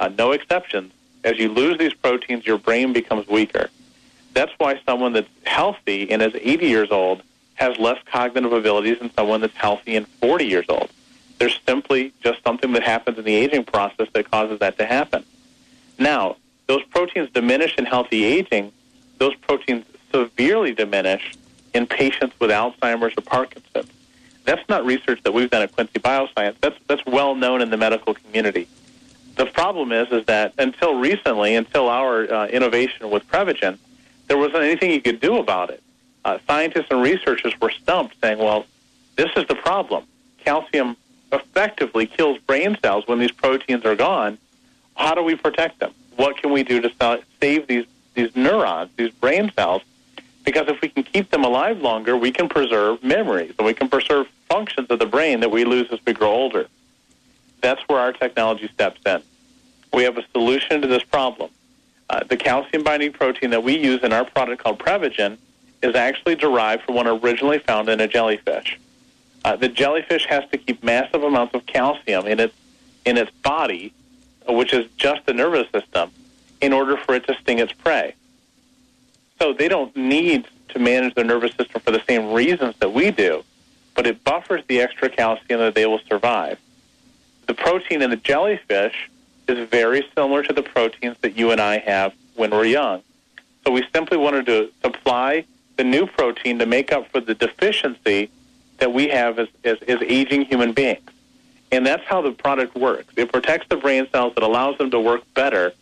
uh, 0.01 0.09
no 0.09 0.33
exceptions, 0.33 0.93
as 1.23 1.39
you 1.39 1.51
lose 1.51 1.79
these 1.79 1.95
proteins, 1.95 2.45
your 2.45 2.59
brain 2.59 2.93
becomes 2.93 3.29
weaker. 3.29 3.71
That's 4.35 4.53
why 4.59 4.81
someone 4.85 5.13
that's 5.13 5.29
healthy 5.45 6.11
and 6.11 6.21
is 6.21 6.35
80 6.35 6.67
years 6.67 6.91
old 6.91 7.23
has 7.59 7.77
less 7.79 7.99
cognitive 8.07 8.53
abilities 8.53 9.01
than 9.01 9.13
someone 9.15 9.41
that's 9.41 9.57
healthy 9.57 9.97
and 9.97 10.07
40 10.07 10.47
years 10.47 10.67
old. 10.69 10.91
There's 11.39 11.59
simply 11.67 12.13
just 12.23 12.43
something 12.45 12.73
that 12.73 12.85
happens 12.85 13.19
in 13.19 13.25
the 13.25 13.35
aging 13.35 13.65
process 13.65 14.09
that 14.13 14.31
causes 14.31 14.61
that 14.61 14.79
to 14.79 14.87
happen. 14.87 15.25
Now, 15.99 16.37
those 16.69 16.85
proteins 16.85 17.31
diminish 17.31 17.77
in 17.77 17.85
healthy 17.85 18.25
aging. 18.25 18.73
Those 19.19 19.35
proteins 19.35 19.85
severely 20.13 20.73
diminish 20.73 21.35
in 21.75 21.87
patients 21.87 22.39
with 22.39 22.51
Alzheimer's 22.51 23.15
or 23.17 23.23
Parkinson's. 23.23 23.91
That's 24.45 24.67
not 24.69 24.85
research 24.85 25.23
that 25.25 25.33
we've 25.33 25.51
done 25.51 25.63
at 25.63 25.73
Quincy 25.73 25.99
Bioscience. 25.99 26.55
That's 26.61 26.79
that's 26.87 27.05
well 27.07 27.35
known 27.35 27.61
in 27.61 27.71
the 27.71 27.77
medical 27.77 28.15
community. 28.15 28.69
The 29.35 29.47
problem 29.47 29.93
is, 29.93 30.09
is 30.11 30.25
that 30.27 30.55
until 30.59 30.99
recently, 30.99 31.55
until 31.55 31.89
our 31.89 32.33
uh, 32.33 32.47
innovation 32.47 33.11
with 33.11 33.29
Prevagen, 33.29 33.79
there 34.27 34.39
wasn't 34.39 34.63
anything 34.63 34.91
you 34.91 35.01
could 35.01 35.21
do 35.21 35.39
about 35.39 35.71
it. 35.71 35.83
Uh, 36.29 36.39
scientists 36.47 36.89
and 36.91 37.01
researchers 37.01 37.59
were 37.59 37.71
stumped, 37.71 38.15
saying, 38.23 38.37
"Well, 38.37 38.67
this 39.17 39.31
is 39.35 39.47
the 39.47 39.55
problem. 39.55 40.05
Calcium 40.45 40.95
effectively 41.33 42.05
kills 42.05 42.37
brain 42.41 42.77
cells 42.83 43.07
when 43.07 43.19
these 43.19 43.31
proteins 43.31 43.87
are 43.87 43.97
gone. 43.97 44.37
How 44.95 45.15
do 45.15 45.23
we 45.23 45.37
protect 45.37 45.79
them? 45.79 45.95
What 46.17 46.37
can 46.37 46.53
we 46.53 46.65
do 46.65 46.83
to 46.83 47.23
save 47.41 47.67
these 47.67 47.87
these 48.13 48.37
neurons, 48.37 48.91
these 48.99 49.11
brain 49.13 49.51
cells? 49.57 49.81
Because 50.45 50.69
if 50.69 50.83
we 50.83 50.91
can 50.91 51.03
keep 51.03 51.31
them 51.31 51.45
alive 51.45 51.81
longer, 51.81 52.15
we 52.15 52.31
can 52.31 52.47
preserve 52.47 53.03
memories 53.03 53.55
and 53.57 53.67
we 53.67 53.73
can 53.73 53.89
preserve 53.89 54.29
functions 54.51 54.89
of 54.91 54.99
the 54.99 55.07
brain 55.07 55.41
that 55.41 55.51
we 55.51 55.65
lose 55.65 55.91
as 55.91 55.99
we 56.07 56.13
grow 56.13 56.31
older. 56.31 56.67
That's 57.63 57.81
where 57.89 58.01
our 58.01 58.13
technology 58.13 58.69
steps 58.69 59.01
in. 59.07 59.23
We 59.95 60.03
have 60.03 60.19
a 60.19 60.25
solution 60.33 60.83
to 60.83 60.89
this 60.89 61.05
problem. 61.05 61.49
Uh, 62.11 62.21
the 62.29 62.37
calcium 62.37 62.83
binding 62.83 63.13
protein 63.13 63.49
that 63.49 63.65
we 63.65 63.79
use 63.79 64.03
in 64.03 64.13
our 64.13 64.27
product 64.27 64.63
called 64.63 64.79
Prevagen 64.79 65.39
is 65.83 65.95
actually 65.95 66.35
derived 66.35 66.83
from 66.83 66.95
one 66.95 67.07
originally 67.07 67.59
found 67.59 67.89
in 67.89 68.01
a 68.01 68.09
jellyfish. 68.09 68.79
Uh, 69.45 69.57
the 69.57 69.69
jellyfish 69.69 70.27
has 70.27 70.45
to 70.51 70.59
keep 70.59 70.83
massive 70.83 71.23
amounts 71.23 71.55
of 71.55 71.65
calcium 71.67 72.27
in 72.27 72.41
its 72.41 72.55
in 73.05 73.17
its 73.17 73.31
body, 73.43 73.93
uh, 74.49 74.53
which 74.53 74.73
is 74.73 74.91
just 74.97 75.25
the 75.25 75.33
nervous 75.33 75.71
system, 75.73 76.11
in 76.61 76.73
order 76.73 76.97
for 76.97 77.15
it 77.15 77.27
to 77.27 77.35
sting 77.41 77.59
its 77.59 77.73
prey. 77.73 78.15
So 79.41 79.53
they 79.53 79.69
don't 79.69 79.97
need 79.97 80.47
to 80.71 80.79
manage 80.79 81.15
their 81.15 81.25
nervous 81.25 81.55
system 81.55 81.81
for 81.81 81.93
the 81.93 82.03
same 82.09 82.33
reasons 82.33 82.75
that 82.81 82.93
we 82.93 83.11
do, 83.11 83.45
but 83.95 84.07
it 84.07 84.23
buffers 84.25 84.63
the 84.67 84.81
extra 84.81 85.09
calcium 85.09 85.61
that 85.61 85.75
they 85.75 85.87
will 85.87 86.01
survive. 86.09 86.59
The 87.47 87.55
protein 87.55 88.03
in 88.03 88.11
the 88.11 88.17
jellyfish 88.17 89.09
is 89.47 89.69
very 89.69 90.07
similar 90.15 90.43
to 90.43 90.53
the 90.53 90.63
proteins 90.63 91.17
that 91.23 91.39
you 91.39 91.51
and 91.53 91.61
I 91.61 91.79
have 91.79 92.13
when 92.35 92.51
we're 92.51 92.67
young. 92.67 93.03
So 93.65 93.73
we 93.73 93.85
simply 93.95 94.19
wanted 94.19 94.45
to 94.47 94.71
supply 94.83 95.45
the 95.79 95.85
new 95.85 96.07
protein 96.07 96.59
to 96.59 96.67
make 96.67 96.93
up 96.93 97.11
for 97.11 97.21
the 97.21 97.35
deficiency 97.35 98.29
that 98.79 98.93
we 98.93 99.09
have 99.09 99.39
as, 99.39 99.49
as, 99.65 99.79
as 99.83 100.03
aging 100.03 100.43
human 100.43 100.73
beings. 100.73 101.09
And 101.73 101.87
that's 101.87 102.05
how 102.05 102.21
the 102.21 102.33
product 102.33 102.75
works. 102.75 103.15
It 103.17 103.33
protects 103.33 103.69
the 103.69 103.77
brain 103.77 104.07
cells, 104.11 104.35
it 104.37 104.43
allows 104.43 104.77
them 104.77 104.91
to 104.91 105.01
work 105.01 105.23
better, 105.35 105.73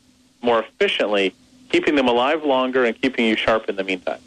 more 0.43 0.61
efficiently, 0.61 1.35
keeping 1.71 1.95
them 1.97 2.09
alive 2.09 2.45
longer 2.45 2.85
and 2.85 3.01
keeping 3.01 3.27
you 3.27 3.37
sharp 3.37 3.69
in 3.69 3.77
the 3.77 3.85
meantime. 3.85 4.21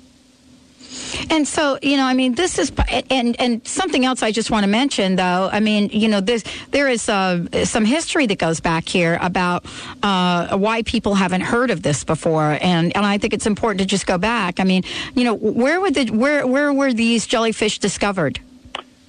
And 1.29 1.47
so, 1.47 1.77
you 1.81 1.97
know, 1.97 2.05
I 2.05 2.13
mean, 2.13 2.35
this 2.35 2.59
is, 2.59 2.71
and 3.09 3.39
and 3.39 3.65
something 3.67 4.05
else 4.05 4.23
I 4.23 4.31
just 4.31 4.51
want 4.51 4.63
to 4.63 4.69
mention, 4.69 5.15
though. 5.15 5.49
I 5.51 5.59
mean, 5.59 5.89
you 5.89 6.07
know, 6.07 6.21
this 6.21 6.43
there 6.71 6.87
is 6.87 7.07
uh, 7.09 7.65
some 7.65 7.85
history 7.85 8.25
that 8.27 8.39
goes 8.39 8.59
back 8.59 8.87
here 8.87 9.17
about 9.21 9.65
uh, 10.03 10.57
why 10.57 10.81
people 10.83 11.15
haven't 11.15 11.41
heard 11.41 11.71
of 11.71 11.83
this 11.83 12.03
before, 12.03 12.57
and 12.61 12.95
and 12.95 13.05
I 13.05 13.17
think 13.17 13.33
it's 13.33 13.45
important 13.45 13.79
to 13.79 13.85
just 13.85 14.07
go 14.07 14.17
back. 14.17 14.59
I 14.59 14.63
mean, 14.63 14.83
you 15.15 15.23
know, 15.23 15.33
where 15.33 15.79
were 15.79 15.91
the 15.91 16.09
where 16.11 16.45
where 16.45 16.73
were 16.73 16.93
these 16.93 17.27
jellyfish 17.27 17.79
discovered? 17.79 18.39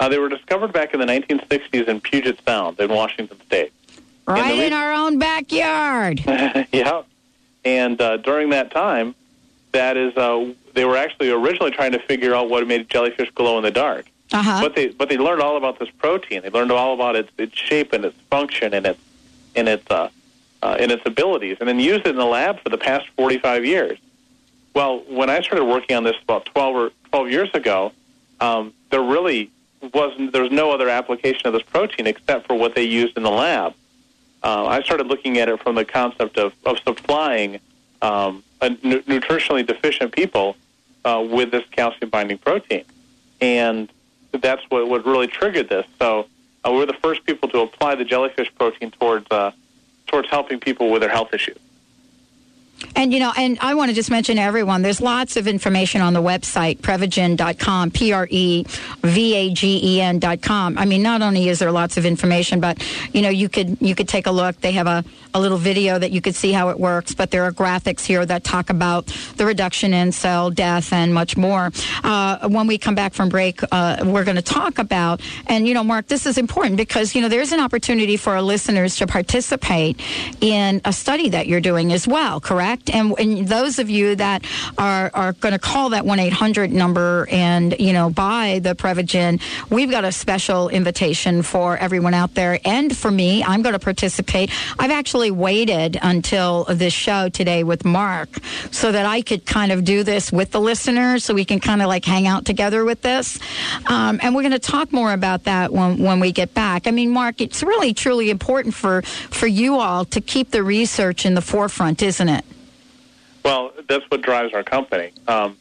Uh, 0.00 0.08
they 0.08 0.18
were 0.18 0.30
discovered 0.30 0.72
back 0.72 0.94
in 0.94 1.00
the 1.00 1.06
1960s 1.06 1.86
in 1.86 2.00
Puget 2.00 2.40
Sound 2.46 2.80
in 2.80 2.90
Washington 2.90 3.38
State. 3.42 3.70
Right 4.26 4.58
in 4.58 4.72
our 4.72 4.92
own 4.92 5.18
backyard. 5.18 6.22
yeah. 6.72 7.02
And 7.64 8.00
uh, 8.00 8.16
during 8.16 8.50
that 8.50 8.70
time, 8.70 9.14
that 9.72 9.96
is, 9.96 10.16
uh, 10.16 10.52
they 10.80 10.86
were 10.86 10.96
actually 10.96 11.30
originally 11.30 11.70
trying 11.70 11.92
to 11.92 11.98
figure 11.98 12.34
out 12.34 12.48
what 12.48 12.66
made 12.66 12.88
jellyfish 12.88 13.30
glow 13.34 13.58
in 13.58 13.64
the 13.64 13.70
dark. 13.70 14.06
Uh-huh. 14.32 14.62
But 14.62 14.74
they 14.76 14.88
but 14.88 15.10
they 15.10 15.18
learned 15.18 15.42
all 15.42 15.58
about 15.58 15.78
this 15.78 15.90
protein. 15.98 16.40
They 16.40 16.48
learned 16.48 16.72
all 16.72 16.94
about 16.94 17.16
its 17.16 17.30
its 17.36 17.54
shape 17.54 17.92
and 17.92 18.02
its 18.02 18.16
function 18.30 18.72
and 18.72 18.86
its 18.86 19.00
and 19.54 19.68
its 19.68 19.90
uh, 19.90 20.08
uh, 20.62 20.76
and 20.80 20.90
its 20.90 21.02
abilities, 21.04 21.58
and 21.60 21.68
then 21.68 21.78
used 21.78 22.06
it 22.06 22.10
in 22.10 22.16
the 22.16 22.24
lab 22.24 22.60
for 22.60 22.70
the 22.70 22.78
past 22.78 23.08
45 23.18 23.66
years. 23.66 23.98
Well, 24.72 25.00
when 25.06 25.28
I 25.28 25.42
started 25.42 25.66
working 25.66 25.96
on 25.96 26.04
this 26.04 26.16
about 26.22 26.46
12 26.46 26.76
or 26.76 26.90
12 27.10 27.30
years 27.30 27.50
ago, 27.52 27.92
um, 28.40 28.72
there 28.88 29.02
really 29.02 29.50
wasn't 29.92 30.32
there 30.32 30.42
was 30.42 30.52
no 30.52 30.70
other 30.70 30.88
application 30.88 31.46
of 31.46 31.52
this 31.52 31.62
protein 31.62 32.06
except 32.06 32.46
for 32.46 32.54
what 32.54 32.74
they 32.74 32.84
used 32.84 33.18
in 33.18 33.22
the 33.22 33.30
lab. 33.30 33.74
Uh, 34.42 34.64
I 34.64 34.80
started 34.80 35.08
looking 35.08 35.36
at 35.36 35.50
it 35.50 35.62
from 35.62 35.74
the 35.74 35.84
concept 35.84 36.38
of, 36.38 36.54
of 36.64 36.78
supplying 36.78 37.60
um, 38.00 38.42
a 38.62 38.70
nu- 38.82 39.02
nutritionally 39.02 39.66
deficient 39.66 40.12
people 40.12 40.56
uh, 41.04 41.24
with 41.28 41.50
this 41.50 41.64
calcium 41.70 42.10
binding 42.10 42.38
protein. 42.38 42.84
And 43.40 43.90
that's 44.32 44.62
what, 44.68 44.88
what 44.88 45.04
really 45.06 45.26
triggered 45.26 45.68
this. 45.68 45.86
So 45.98 46.26
uh, 46.64 46.70
we 46.70 46.78
were 46.78 46.86
the 46.86 46.92
first 46.94 47.24
people 47.24 47.48
to 47.50 47.60
apply 47.60 47.94
the 47.94 48.04
jellyfish 48.04 48.52
protein 48.54 48.90
towards, 48.90 49.26
uh, 49.30 49.52
towards 50.06 50.28
helping 50.28 50.60
people 50.60 50.90
with 50.90 51.00
their 51.02 51.10
health 51.10 51.32
issues. 51.32 51.58
And, 52.96 53.12
you 53.12 53.20
know, 53.20 53.32
and 53.36 53.58
I 53.60 53.74
want 53.74 53.90
to 53.90 53.94
just 53.94 54.10
mention 54.10 54.36
to 54.36 54.42
everyone, 54.42 54.82
there's 54.82 55.00
lots 55.00 55.36
of 55.36 55.46
information 55.46 56.00
on 56.00 56.12
the 56.12 56.22
website, 56.22 56.78
prevagen.com, 56.78 57.90
P 57.90 58.12
R 58.12 58.26
E 58.30 58.64
V 59.02 59.34
A 59.34 59.52
G 59.52 59.80
E 59.96 60.00
N.com. 60.00 60.76
I 60.78 60.84
mean, 60.84 61.02
not 61.02 61.22
only 61.22 61.48
is 61.48 61.60
there 61.60 61.72
lots 61.72 61.96
of 61.96 62.04
information, 62.04 62.60
but, 62.60 62.84
you 63.12 63.22
know, 63.22 63.28
you 63.28 63.48
could, 63.48 63.78
you 63.80 63.94
could 63.94 64.08
take 64.08 64.26
a 64.26 64.30
look. 64.30 64.60
They 64.60 64.72
have 64.72 64.86
a, 64.86 65.04
a 65.34 65.40
little 65.40 65.58
video 65.58 65.98
that 65.98 66.10
you 66.10 66.20
could 66.20 66.34
see 66.34 66.52
how 66.52 66.70
it 66.70 66.78
works, 66.78 67.14
but 67.14 67.30
there 67.30 67.44
are 67.44 67.52
graphics 67.52 68.04
here 68.04 68.24
that 68.26 68.44
talk 68.44 68.70
about 68.70 69.06
the 69.36 69.46
reduction 69.46 69.94
in 69.94 70.12
cell 70.12 70.50
death 70.50 70.92
and 70.92 71.14
much 71.14 71.36
more. 71.36 71.70
Uh, 72.02 72.48
when 72.48 72.66
we 72.66 72.78
come 72.78 72.94
back 72.94 73.14
from 73.14 73.28
break, 73.28 73.60
uh, 73.70 73.98
we're 74.04 74.24
going 74.24 74.36
to 74.36 74.42
talk 74.42 74.78
about, 74.78 75.20
and, 75.46 75.68
you 75.68 75.74
know, 75.74 75.84
Mark, 75.84 76.06
this 76.06 76.26
is 76.26 76.38
important 76.38 76.76
because, 76.76 77.14
you 77.14 77.22
know, 77.22 77.28
there's 77.28 77.52
an 77.52 77.60
opportunity 77.60 78.16
for 78.16 78.34
our 78.34 78.42
listeners 78.42 78.96
to 78.96 79.06
participate 79.06 80.00
in 80.40 80.80
a 80.84 80.92
study 80.92 81.28
that 81.28 81.46
you're 81.46 81.60
doing 81.60 81.92
as 81.92 82.08
well, 82.08 82.40
correct? 82.40 82.69
And, 82.92 83.18
and 83.18 83.48
those 83.48 83.78
of 83.78 83.90
you 83.90 84.16
that 84.16 84.44
are, 84.78 85.10
are 85.14 85.32
going 85.32 85.52
to 85.52 85.58
call 85.58 85.90
that 85.90 86.04
1 86.04 86.18
800 86.18 86.72
number 86.72 87.26
and, 87.30 87.74
you 87.78 87.92
know, 87.92 88.10
buy 88.10 88.60
the 88.62 88.74
Prevagen, 88.74 89.40
we've 89.70 89.90
got 89.90 90.04
a 90.04 90.12
special 90.12 90.68
invitation 90.68 91.42
for 91.42 91.76
everyone 91.76 92.14
out 92.14 92.34
there 92.34 92.58
and 92.64 92.96
for 92.96 93.10
me. 93.10 93.42
I'm 93.42 93.62
going 93.62 93.72
to 93.72 93.78
participate. 93.78 94.50
I've 94.78 94.90
actually 94.90 95.30
waited 95.30 95.98
until 96.00 96.64
this 96.64 96.92
show 96.92 97.28
today 97.28 97.64
with 97.64 97.84
Mark 97.84 98.28
so 98.70 98.92
that 98.92 99.06
I 99.06 99.22
could 99.22 99.46
kind 99.46 99.72
of 99.72 99.84
do 99.84 100.02
this 100.02 100.30
with 100.30 100.50
the 100.52 100.60
listeners 100.60 101.24
so 101.24 101.34
we 101.34 101.44
can 101.44 101.60
kind 101.60 101.82
of 101.82 101.88
like 101.88 102.04
hang 102.04 102.26
out 102.26 102.44
together 102.44 102.84
with 102.84 103.02
this. 103.02 103.38
Um, 103.86 104.20
and 104.22 104.34
we're 104.34 104.42
going 104.42 104.52
to 104.52 104.58
talk 104.58 104.92
more 104.92 105.12
about 105.12 105.44
that 105.44 105.72
when, 105.72 105.98
when 105.98 106.20
we 106.20 106.32
get 106.32 106.54
back. 106.54 106.86
I 106.86 106.90
mean, 106.90 107.10
Mark, 107.10 107.40
it's 107.40 107.62
really, 107.62 107.94
truly 107.94 108.30
important 108.30 108.74
for, 108.74 109.02
for 109.02 109.46
you 109.46 109.78
all 109.78 110.04
to 110.06 110.20
keep 110.20 110.50
the 110.50 110.62
research 110.62 111.26
in 111.26 111.34
the 111.34 111.42
forefront, 111.42 112.02
isn't 112.02 112.28
it? 112.28 112.44
Well, 113.44 113.72
that's 113.88 114.04
what 114.10 114.22
drives 114.22 114.52
our 114.54 114.62
company. 114.62 115.12
Um, 115.26 115.56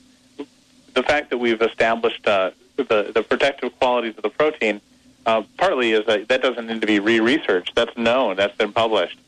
the 0.93 1.03
fact 1.03 1.29
that 1.29 1.37
we've 1.37 1.61
established 1.61 2.27
uh, 2.27 2.51
the, 2.75 3.11
the 3.13 3.23
protective 3.23 3.77
qualities 3.79 4.15
of 4.17 4.23
the 4.23 4.29
protein 4.29 4.81
uh, 5.25 5.43
partly 5.57 5.91
is 5.91 6.05
that 6.07 6.27
that 6.27 6.41
doesn't 6.41 6.67
need 6.67 6.81
to 6.81 6.87
be 6.87 6.99
re-researched. 6.99 7.75
That's 7.75 7.95
known. 7.97 8.35
That's 8.35 8.55
been 8.57 8.73
published. 8.73 9.19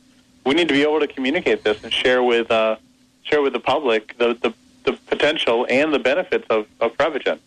We 0.45 0.55
need 0.55 0.67
to 0.67 0.73
be 0.73 0.81
able 0.81 0.99
to 0.99 1.07
communicate 1.07 1.63
this 1.63 1.83
and 1.83 1.93
share 1.93 2.23
with 2.23 2.49
uh, 2.49 2.77
share 3.23 3.41
with 3.41 3.53
the 3.53 3.59
public 3.59 4.17
the, 4.17 4.33
the, 4.41 4.53
the 4.83 4.93
potential 4.93 5.67
and 5.69 5.93
the 5.93 5.99
benefits 5.99 6.45
of, 6.49 6.67
of 6.79 6.97
Prevagen. 6.97 7.39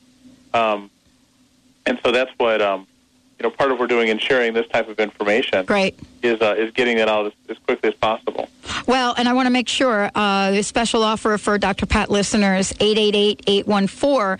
Um, 0.53 0.91
and 1.87 1.99
so 2.03 2.13
that's 2.13 2.31
what 2.39 2.63
um, 2.63 2.87
you 3.39 3.43
know. 3.43 3.51
Part 3.51 3.71
of 3.71 3.79
what 3.79 3.81
we're 3.81 3.87
doing 3.87 4.09
in 4.09 4.19
sharing 4.19 4.55
this 4.55 4.67
type 4.69 4.89
of 4.89 4.99
information. 4.99 5.65
Great. 5.65 5.99
Is 6.23 6.41
uh, 6.41 6.55
is 6.57 6.71
getting 6.73 6.99
it 6.99 7.09
out 7.09 7.27
as, 7.27 7.33
as 7.49 7.59
quickly 7.59 7.91
as 7.91 7.95
possible. 7.97 8.49
Well, 8.87 9.15
and 9.17 9.29
I 9.29 9.33
want 9.33 9.47
to 9.47 9.51
make 9.51 9.69
sure 9.69 10.11
uh, 10.15 10.51
the 10.51 10.63
special 10.63 11.03
offer 11.03 11.39
for 11.39 11.59
Dr. 11.59 11.87
Pat 11.87 12.11
listeners 12.11 12.73
888 12.81 13.43
814 13.47 14.39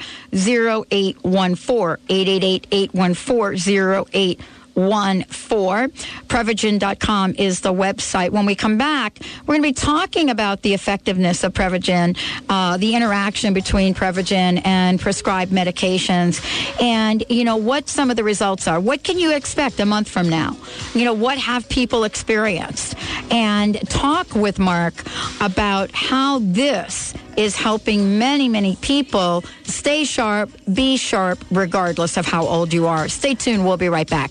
0814. 4.77 4.85
888 4.85 5.25
814 5.25 5.55
0814. 5.55 6.25
Prevagen.com 6.29 7.35
is 7.39 7.61
the 7.61 7.73
website. 7.73 8.31
When 8.31 8.47
we 8.47 8.55
come 8.55 8.77
back, 8.77 9.19
we're 9.47 9.55
going 9.57 9.63
to 9.63 9.69
be 9.69 9.73
talking 9.73 10.31
about 10.31 10.63
the 10.63 10.75
effectiveness 10.75 11.45
of 11.45 11.53
Prevagen, 11.53 12.19
uh, 12.49 12.77
the 12.77 12.95
interaction 12.95 13.55
between 13.55 13.95
Prevagen 13.95 14.61
and 14.65 15.01
prescribed 15.01 15.53
medications, 15.53 16.43
and, 16.81 17.25
you 17.29 17.45
know, 17.45 17.57
what 17.57 17.89
some 17.89 18.11
of 18.11 18.17
the 18.17 18.25
results 18.25 18.67
are. 18.67 18.81
What 18.81 19.05
can 19.05 19.19
you 19.19 19.35
expect 19.35 19.81
a 19.81 19.87
month 19.87 20.09
from 20.09 20.29
now? 20.29 20.57
You 20.95 21.05
know, 21.05 21.15
what 21.15 21.39
have 21.39 21.69
people 21.69 22.05
experienced? 22.05 22.95
And 23.31 23.89
talk 23.89 24.35
with 24.35 24.59
Mark 24.59 24.95
about 25.41 25.91
how 25.93 26.41
this 26.41 27.15
is 27.37 27.57
helping 27.57 28.19
many, 28.19 28.49
many 28.49 28.77
people 28.77 29.43
stay 29.65 30.05
sharp, 30.05 30.51
be 30.73 30.97
sharp, 30.97 31.45
regardless 31.51 32.17
of 32.17 32.27
how 32.27 32.47
old 32.47 32.73
you 32.73 32.87
are. 32.87 33.09
Stay 33.09 33.35
tuned. 33.35 33.65
We'll 33.65 33.77
be 33.77 33.89
right 33.89 34.09
back. 34.09 34.31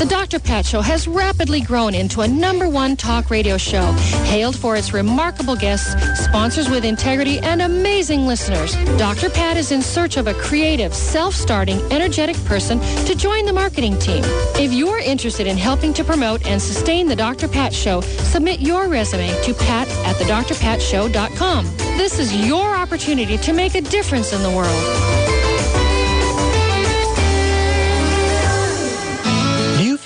The 0.00 0.06
Dr. 0.08 0.38
Pat 0.38 0.64
Show 0.64 0.80
has 0.80 1.06
rapidly 1.06 1.60
grown 1.60 1.94
into 1.94 2.22
a 2.22 2.28
number 2.28 2.68
one 2.68 2.96
talk 2.96 3.28
radio 3.28 3.58
show, 3.58 3.92
hailed 4.24 4.56
for 4.56 4.74
its 4.74 4.94
remarkable 4.94 5.56
guests, 5.56 5.94
sponsors 6.24 6.70
with 6.70 6.86
integrity, 6.86 7.38
and 7.40 7.60
amazing 7.60 8.26
listeners. 8.26 8.74
Dr. 8.96 9.28
Pat 9.28 9.58
is 9.58 9.72
in 9.72 9.82
search 9.82 10.16
of 10.16 10.26
a 10.26 10.32
creative, 10.32 10.94
self-starting, 10.94 11.78
energetic 11.92 12.36
person 12.46 12.80
to 13.04 13.14
join 13.14 13.44
the 13.44 13.52
marketing 13.52 13.98
team. 13.98 14.22
If 14.56 14.72
you're 14.72 15.00
interested 15.00 15.46
in 15.46 15.58
helping 15.58 15.92
to 15.92 16.02
promote 16.02 16.46
and 16.46 16.62
sustain 16.62 17.06
the 17.06 17.16
Dr. 17.16 17.46
Pat 17.46 17.74
Show, 17.74 18.00
submit 18.00 18.60
your 18.60 18.88
resume 18.88 19.28
to 19.42 19.52
pat 19.52 19.86
at 20.06 20.16
thedrpatshow.com. 20.16 21.66
This 21.98 22.18
is 22.18 22.34
your 22.48 22.74
opportunity 22.74 23.36
to 23.36 23.52
make 23.52 23.74
a 23.74 23.82
difference 23.82 24.32
in 24.32 24.42
the 24.42 24.50
world. 24.50 25.19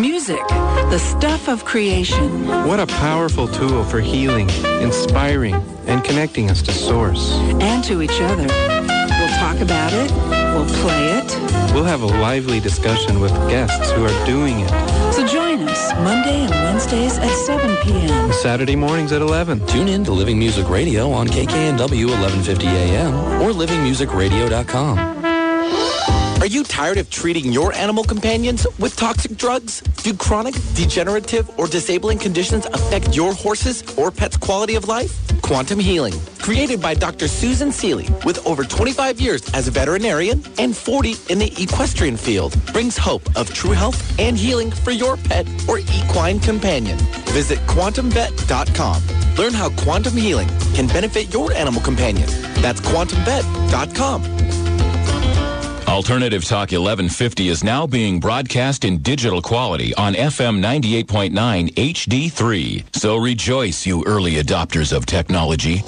Music, 0.00 0.40
the 0.88 0.98
stuff 0.98 1.48
of 1.48 1.66
creation. 1.66 2.46
What 2.66 2.80
a 2.80 2.86
powerful 2.86 3.46
tool 3.46 3.84
for 3.84 4.00
healing, 4.00 4.48
inspiring, 4.80 5.54
and 5.86 6.02
connecting 6.02 6.50
us 6.50 6.62
to 6.62 6.72
Source. 6.72 7.34
And 7.60 7.84
to 7.84 8.00
each 8.00 8.18
other. 8.22 8.46
We'll 8.46 9.36
talk 9.38 9.60
about 9.60 9.92
it. 9.92 10.10
We'll 10.54 10.64
play 10.80 11.18
it. 11.18 11.74
We'll 11.74 11.84
have 11.84 12.00
a 12.00 12.06
lively 12.06 12.58
discussion 12.58 13.20
with 13.20 13.32
guests 13.50 13.90
who 13.90 14.02
are 14.06 14.24
doing 14.26 14.60
it. 14.60 14.70
So 15.12 15.26
join 15.26 15.68
us 15.68 15.92
Monday 15.96 16.44
and 16.44 16.50
Wednesdays 16.50 17.18
at 17.18 17.34
7 17.44 17.76
p.m. 17.82 18.10
And 18.10 18.34
Saturday 18.34 18.76
mornings 18.76 19.12
at 19.12 19.20
11. 19.20 19.66
Tune 19.66 19.88
in 19.88 20.04
to 20.04 20.12
Living 20.12 20.38
Music 20.38 20.70
Radio 20.70 21.10
on 21.10 21.26
KKNW 21.26 22.06
1150 22.06 22.66
AM 22.66 23.14
or 23.42 23.50
livingmusicradio.com. 23.50 25.17
Are 26.48 26.50
you 26.50 26.64
tired 26.64 26.96
of 26.96 27.10
treating 27.10 27.52
your 27.52 27.74
animal 27.74 28.02
companions 28.02 28.66
with 28.78 28.96
toxic 28.96 29.36
drugs? 29.36 29.82
Do 30.02 30.14
chronic, 30.14 30.54
degenerative, 30.72 31.46
or 31.58 31.66
disabling 31.66 32.18
conditions 32.18 32.64
affect 32.64 33.14
your 33.14 33.34
horse's 33.34 33.84
or 33.98 34.10
pet's 34.10 34.38
quality 34.38 34.74
of 34.74 34.88
life? 34.88 35.12
Quantum 35.42 35.78
Healing, 35.78 36.14
Created 36.40 36.80
by 36.80 36.94
Dr. 36.94 37.28
Susan 37.28 37.70
Seeley 37.70 38.08
with 38.24 38.38
over 38.46 38.64
25 38.64 39.20
years 39.20 39.42
as 39.52 39.68
a 39.68 39.70
veterinarian 39.70 40.42
and 40.58 40.74
40 40.74 41.16
in 41.28 41.38
the 41.38 41.52
equestrian 41.62 42.16
field, 42.16 42.56
brings 42.72 42.96
hope 42.96 43.20
of 43.36 43.52
true 43.52 43.72
health 43.72 44.18
and 44.18 44.34
healing 44.34 44.70
for 44.70 44.90
your 44.90 45.18
pet 45.18 45.46
or 45.68 45.80
equine 45.80 46.40
companion. 46.40 46.96
Visit 47.36 47.58
quantumvet.com. 47.66 49.02
Learn 49.36 49.52
how 49.52 49.68
quantum 49.84 50.16
healing 50.16 50.48
can 50.72 50.86
benefit 50.86 51.30
your 51.30 51.52
animal 51.52 51.82
companion. 51.82 52.30
That's 52.62 52.80
quantumvet.com. 52.80 54.67
Alternative 55.88 56.44
Talk 56.44 56.70
1150 56.70 57.48
is 57.48 57.64
now 57.64 57.86
being 57.86 58.20
broadcast 58.20 58.84
in 58.84 58.98
digital 58.98 59.40
quality 59.40 59.94
on 59.94 60.12
FM 60.14 60.60
98.9 60.60 61.72
HD3. 61.74 62.84
So 62.94 63.16
rejoice, 63.16 63.86
you 63.86 64.04
early 64.06 64.34
adopters 64.34 64.94
of 64.94 65.06
technology. 65.06 65.82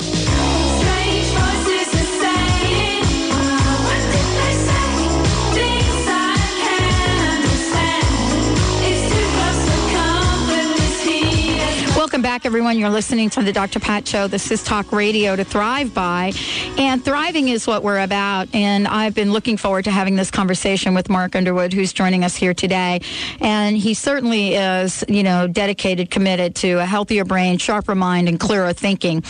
Welcome 12.10 12.22
back, 12.22 12.44
everyone. 12.44 12.76
You're 12.76 12.90
listening 12.90 13.30
to 13.30 13.42
the 13.44 13.52
Dr. 13.52 13.78
Pat 13.78 14.08
Show. 14.08 14.26
This 14.26 14.50
is 14.50 14.64
Talk 14.64 14.90
Radio 14.90 15.36
to 15.36 15.44
Thrive 15.44 15.94
by. 15.94 16.32
And 16.76 17.04
thriving 17.04 17.46
is 17.46 17.68
what 17.68 17.84
we're 17.84 18.00
about. 18.00 18.52
And 18.52 18.88
I've 18.88 19.14
been 19.14 19.32
looking 19.32 19.56
forward 19.56 19.84
to 19.84 19.92
having 19.92 20.16
this 20.16 20.28
conversation 20.28 20.92
with 20.92 21.08
Mark 21.08 21.36
Underwood, 21.36 21.72
who's 21.72 21.92
joining 21.92 22.24
us 22.24 22.34
here 22.34 22.52
today. 22.52 23.02
And 23.38 23.76
he 23.76 23.94
certainly 23.94 24.56
is, 24.56 25.04
you 25.06 25.22
know, 25.22 25.46
dedicated, 25.46 26.10
committed 26.10 26.56
to 26.56 26.80
a 26.80 26.84
healthier 26.84 27.24
brain, 27.24 27.58
sharper 27.58 27.94
mind, 27.94 28.28
and 28.28 28.40
clearer 28.40 28.72
thinking. 28.72 29.22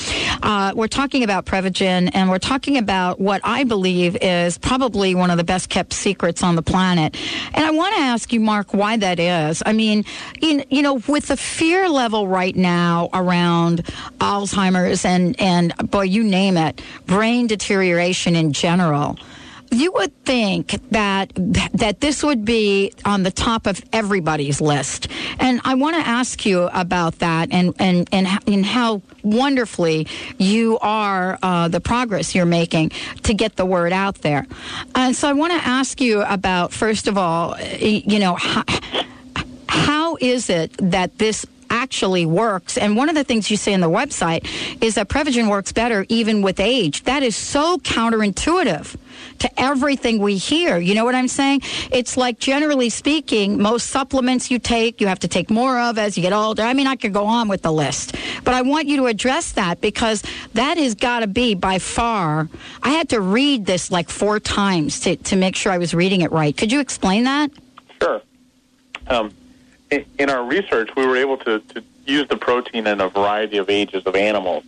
Uh, 0.42 0.72
we're 0.74 0.88
talking 0.88 1.22
about 1.22 1.44
Prevagen, 1.44 2.10
and 2.14 2.30
we're 2.30 2.38
talking 2.38 2.78
about 2.78 3.20
what 3.20 3.42
I 3.44 3.64
believe 3.64 4.16
is 4.22 4.56
probably 4.56 5.14
one 5.14 5.30
of 5.30 5.36
the 5.36 5.44
best 5.44 5.68
kept 5.68 5.92
secrets 5.92 6.42
on 6.42 6.56
the 6.56 6.62
planet. 6.62 7.14
And 7.52 7.62
I 7.62 7.72
want 7.72 7.94
to 7.96 8.00
ask 8.00 8.32
you, 8.32 8.40
Mark, 8.40 8.72
why 8.72 8.96
that 8.96 9.20
is. 9.20 9.62
I 9.66 9.74
mean, 9.74 10.06
in, 10.40 10.64
you 10.70 10.80
know, 10.80 10.94
with 11.06 11.26
the 11.26 11.36
fear 11.36 11.86
level 11.86 12.26
right 12.26 12.56
now 12.56 12.69
around 13.12 13.84
Alzheimer's 14.18 15.04
and, 15.04 15.40
and 15.40 15.74
boy, 15.90 16.02
you 16.02 16.22
name 16.22 16.56
it, 16.56 16.80
brain 17.06 17.46
deterioration 17.46 18.36
in 18.36 18.52
general. 18.52 19.16
You 19.72 19.92
would 19.92 20.24
think 20.24 20.80
that 20.90 21.30
that 21.74 22.00
this 22.00 22.24
would 22.24 22.44
be 22.44 22.92
on 23.04 23.22
the 23.22 23.30
top 23.30 23.68
of 23.68 23.80
everybody's 23.92 24.60
list, 24.60 25.06
and 25.38 25.60
I 25.64 25.74
want 25.76 25.94
to 25.94 26.02
ask 26.02 26.44
you 26.44 26.68
about 26.72 27.20
that 27.20 27.52
and 27.52 27.72
and 27.78 28.08
and, 28.10 28.26
and 28.48 28.66
how 28.66 29.00
wonderfully 29.22 30.08
you 30.38 30.76
are 30.80 31.38
uh, 31.40 31.68
the 31.68 31.80
progress 31.80 32.34
you're 32.34 32.46
making 32.46 32.90
to 33.22 33.32
get 33.32 33.54
the 33.54 33.64
word 33.64 33.92
out 33.92 34.16
there. 34.22 34.44
And 34.96 35.14
so 35.14 35.28
I 35.28 35.34
want 35.34 35.52
to 35.52 35.64
ask 35.64 36.00
you 36.00 36.22
about 36.22 36.72
first 36.72 37.06
of 37.06 37.16
all, 37.16 37.56
you 37.60 38.18
know, 38.18 38.34
how, 38.34 38.64
how 39.68 40.16
is 40.20 40.50
it 40.50 40.72
that 40.78 41.18
this 41.18 41.46
actually 41.70 42.26
works. 42.26 42.76
And 42.76 42.96
one 42.96 43.08
of 43.08 43.14
the 43.14 43.24
things 43.24 43.50
you 43.50 43.56
say 43.56 43.72
in 43.72 43.80
the 43.80 43.90
website 43.90 44.46
is 44.82 44.96
that 44.96 45.08
Prevagen 45.08 45.48
works 45.48 45.72
better 45.72 46.04
even 46.08 46.42
with 46.42 46.60
age. 46.60 47.04
That 47.04 47.22
is 47.22 47.36
so 47.36 47.78
counterintuitive 47.78 48.96
to 49.38 49.60
everything 49.60 50.18
we 50.18 50.36
hear. 50.36 50.78
You 50.78 50.94
know 50.94 51.04
what 51.04 51.14
I'm 51.14 51.28
saying? 51.28 51.62
It's 51.90 52.16
like 52.16 52.38
generally 52.38 52.90
speaking, 52.90 53.60
most 53.60 53.88
supplements 53.88 54.50
you 54.50 54.58
take, 54.58 55.00
you 55.00 55.06
have 55.06 55.20
to 55.20 55.28
take 55.28 55.50
more 55.50 55.78
of 55.78 55.98
as 55.98 56.16
you 56.16 56.22
get 56.22 56.32
older. 56.32 56.62
I 56.62 56.74
mean, 56.74 56.86
I 56.86 56.96
could 56.96 57.12
go 57.12 57.26
on 57.26 57.48
with 57.48 57.62
the 57.62 57.72
list, 57.72 58.14
but 58.44 58.54
I 58.54 58.62
want 58.62 58.86
you 58.88 58.96
to 58.98 59.06
address 59.06 59.52
that 59.52 59.80
because 59.80 60.22
that 60.54 60.78
has 60.78 60.94
got 60.94 61.20
to 61.20 61.26
be 61.26 61.54
by 61.54 61.78
far. 61.78 62.48
I 62.82 62.90
had 62.90 63.08
to 63.10 63.20
read 63.20 63.66
this 63.66 63.90
like 63.90 64.08
four 64.08 64.40
times 64.40 65.00
to, 65.00 65.16
to 65.16 65.36
make 65.36 65.56
sure 65.56 65.72
I 65.72 65.78
was 65.78 65.94
reading 65.94 66.20
it 66.20 66.32
right. 66.32 66.56
Could 66.56 66.72
you 66.72 66.80
explain 66.80 67.24
that? 67.24 67.50
Sure. 68.00 68.22
Um, 69.06 69.32
in, 69.90 70.30
our 70.30 70.44
research, 70.44 70.90
we 70.96 71.06
were 71.06 71.16
able 71.16 71.36
to, 71.38 71.60
to 71.60 71.84
use 72.06 72.28
the 72.28 72.36
protein 72.36 72.86
in 72.86 73.00
a 73.00 73.08
variety 73.08 73.58
of 73.58 73.68
ages 73.68 74.04
of 74.06 74.14
animals. 74.14 74.64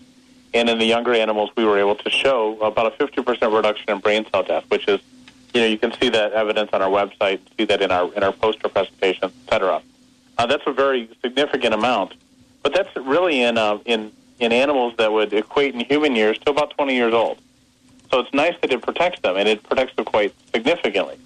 And 0.55 0.69
in 0.69 0.79
the 0.79 0.85
younger 0.85 1.15
animals, 1.15 1.51
we 1.57 1.65
were 1.65 1.79
able 1.79 1.95
to 1.97 2.11
show 2.11 2.61
about 2.61 2.93
a 2.93 3.05
50% 3.05 3.55
reduction 3.55 3.91
in 3.91 3.99
brain 3.99 4.27
cell 4.31 4.43
death, 4.43 4.65
which 4.69 4.87
is, 4.89 5.01
you 5.55 5.61
know, 5.61 5.67
you 5.67 5.79
can 5.79 5.93
see 6.01 6.09
that 6.11 6.33
evidence 6.33 6.71
on 6.73 6.83
our 6.83 6.91
website, 6.91 7.41
see 7.57 7.65
that 7.65 7.81
in 7.81 7.91
our 7.91 8.13
in 8.15 8.23
our 8.23 8.33
poster 8.33 8.69
presentation, 8.69 9.25
et 9.25 9.33
cetera. 9.49 9.83
Uh, 10.39 10.47
that's 10.47 10.63
a 10.67 10.73
very 10.73 11.09
significant 11.23 11.75
amount, 11.75 12.15
but 12.63 12.75
that's 12.75 12.95
really 12.97 13.43
in 13.43 13.59
uh, 13.59 13.79
in 13.85 14.13
in 14.41 14.53
animals 14.53 14.95
that 14.99 15.13
would 15.13 15.33
equate 15.33 15.75
in 15.75 15.81
human 15.81 16.17
years 16.17 16.39
to 16.39 16.51
about 16.51 16.71
20 16.71 16.95
years 16.95 17.15
old. 17.15 17.39
So 18.11 18.21
it's 18.21 18.33
nice 18.35 18.55
that 18.61 18.73
it 18.73 18.83
protects 18.83 19.21
them, 19.21 19.37
and 19.37 19.49
it 19.49 19.63
protects 19.63 19.95
them 19.97 20.05
quite 20.05 20.35
significantly. 20.55 21.17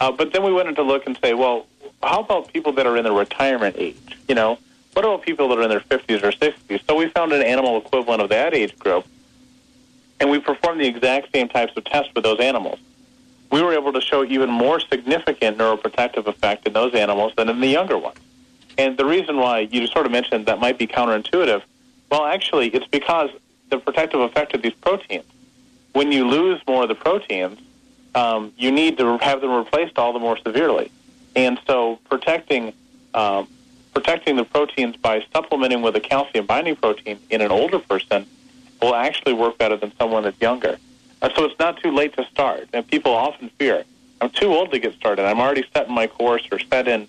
Uh, 0.00 0.12
but 0.12 0.32
then 0.32 0.42
we 0.42 0.52
went 0.52 0.68
in 0.68 0.74
to 0.74 0.82
look 0.82 1.06
and 1.06 1.18
say, 1.22 1.32
well, 1.32 1.66
how 2.06 2.20
about 2.20 2.52
people 2.52 2.72
that 2.72 2.86
are 2.86 2.96
in 2.96 3.04
the 3.04 3.12
retirement 3.12 3.76
age? 3.78 4.16
You 4.28 4.34
know, 4.34 4.58
what 4.92 5.04
about 5.04 5.22
people 5.22 5.48
that 5.48 5.58
are 5.58 5.62
in 5.62 5.68
their 5.68 5.80
50s 5.80 6.22
or 6.22 6.32
60s? 6.32 6.80
So 6.86 6.96
we 6.96 7.08
found 7.08 7.32
an 7.32 7.42
animal 7.42 7.78
equivalent 7.78 8.22
of 8.22 8.28
that 8.30 8.54
age 8.54 8.78
group, 8.78 9.06
and 10.20 10.30
we 10.30 10.38
performed 10.38 10.80
the 10.80 10.86
exact 10.86 11.32
same 11.34 11.48
types 11.48 11.76
of 11.76 11.84
tests 11.84 12.12
with 12.14 12.24
those 12.24 12.40
animals. 12.40 12.78
We 13.50 13.62
were 13.62 13.74
able 13.74 13.92
to 13.92 14.00
show 14.00 14.24
even 14.24 14.50
more 14.50 14.80
significant 14.80 15.58
neuroprotective 15.58 16.26
effect 16.26 16.66
in 16.66 16.72
those 16.72 16.94
animals 16.94 17.34
than 17.36 17.48
in 17.48 17.60
the 17.60 17.68
younger 17.68 17.98
ones. 17.98 18.18
And 18.78 18.96
the 18.96 19.04
reason 19.04 19.36
why 19.36 19.60
you 19.60 19.86
sort 19.86 20.06
of 20.06 20.12
mentioned 20.12 20.46
that 20.46 20.58
might 20.58 20.78
be 20.78 20.86
counterintuitive, 20.86 21.62
well, 22.10 22.24
actually, 22.24 22.68
it's 22.68 22.86
because 22.86 23.30
the 23.70 23.78
protective 23.78 24.20
effect 24.20 24.54
of 24.54 24.62
these 24.62 24.74
proteins. 24.74 25.24
When 25.92 26.12
you 26.12 26.28
lose 26.28 26.60
more 26.66 26.82
of 26.82 26.88
the 26.88 26.94
proteins, 26.94 27.58
um, 28.14 28.52
you 28.56 28.70
need 28.70 28.98
to 28.98 29.18
have 29.18 29.40
them 29.40 29.50
replaced 29.50 29.98
all 29.98 30.12
the 30.12 30.18
more 30.18 30.38
severely. 30.38 30.90
And 31.36 31.60
so 31.66 32.00
protecting 32.08 32.72
um, 33.14 33.48
protecting 33.94 34.36
the 34.36 34.44
proteins 34.44 34.96
by 34.96 35.24
supplementing 35.32 35.80
with 35.80 35.96
a 35.96 36.00
calcium 36.00 36.44
binding 36.44 36.76
protein 36.76 37.18
in 37.30 37.40
an 37.40 37.50
older 37.50 37.78
person 37.78 38.26
will 38.82 38.94
actually 38.94 39.32
work 39.32 39.56
better 39.56 39.76
than 39.76 39.90
someone 39.96 40.24
that's 40.24 40.40
younger. 40.40 40.76
Uh, 41.22 41.30
so 41.34 41.44
it's 41.44 41.58
not 41.58 41.80
too 41.82 41.90
late 41.90 42.14
to 42.14 42.24
start. 42.26 42.68
And 42.74 42.86
people 42.86 43.12
often 43.12 43.48
fear, 43.58 43.84
I'm 44.20 44.28
too 44.28 44.48
old 44.48 44.70
to 44.72 44.78
get 44.78 44.94
started. 44.94 45.24
I'm 45.24 45.40
already 45.40 45.64
set 45.72 45.88
in 45.88 45.94
my 45.94 46.06
course 46.06 46.46
or 46.52 46.58
set 46.58 46.88
in 46.88 47.08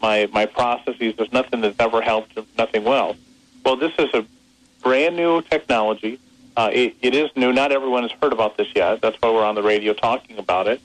my, 0.00 0.28
my 0.32 0.46
processes. 0.46 1.14
There's 1.16 1.32
nothing 1.32 1.60
that's 1.60 1.78
ever 1.80 2.00
helped, 2.00 2.38
nothing 2.56 2.84
well. 2.84 3.16
Well, 3.64 3.76
this 3.76 3.92
is 3.98 4.08
a 4.14 4.24
brand 4.82 5.16
new 5.16 5.42
technology. 5.42 6.20
Uh, 6.56 6.70
it, 6.72 6.94
it 7.02 7.14
is 7.14 7.30
new. 7.34 7.52
Not 7.52 7.72
everyone 7.72 8.04
has 8.04 8.12
heard 8.22 8.32
about 8.32 8.56
this 8.56 8.68
yet. 8.76 9.00
That's 9.00 9.16
why 9.20 9.30
we're 9.30 9.44
on 9.44 9.56
the 9.56 9.62
radio 9.62 9.92
talking 9.92 10.38
about 10.38 10.68
it. 10.68 10.80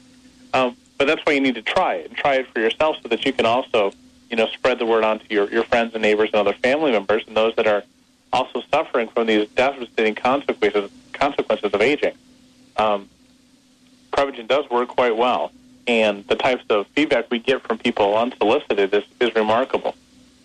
Um, 0.52 0.76
but 1.04 1.18
that's 1.18 1.26
why 1.26 1.34
you 1.34 1.42
need 1.42 1.56
to 1.56 1.62
try 1.62 1.96
it 1.96 2.08
and 2.08 2.16
try 2.16 2.36
it 2.36 2.48
for 2.48 2.62
yourself 2.62 2.96
so 3.02 3.10
that 3.10 3.26
you 3.26 3.34
can 3.34 3.46
also, 3.46 3.92
you 4.30 4.38
know, 4.38 4.48
spread 4.48 4.80
the 4.80 4.86
word 4.86 5.04
onto 5.04 5.26
your, 5.30 5.52
your 5.52 5.66
friends 5.66 5.94
and 5.94 6.02
neighbors 6.02 6.30
and 6.32 6.36
other 6.36 6.54
family 6.54 6.94
members 6.94 7.24
and 7.28 7.36
those 7.36 7.54
that 7.58 7.68
are 7.68 7.84
also 8.32 8.64
suffering 8.72 9.10
from 9.10 9.28
these 9.28 9.50
devastating 9.50 10.16
consequences 10.16 10.90
consequences 11.12 11.74
of 11.74 11.82
aging. 11.82 12.14
Um, 12.78 13.10
Prevagen 14.14 14.48
does 14.48 14.70
work 14.70 14.88
quite 14.88 15.18
well, 15.18 15.52
and 15.88 16.26
the 16.28 16.38
types 16.38 16.64
of 16.70 16.88
feedback 16.96 17.30
we 17.30 17.40
get 17.40 17.62
from 17.64 17.80
people 17.80 18.18
unsolicited 18.18 18.94
is, 18.94 19.04
is 19.20 19.36
remarkable. 19.36 19.96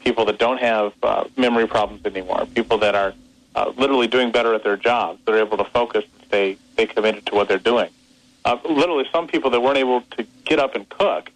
People 0.00 0.24
that 0.24 0.40
don't 0.40 0.58
have 0.58 0.92
uh, 1.04 1.24
memory 1.36 1.68
problems 1.68 2.04
anymore, 2.04 2.46
people 2.52 2.78
that 2.78 2.96
are 2.96 3.14
uh, 3.54 3.72
literally 3.76 4.08
doing 4.08 4.32
better 4.32 4.54
at 4.54 4.64
their 4.64 4.76
jobs, 4.76 5.20
that 5.24 5.36
are 5.36 5.38
able 5.38 5.56
to 5.56 5.64
focus 5.66 6.04
stay, 6.26 6.58
stay 6.72 6.86
committed 6.86 7.26
to 7.26 7.36
what 7.36 7.46
they're 7.46 7.58
doing. 7.58 7.90
Uh, 8.48 8.56
literally, 8.64 9.06
some 9.12 9.26
people 9.26 9.50
that 9.50 9.60
weren't 9.60 9.76
able 9.76 10.00
to 10.00 10.26
get 10.46 10.58
up 10.58 10.74
and 10.74 10.88
cook 10.88 11.30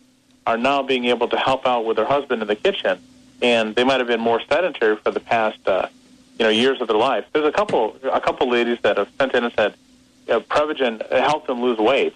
are 0.47 0.57
now 0.57 0.83
being 0.83 1.05
able 1.05 1.29
to 1.29 1.37
help 1.37 1.67
out 1.67 1.85
with 1.85 1.99
their 1.99 2.07
husband 2.07 2.41
in 2.41 2.49
the 2.49 2.57
kitchen, 2.57 2.99
and 3.43 3.75
they 3.75 3.85
might 3.85 4.01
have 4.01 4.07
been 4.07 4.19
more 4.19 4.41
sedentary 4.49 4.97
for 4.97 5.11
the 5.11 5.21
past, 5.21 5.59
uh, 5.69 5.87
you 6.39 6.47
know, 6.47 6.49
years 6.49 6.81
of 6.81 6.89
their 6.89 6.97
life. 6.97 7.27
There's 7.35 7.45
a 7.45 7.53
couple, 7.53 7.99
a 8.11 8.19
couple 8.19 8.49
ladies 8.49 8.79
that 8.81 8.97
have 8.97 9.11
sent 9.19 9.35
in 9.35 9.45
and 9.45 9.53
said, 9.53 9.75
you 10.27 10.33
know, 10.33 10.41
Prevagen 10.41 11.07
helped 11.11 11.49
them 11.49 11.61
lose 11.61 11.77
weight, 11.77 12.15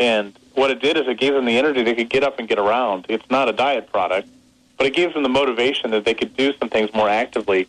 and 0.00 0.36
what 0.54 0.72
it 0.72 0.80
did 0.82 0.96
is 0.96 1.06
it 1.06 1.20
gave 1.20 1.34
them 1.34 1.44
the 1.44 1.56
energy 1.56 1.84
they 1.84 1.94
could 1.94 2.10
get 2.10 2.24
up 2.24 2.40
and 2.40 2.48
get 2.48 2.58
around. 2.58 3.06
It's 3.08 3.30
not 3.30 3.48
a 3.48 3.52
diet 3.52 3.92
product, 3.92 4.28
but 4.76 4.88
it 4.88 4.92
gives 4.92 5.14
them 5.14 5.22
the 5.22 5.28
motivation 5.28 5.92
that 5.92 6.04
they 6.04 6.14
could 6.14 6.36
do 6.36 6.52
some 6.54 6.68
things 6.68 6.92
more 6.92 7.08
actively 7.08 7.68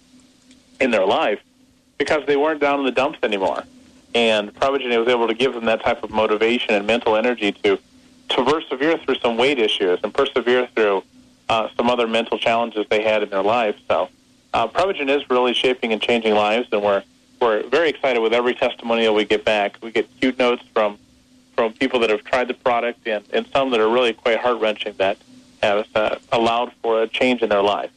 in 0.82 0.90
their 0.90 1.06
life 1.06 1.40
because 2.00 2.26
they 2.26 2.36
weren't 2.36 2.62
down 2.62 2.80
in 2.80 2.86
the 2.86 2.92
dumps 2.92 3.20
anymore. 3.22 3.64
And 4.16 4.54
Prevagen 4.54 4.98
was 4.98 5.08
able 5.08 5.28
to 5.28 5.34
give 5.34 5.54
them 5.54 5.66
that 5.66 5.82
type 5.82 6.04
of 6.04 6.12
motivation 6.12 6.76
and 6.76 6.86
mental 6.86 7.16
energy 7.16 7.52
to 7.64 7.80
to 8.30 8.44
persevere 8.46 8.98
through 8.98 9.16
some 9.16 9.38
weight 9.38 9.60
issues 9.60 10.00
and 10.04 10.14
persevere 10.14 10.68
through 10.68 11.04
uh, 11.50 11.68
some 11.76 11.90
other 11.90 12.08
mental 12.08 12.40
challenges 12.40 12.86
they 12.90 13.04
had 13.04 13.22
in 13.22 13.30
their 13.30 13.44
life. 13.44 13.76
So, 13.88 14.10
uh, 14.54 14.68
Prevagen 14.68 15.10
is 15.10 15.30
really 15.30 15.54
shaping 15.54 15.92
and 15.92 16.02
changing 16.02 16.34
lives, 16.34 16.68
and 16.72 16.82
we're 16.82 17.04
we're 17.42 17.64
very 17.68 17.90
excited 17.90 18.22
with 18.22 18.34
every 18.34 18.54
testimonial 18.54 19.14
we 19.14 19.26
get 19.26 19.44
back. 19.44 19.78
We 19.82 19.92
get 19.92 20.08
cute 20.20 20.38
notes 20.38 20.64
from 20.74 20.98
from 21.56 21.74
people 21.74 22.00
that 22.00 22.10
have 22.10 22.24
tried 22.24 22.48
the 22.48 22.54
product, 22.54 23.08
and, 23.08 23.24
and 23.32 23.46
some 23.48 23.70
that 23.72 23.80
are 23.80 23.90
really 23.90 24.14
quite 24.14 24.40
heart 24.40 24.60
wrenching 24.60 24.94
that 24.98 25.18
have 25.62 25.86
uh, 25.96 26.16
allowed 26.32 26.72
for 26.82 27.04
a 27.04 27.08
change 27.08 27.42
in 27.42 27.50
their 27.50 27.62
life. 27.62 27.92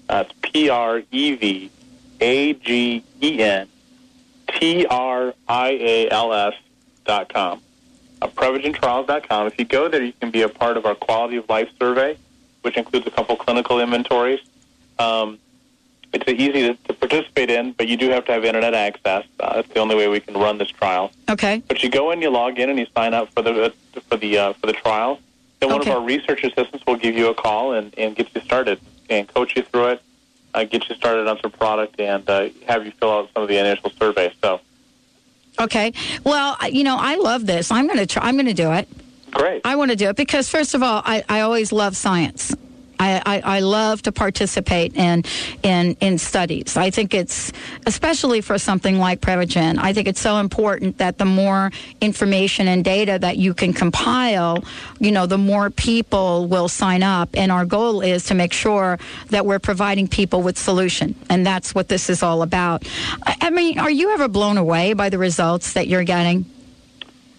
That's 0.07 0.31
P 0.41 0.69
R 0.69 1.01
E 1.11 1.35
V 1.35 1.71
A 2.21 2.53
G 2.53 3.03
E 3.21 3.43
N 3.43 3.67
T 4.47 4.85
R 4.85 5.33
I 5.47 5.69
A 5.71 6.09
L 6.09 6.33
S 6.33 6.53
dot 7.05 7.29
com. 7.29 7.61
Uh, 8.21 8.27
PrevagenTrials.com. 8.27 9.47
If 9.47 9.59
you 9.59 9.65
go 9.65 9.89
there, 9.89 10.03
you 10.03 10.13
can 10.13 10.31
be 10.31 10.41
a 10.41 10.49
part 10.49 10.77
of 10.77 10.85
our 10.85 10.95
quality 10.95 11.37
of 11.37 11.49
life 11.49 11.69
survey, 11.79 12.17
which 12.61 12.77
includes 12.77 13.05
a 13.07 13.11
couple 13.11 13.35
clinical 13.35 13.79
inventories. 13.79 14.39
Um, 14.99 15.39
it's 16.15 16.27
easy 16.29 16.61
to, 16.67 16.73
to 16.87 16.93
participate 16.93 17.49
in, 17.49 17.73
but 17.73 17.87
you 17.87 17.97
do 17.97 18.09
have 18.09 18.25
to 18.25 18.31
have 18.31 18.45
internet 18.45 18.73
access. 18.73 19.25
Uh, 19.39 19.55
that's 19.55 19.67
the 19.73 19.79
only 19.79 19.95
way 19.95 20.07
we 20.07 20.19
can 20.19 20.33
run 20.35 20.57
this 20.57 20.69
trial. 20.69 21.11
Okay. 21.29 21.61
But 21.67 21.83
you 21.83 21.89
go 21.89 22.11
in, 22.11 22.21
you 22.21 22.29
log 22.29 22.57
in, 22.59 22.69
and 22.69 22.79
you 22.79 22.87
sign 22.95 23.13
up 23.13 23.31
for 23.33 23.41
the 23.41 23.73
for 24.09 24.17
the 24.17 24.37
uh, 24.37 24.53
for 24.53 24.67
the 24.67 24.73
trial. 24.73 25.19
Then 25.59 25.69
one 25.69 25.81
Okay. 25.81 25.91
of 25.91 25.97
our 25.97 26.03
research 26.03 26.43
assistants 26.43 26.85
will 26.85 26.95
give 26.97 27.15
you 27.15 27.27
a 27.29 27.33
call 27.33 27.73
and, 27.73 27.93
and 27.97 28.15
get 28.15 28.33
you 28.35 28.41
started 28.41 28.79
and 29.09 29.27
coach 29.33 29.55
you 29.55 29.63
through 29.63 29.87
it, 29.89 30.01
uh, 30.53 30.63
get 30.63 30.89
you 30.89 30.95
started 30.95 31.27
on 31.27 31.39
some 31.41 31.51
product, 31.51 31.99
and 31.99 32.27
uh, 32.29 32.49
have 32.67 32.85
you 32.85 32.91
fill 32.91 33.11
out 33.11 33.29
some 33.33 33.43
of 33.43 33.49
the 33.49 33.57
initial 33.57 33.89
surveys. 33.91 34.31
So 34.41 34.61
Okay. 35.59 35.93
Well, 36.23 36.57
you 36.69 36.83
know, 36.83 36.97
I 36.99 37.15
love 37.15 37.45
this. 37.45 37.71
I'm 37.71 37.87
going 37.87 37.99
to 37.99 38.05
try. 38.05 38.27
I'm 38.27 38.35
going 38.35 38.45
to 38.47 38.53
do 38.53 38.71
it. 38.73 38.87
Great. 39.31 39.61
I 39.65 39.75
want 39.77 39.91
to 39.91 39.97
do 39.97 40.09
it 40.09 40.15
because, 40.15 40.49
first 40.49 40.73
of 40.75 40.83
all, 40.83 41.01
I, 41.05 41.23
I 41.29 41.41
always 41.41 41.71
love 41.71 41.95
science. 41.95 42.53
I, 42.99 43.21
I, 43.25 43.57
I 43.57 43.59
love 43.59 44.01
to 44.03 44.11
participate 44.11 44.95
in, 44.95 45.23
in 45.63 45.97
in 46.01 46.17
studies. 46.17 46.77
I 46.77 46.89
think 46.89 47.13
it's 47.13 47.51
especially 47.85 48.41
for 48.41 48.57
something 48.57 48.99
like 48.99 49.21
Prevagen. 49.21 49.77
I 49.79 49.93
think 49.93 50.07
it's 50.07 50.21
so 50.21 50.37
important 50.37 50.97
that 50.97 51.17
the 51.17 51.25
more 51.25 51.71
information 52.01 52.67
and 52.67 52.83
data 52.83 53.17
that 53.19 53.37
you 53.37 53.53
can 53.53 53.73
compile, 53.73 54.63
you 54.99 55.11
know, 55.11 55.25
the 55.25 55.37
more 55.37 55.69
people 55.69 56.47
will 56.47 56.67
sign 56.67 57.03
up. 57.03 57.29
And 57.33 57.51
our 57.51 57.65
goal 57.65 58.01
is 58.01 58.25
to 58.25 58.33
make 58.33 58.53
sure 58.53 58.97
that 59.29 59.45
we're 59.45 59.59
providing 59.59 60.07
people 60.07 60.41
with 60.41 60.57
solution, 60.57 61.15
and 61.29 61.45
that's 61.45 61.75
what 61.75 61.87
this 61.87 62.09
is 62.09 62.23
all 62.23 62.41
about. 62.41 62.87
I, 63.23 63.35
I 63.41 63.49
mean, 63.49 63.79
are 63.79 63.91
you 63.91 64.11
ever 64.11 64.27
blown 64.27 64.57
away 64.57 64.93
by 64.93 65.09
the 65.09 65.17
results 65.17 65.73
that 65.73 65.87
you're 65.87 66.03
getting? 66.03 66.45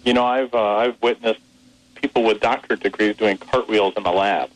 You 0.03 0.13
know, 0.13 0.25
I've 0.25 0.53
uh, 0.53 0.75
I've 0.77 1.01
witnessed 1.01 1.41
people 1.95 2.23
with 2.23 2.39
doctorate 2.39 2.81
degrees 2.81 3.17
doing 3.17 3.37
cartwheels 3.37 3.95
in 3.97 4.03
the 4.03 4.11
lab. 4.11 4.49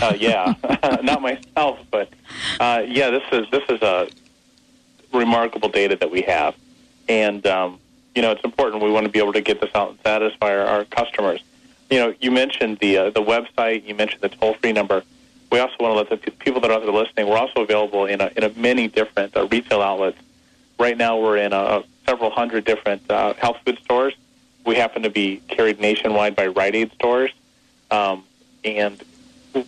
Uh, 0.00 0.14
yeah, 0.16 0.54
not 1.02 1.20
myself, 1.20 1.78
but 1.90 2.08
uh, 2.60 2.82
yeah, 2.86 3.10
this 3.10 3.24
is 3.32 3.50
this 3.50 3.64
is 3.68 3.82
a 3.82 4.08
remarkable 5.12 5.68
data 5.68 5.96
that 5.96 6.10
we 6.10 6.22
have, 6.22 6.54
and 7.08 7.46
um, 7.46 7.78
you 8.14 8.22
know, 8.22 8.32
it's 8.32 8.44
important. 8.44 8.82
We 8.82 8.90
want 8.90 9.06
to 9.06 9.12
be 9.12 9.18
able 9.18 9.32
to 9.32 9.40
get 9.40 9.60
this 9.60 9.70
out 9.74 9.90
and 9.90 9.98
satisfy 10.04 10.56
our, 10.56 10.66
our 10.66 10.84
customers. 10.84 11.42
You 11.90 11.98
know, 11.98 12.14
you 12.20 12.30
mentioned 12.30 12.78
the 12.78 12.98
uh, 12.98 13.10
the 13.10 13.22
website, 13.22 13.86
you 13.86 13.94
mentioned 13.94 14.22
the 14.22 14.28
toll 14.28 14.54
free 14.54 14.72
number. 14.72 15.02
We 15.50 15.58
also 15.58 15.74
want 15.80 15.94
to 15.94 15.98
let 15.98 16.10
the 16.10 16.16
pe- 16.16 16.36
people 16.36 16.60
that 16.60 16.70
are 16.70 16.74
out 16.74 16.82
there 16.82 16.92
listening. 16.92 17.28
We're 17.28 17.38
also 17.38 17.62
available 17.62 18.06
in 18.06 18.20
a, 18.20 18.30
in 18.36 18.44
a 18.44 18.50
many 18.50 18.86
different 18.86 19.36
uh, 19.36 19.48
retail 19.48 19.82
outlets. 19.82 20.18
Right 20.78 20.96
now, 20.96 21.18
we're 21.18 21.38
in 21.38 21.52
uh 21.52 21.82
several 22.06 22.30
hundred 22.30 22.64
different 22.64 23.02
uh, 23.10 23.34
health 23.34 23.58
food 23.64 23.78
stores. 23.84 24.14
We 24.64 24.76
happen 24.76 25.02
to 25.02 25.10
be 25.10 25.38
carried 25.48 25.80
nationwide 25.80 26.36
by 26.36 26.46
Rite 26.46 26.74
Aid 26.74 26.92
stores, 26.92 27.32
um, 27.90 28.24
and 28.64 29.02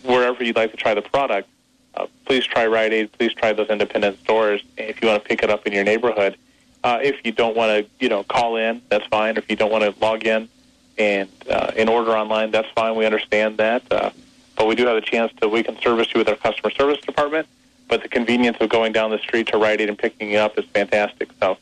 wherever 0.03 0.43
you'd 0.43 0.55
like 0.55 0.71
to 0.71 0.77
try 0.77 0.93
the 0.93 1.01
product, 1.01 1.47
uh, 1.95 2.07
please 2.25 2.45
try 2.45 2.65
Rite 2.65 2.93
Aid. 2.93 3.11
Please 3.11 3.33
try 3.33 3.53
those 3.53 3.69
independent 3.69 4.19
stores. 4.19 4.61
If 4.77 5.01
you 5.01 5.07
want 5.07 5.21
to 5.21 5.27
pick 5.27 5.43
it 5.43 5.49
up 5.49 5.67
in 5.67 5.73
your 5.73 5.83
neighborhood, 5.83 6.37
uh, 6.83 6.99
if 7.01 7.23
you 7.23 7.31
don't 7.31 7.55
want 7.55 7.69
to, 7.69 7.89
you 7.99 8.09
know, 8.09 8.23
call 8.23 8.57
in, 8.57 8.81
that's 8.89 9.05
fine. 9.07 9.37
If 9.37 9.49
you 9.49 9.55
don't 9.55 9.71
want 9.71 9.83
to 9.83 10.03
log 10.03 10.25
in 10.25 10.49
and 10.97 11.29
uh, 11.49 11.71
and 11.77 11.89
order 11.89 12.11
online, 12.11 12.51
that's 12.51 12.69
fine. 12.71 12.95
We 12.95 13.05
understand 13.05 13.57
that, 13.57 13.83
uh, 13.91 14.11
but 14.55 14.67
we 14.67 14.75
do 14.75 14.85
have 14.87 14.97
a 14.97 15.01
chance 15.01 15.31
to 15.41 15.47
we 15.47 15.63
can 15.63 15.79
service 15.79 16.13
you 16.13 16.19
with 16.19 16.29
our 16.29 16.35
customer 16.35 16.71
service 16.71 16.99
department. 16.99 17.47
But 17.87 18.01
the 18.01 18.09
convenience 18.09 18.57
of 18.59 18.69
going 18.69 18.91
down 18.91 19.11
the 19.11 19.19
street 19.19 19.47
to 19.47 19.57
Rite 19.57 19.81
Aid 19.81 19.89
and 19.89 19.97
picking 19.97 20.31
it 20.31 20.37
up 20.37 20.57
is 20.57 20.65
fantastic. 20.65 21.29
So 21.39 21.57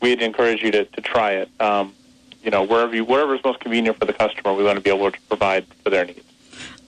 we'd 0.00 0.22
encourage 0.22 0.62
you 0.62 0.70
to, 0.70 0.84
to 0.84 1.00
try 1.00 1.32
it. 1.32 1.50
Um, 1.60 1.94
you 2.42 2.50
know, 2.50 2.62
wherever 2.62 2.94
you 2.94 3.04
wherever 3.04 3.34
is 3.34 3.44
most 3.44 3.60
convenient 3.60 3.98
for 3.98 4.06
the 4.06 4.12
customer, 4.12 4.54
we 4.54 4.64
want 4.64 4.76
to 4.76 4.82
be 4.82 4.90
able 4.90 5.10
to 5.10 5.20
provide 5.28 5.66
for 5.82 5.90
their 5.90 6.04
needs. 6.04 6.24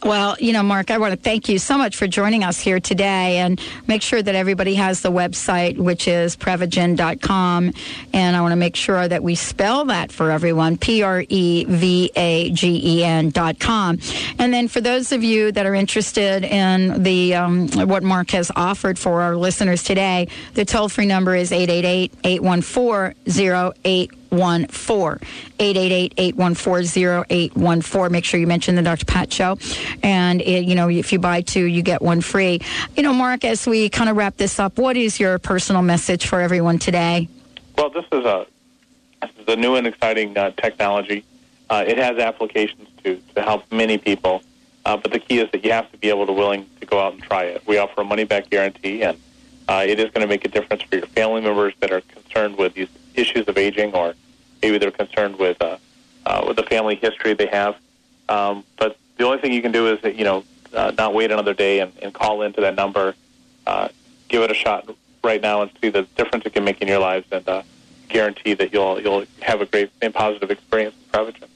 Well, 0.03 0.37
you 0.39 0.53
know, 0.53 0.63
Mark, 0.63 0.91
I 0.91 0.99
want 0.99 1.13
to 1.13 1.17
thank 1.17 1.49
you 1.49 1.59
so 1.59 1.79
much 1.79 1.97
for 1.97 2.07
joining 2.07 2.45
us 2.45 2.61
here 2.61 2.79
today 2.81 3.39
and 3.39 3.61
make 3.87 4.03
sure 4.03 4.23
that 4.23 4.35
everybody 4.35 4.75
has 4.75 5.01
the 5.01 5.11
website, 5.11 5.79
which 5.79 6.07
is 6.07 6.37
prevagen.com. 6.37 7.73
And 8.13 8.37
I 8.37 8.41
want 8.41 8.53
to 8.53 8.57
make 8.57 8.77
sure 8.77 9.09
that 9.09 9.23
we 9.23 9.35
spell 9.35 9.87
that 9.87 10.13
for 10.13 10.31
everyone 10.31 10.77
P 10.77 11.03
R 11.03 11.25
E 11.29 11.65
V 11.65 12.11
A 12.15 12.51
G 12.51 12.99
E 13.01 13.05
N.com. 13.05 13.99
And 14.39 14.53
then 14.53 14.69
for 14.69 14.81
those 14.81 15.13
of 15.13 15.25
you 15.25 15.51
that 15.53 15.65
are 15.65 15.75
interested 15.75 16.45
in 16.45 17.03
the 17.03 17.35
um, 17.35 17.69
what 17.89 18.03
Mark 18.03 18.31
has 18.31 18.53
offered 18.55 18.99
for 18.99 19.23
our 19.23 19.35
listeners 19.35 19.83
today, 19.83 20.29
the 20.55 20.65
toll 20.65 20.89
free 20.89 21.07
number 21.07 21.35
is 21.35 21.53
888 21.53 22.13
814 22.23 23.15
0814 24.33 25.27
888-814-0814 25.59 28.11
make 28.11 28.25
sure 28.25 28.39
you 28.39 28.47
mention 28.47 28.75
the 28.75 28.83
dr 28.83 29.05
pat 29.07 29.33
show. 29.33 29.59
And 30.03 30.43
it, 30.43 30.65
you 30.65 30.75
know 30.75 30.89
if 30.89 31.13
you 31.13 31.19
buy 31.19 31.41
two 31.41 31.65
you 31.65 31.83
get 31.83 32.03
one 32.03 32.21
free. 32.21 32.61
You 32.97 33.03
know 33.03 33.13
mark 33.13 33.45
as 33.45 33.67
we 33.67 33.89
kind 33.89 34.11
of 34.11 34.17
wrap 34.17 34.37
this 34.37 34.59
up 34.59 34.79
what 34.79 34.97
is 34.97 35.21
your 35.21 35.39
personal 35.39 35.83
message 35.83 36.27
for 36.27 36.41
everyone 36.41 36.79
today? 36.79 37.29
Well, 37.77 37.91
this 37.91 38.05
is 38.13 38.25
a 38.25 38.47
this 39.23 39.31
is 39.39 39.49
a 39.49 39.57
new 39.57 39.77
and 39.77 39.87
exciting 39.87 40.37
uh, 40.37 40.51
technology. 40.53 41.25
Uh, 41.69 41.85
it 41.87 41.99
has 41.99 42.19
applications 42.19 42.89
to 43.05 43.21
to 43.35 43.43
help 43.43 43.71
many 43.73 43.99
people, 43.99 44.43
uh, 44.85 44.97
but 44.97 45.13
the 45.13 45.19
key 45.19 45.41
is 45.41 45.51
that 45.51 45.65
you 45.65 45.73
have 45.73 45.91
to 45.93 45.99
be 45.99 46.09
able 46.09 46.27
to 46.27 46.33
willing 46.33 46.69
to 46.81 46.87
go 46.87 47.01
out 47.01 47.15
and 47.15 47.23
try 47.23 47.45
it. 47.45 47.67
We 47.67 47.79
offer 47.79 48.01
a 48.01 48.05
money 48.05 48.25
back 48.25 48.51
guarantee, 48.51 49.03
and 49.03 49.19
uh, 49.69 49.85
it 49.87 49.99
is 49.99 50.11
going 50.11 50.23
to 50.23 50.27
make 50.27 50.45
a 50.45 50.49
difference 50.49 50.83
for 50.83 50.97
your 50.97 51.07
family 51.07 51.41
members 51.41 51.75
that 51.81 51.93
are 51.93 52.01
concerned 52.03 52.57
with 52.57 52.75
these 52.75 52.89
issues 53.17 53.49
of 53.49 53.59
aging, 53.59 53.95
or 53.95 54.15
maybe 54.63 54.79
they're 54.79 54.91
concerned 54.91 55.39
with 55.39 55.61
uh, 55.63 55.79
uh, 56.25 56.45
with 56.47 56.57
the 56.57 56.63
family 56.65 56.97
history 56.97 57.35
they 57.35 57.47
have. 57.47 57.77
Um, 58.29 58.65
but 58.77 58.99
the 59.17 59.25
only 59.25 59.39
thing 59.39 59.53
you 59.53 59.63
can 59.63 59.73
do 59.73 59.89
is 59.89 60.17
you 60.17 60.25
know 60.25 60.45
uh, 60.75 60.93
not 60.97 61.15
wait 61.15 61.31
another 61.31 61.55
day 61.55 61.81
and, 61.81 61.93
and 62.03 62.13
call 62.13 62.43
into 62.43 62.61
that 62.61 62.75
number. 62.75 63.15
Uh, 63.67 63.89
give 64.29 64.43
it 64.43 64.51
a 64.51 64.55
shot 64.55 64.89
right 65.23 65.41
now 65.41 65.63
and 65.63 65.71
see 65.81 65.89
the 65.89 66.03
difference 66.17 66.45
it 66.47 66.53
can 66.53 66.65
make 66.65 66.81
in 66.83 66.89
your 66.89 66.99
lives, 66.99 67.27
and 67.33 67.49
uh, 67.49 67.63
guarantee 68.09 68.55
that 68.55 68.73
you'll 68.73 69.01
you'll 69.01 69.25
have 69.41 69.61
a 69.61 69.67
great 69.67 69.91
and 70.03 70.15
positive 70.15 70.51
experience 70.51 70.95
with 70.95 71.13
Prevagen. 71.13 71.49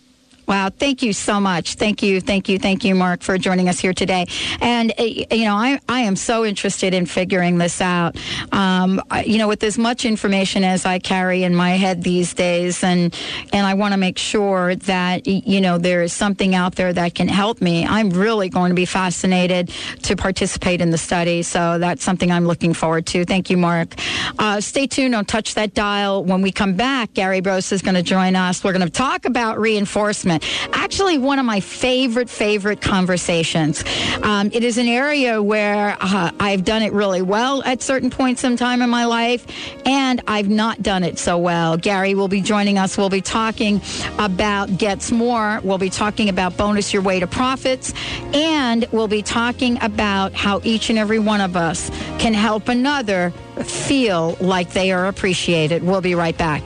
Wow, 0.50 0.68
thank 0.68 1.04
you 1.04 1.12
so 1.12 1.38
much. 1.38 1.76
Thank 1.76 2.02
you, 2.02 2.20
thank 2.20 2.48
you, 2.48 2.58
thank 2.58 2.82
you, 2.82 2.96
Mark, 2.96 3.22
for 3.22 3.38
joining 3.38 3.68
us 3.68 3.78
here 3.78 3.92
today. 3.92 4.26
And, 4.60 4.92
uh, 4.98 5.04
you 5.04 5.44
know, 5.44 5.54
I, 5.54 5.78
I 5.88 6.00
am 6.00 6.16
so 6.16 6.44
interested 6.44 6.92
in 6.92 7.06
figuring 7.06 7.58
this 7.58 7.80
out. 7.80 8.16
Um, 8.50 9.00
you 9.24 9.38
know, 9.38 9.46
with 9.46 9.62
as 9.62 9.78
much 9.78 10.04
information 10.04 10.64
as 10.64 10.84
I 10.84 10.98
carry 10.98 11.44
in 11.44 11.54
my 11.54 11.76
head 11.76 12.02
these 12.02 12.34
days, 12.34 12.82
and, 12.82 13.16
and 13.52 13.64
I 13.64 13.74
want 13.74 13.92
to 13.92 13.96
make 13.96 14.18
sure 14.18 14.74
that, 14.74 15.28
you 15.28 15.60
know, 15.60 15.78
there 15.78 16.02
is 16.02 16.12
something 16.12 16.56
out 16.56 16.74
there 16.74 16.92
that 16.94 17.14
can 17.14 17.28
help 17.28 17.60
me. 17.60 17.86
I'm 17.86 18.10
really 18.10 18.48
going 18.48 18.70
to 18.70 18.74
be 18.74 18.86
fascinated 18.86 19.68
to 20.02 20.16
participate 20.16 20.80
in 20.80 20.90
the 20.90 20.98
study. 20.98 21.44
So 21.44 21.78
that's 21.78 22.02
something 22.02 22.32
I'm 22.32 22.44
looking 22.44 22.74
forward 22.74 23.06
to. 23.06 23.24
Thank 23.24 23.50
you, 23.50 23.56
Mark. 23.56 23.94
Uh, 24.36 24.60
stay 24.60 24.88
tuned. 24.88 25.12
Don't 25.12 25.28
touch 25.28 25.54
that 25.54 25.74
dial. 25.74 26.24
When 26.24 26.42
we 26.42 26.50
come 26.50 26.74
back, 26.74 27.14
Gary 27.14 27.40
Brose 27.40 27.70
is 27.70 27.82
going 27.82 27.94
to 27.94 28.02
join 28.02 28.34
us. 28.34 28.64
We're 28.64 28.72
going 28.72 28.84
to 28.84 28.90
talk 28.90 29.26
about 29.26 29.56
reinforcement. 29.60 30.39
Actually, 30.72 31.18
one 31.18 31.38
of 31.38 31.44
my 31.44 31.60
favorite, 31.60 32.30
favorite 32.30 32.80
conversations. 32.80 33.84
Um, 34.22 34.50
it 34.52 34.64
is 34.64 34.78
an 34.78 34.86
area 34.86 35.42
where 35.42 35.96
uh, 36.00 36.30
I've 36.40 36.64
done 36.64 36.82
it 36.82 36.92
really 36.92 37.22
well 37.22 37.62
at 37.64 37.82
certain 37.82 38.10
points 38.10 38.44
in 38.44 38.56
time 38.56 38.82
in 38.82 38.90
my 38.90 39.04
life, 39.04 39.46
and 39.86 40.20
I've 40.26 40.48
not 40.48 40.82
done 40.82 41.04
it 41.04 41.18
so 41.18 41.38
well. 41.38 41.76
Gary 41.76 42.14
will 42.14 42.28
be 42.28 42.40
joining 42.40 42.78
us. 42.78 42.96
We'll 42.96 43.10
be 43.10 43.20
talking 43.20 43.80
about 44.18 44.78
Gets 44.78 45.12
More. 45.12 45.60
We'll 45.62 45.78
be 45.78 45.90
talking 45.90 46.28
about 46.28 46.56
Bonus 46.56 46.92
Your 46.92 47.02
Way 47.02 47.20
to 47.20 47.26
Profits, 47.26 47.92
and 48.32 48.86
we'll 48.92 49.08
be 49.08 49.22
talking 49.22 49.80
about 49.82 50.32
how 50.32 50.60
each 50.64 50.90
and 50.90 50.98
every 50.98 51.18
one 51.18 51.40
of 51.40 51.56
us 51.56 51.90
can 52.18 52.34
help 52.34 52.68
another 52.68 53.32
feel 53.64 54.36
like 54.40 54.72
they 54.72 54.92
are 54.92 55.06
appreciated. 55.06 55.82
We'll 55.82 56.00
be 56.00 56.14
right 56.14 56.36
back. 56.36 56.62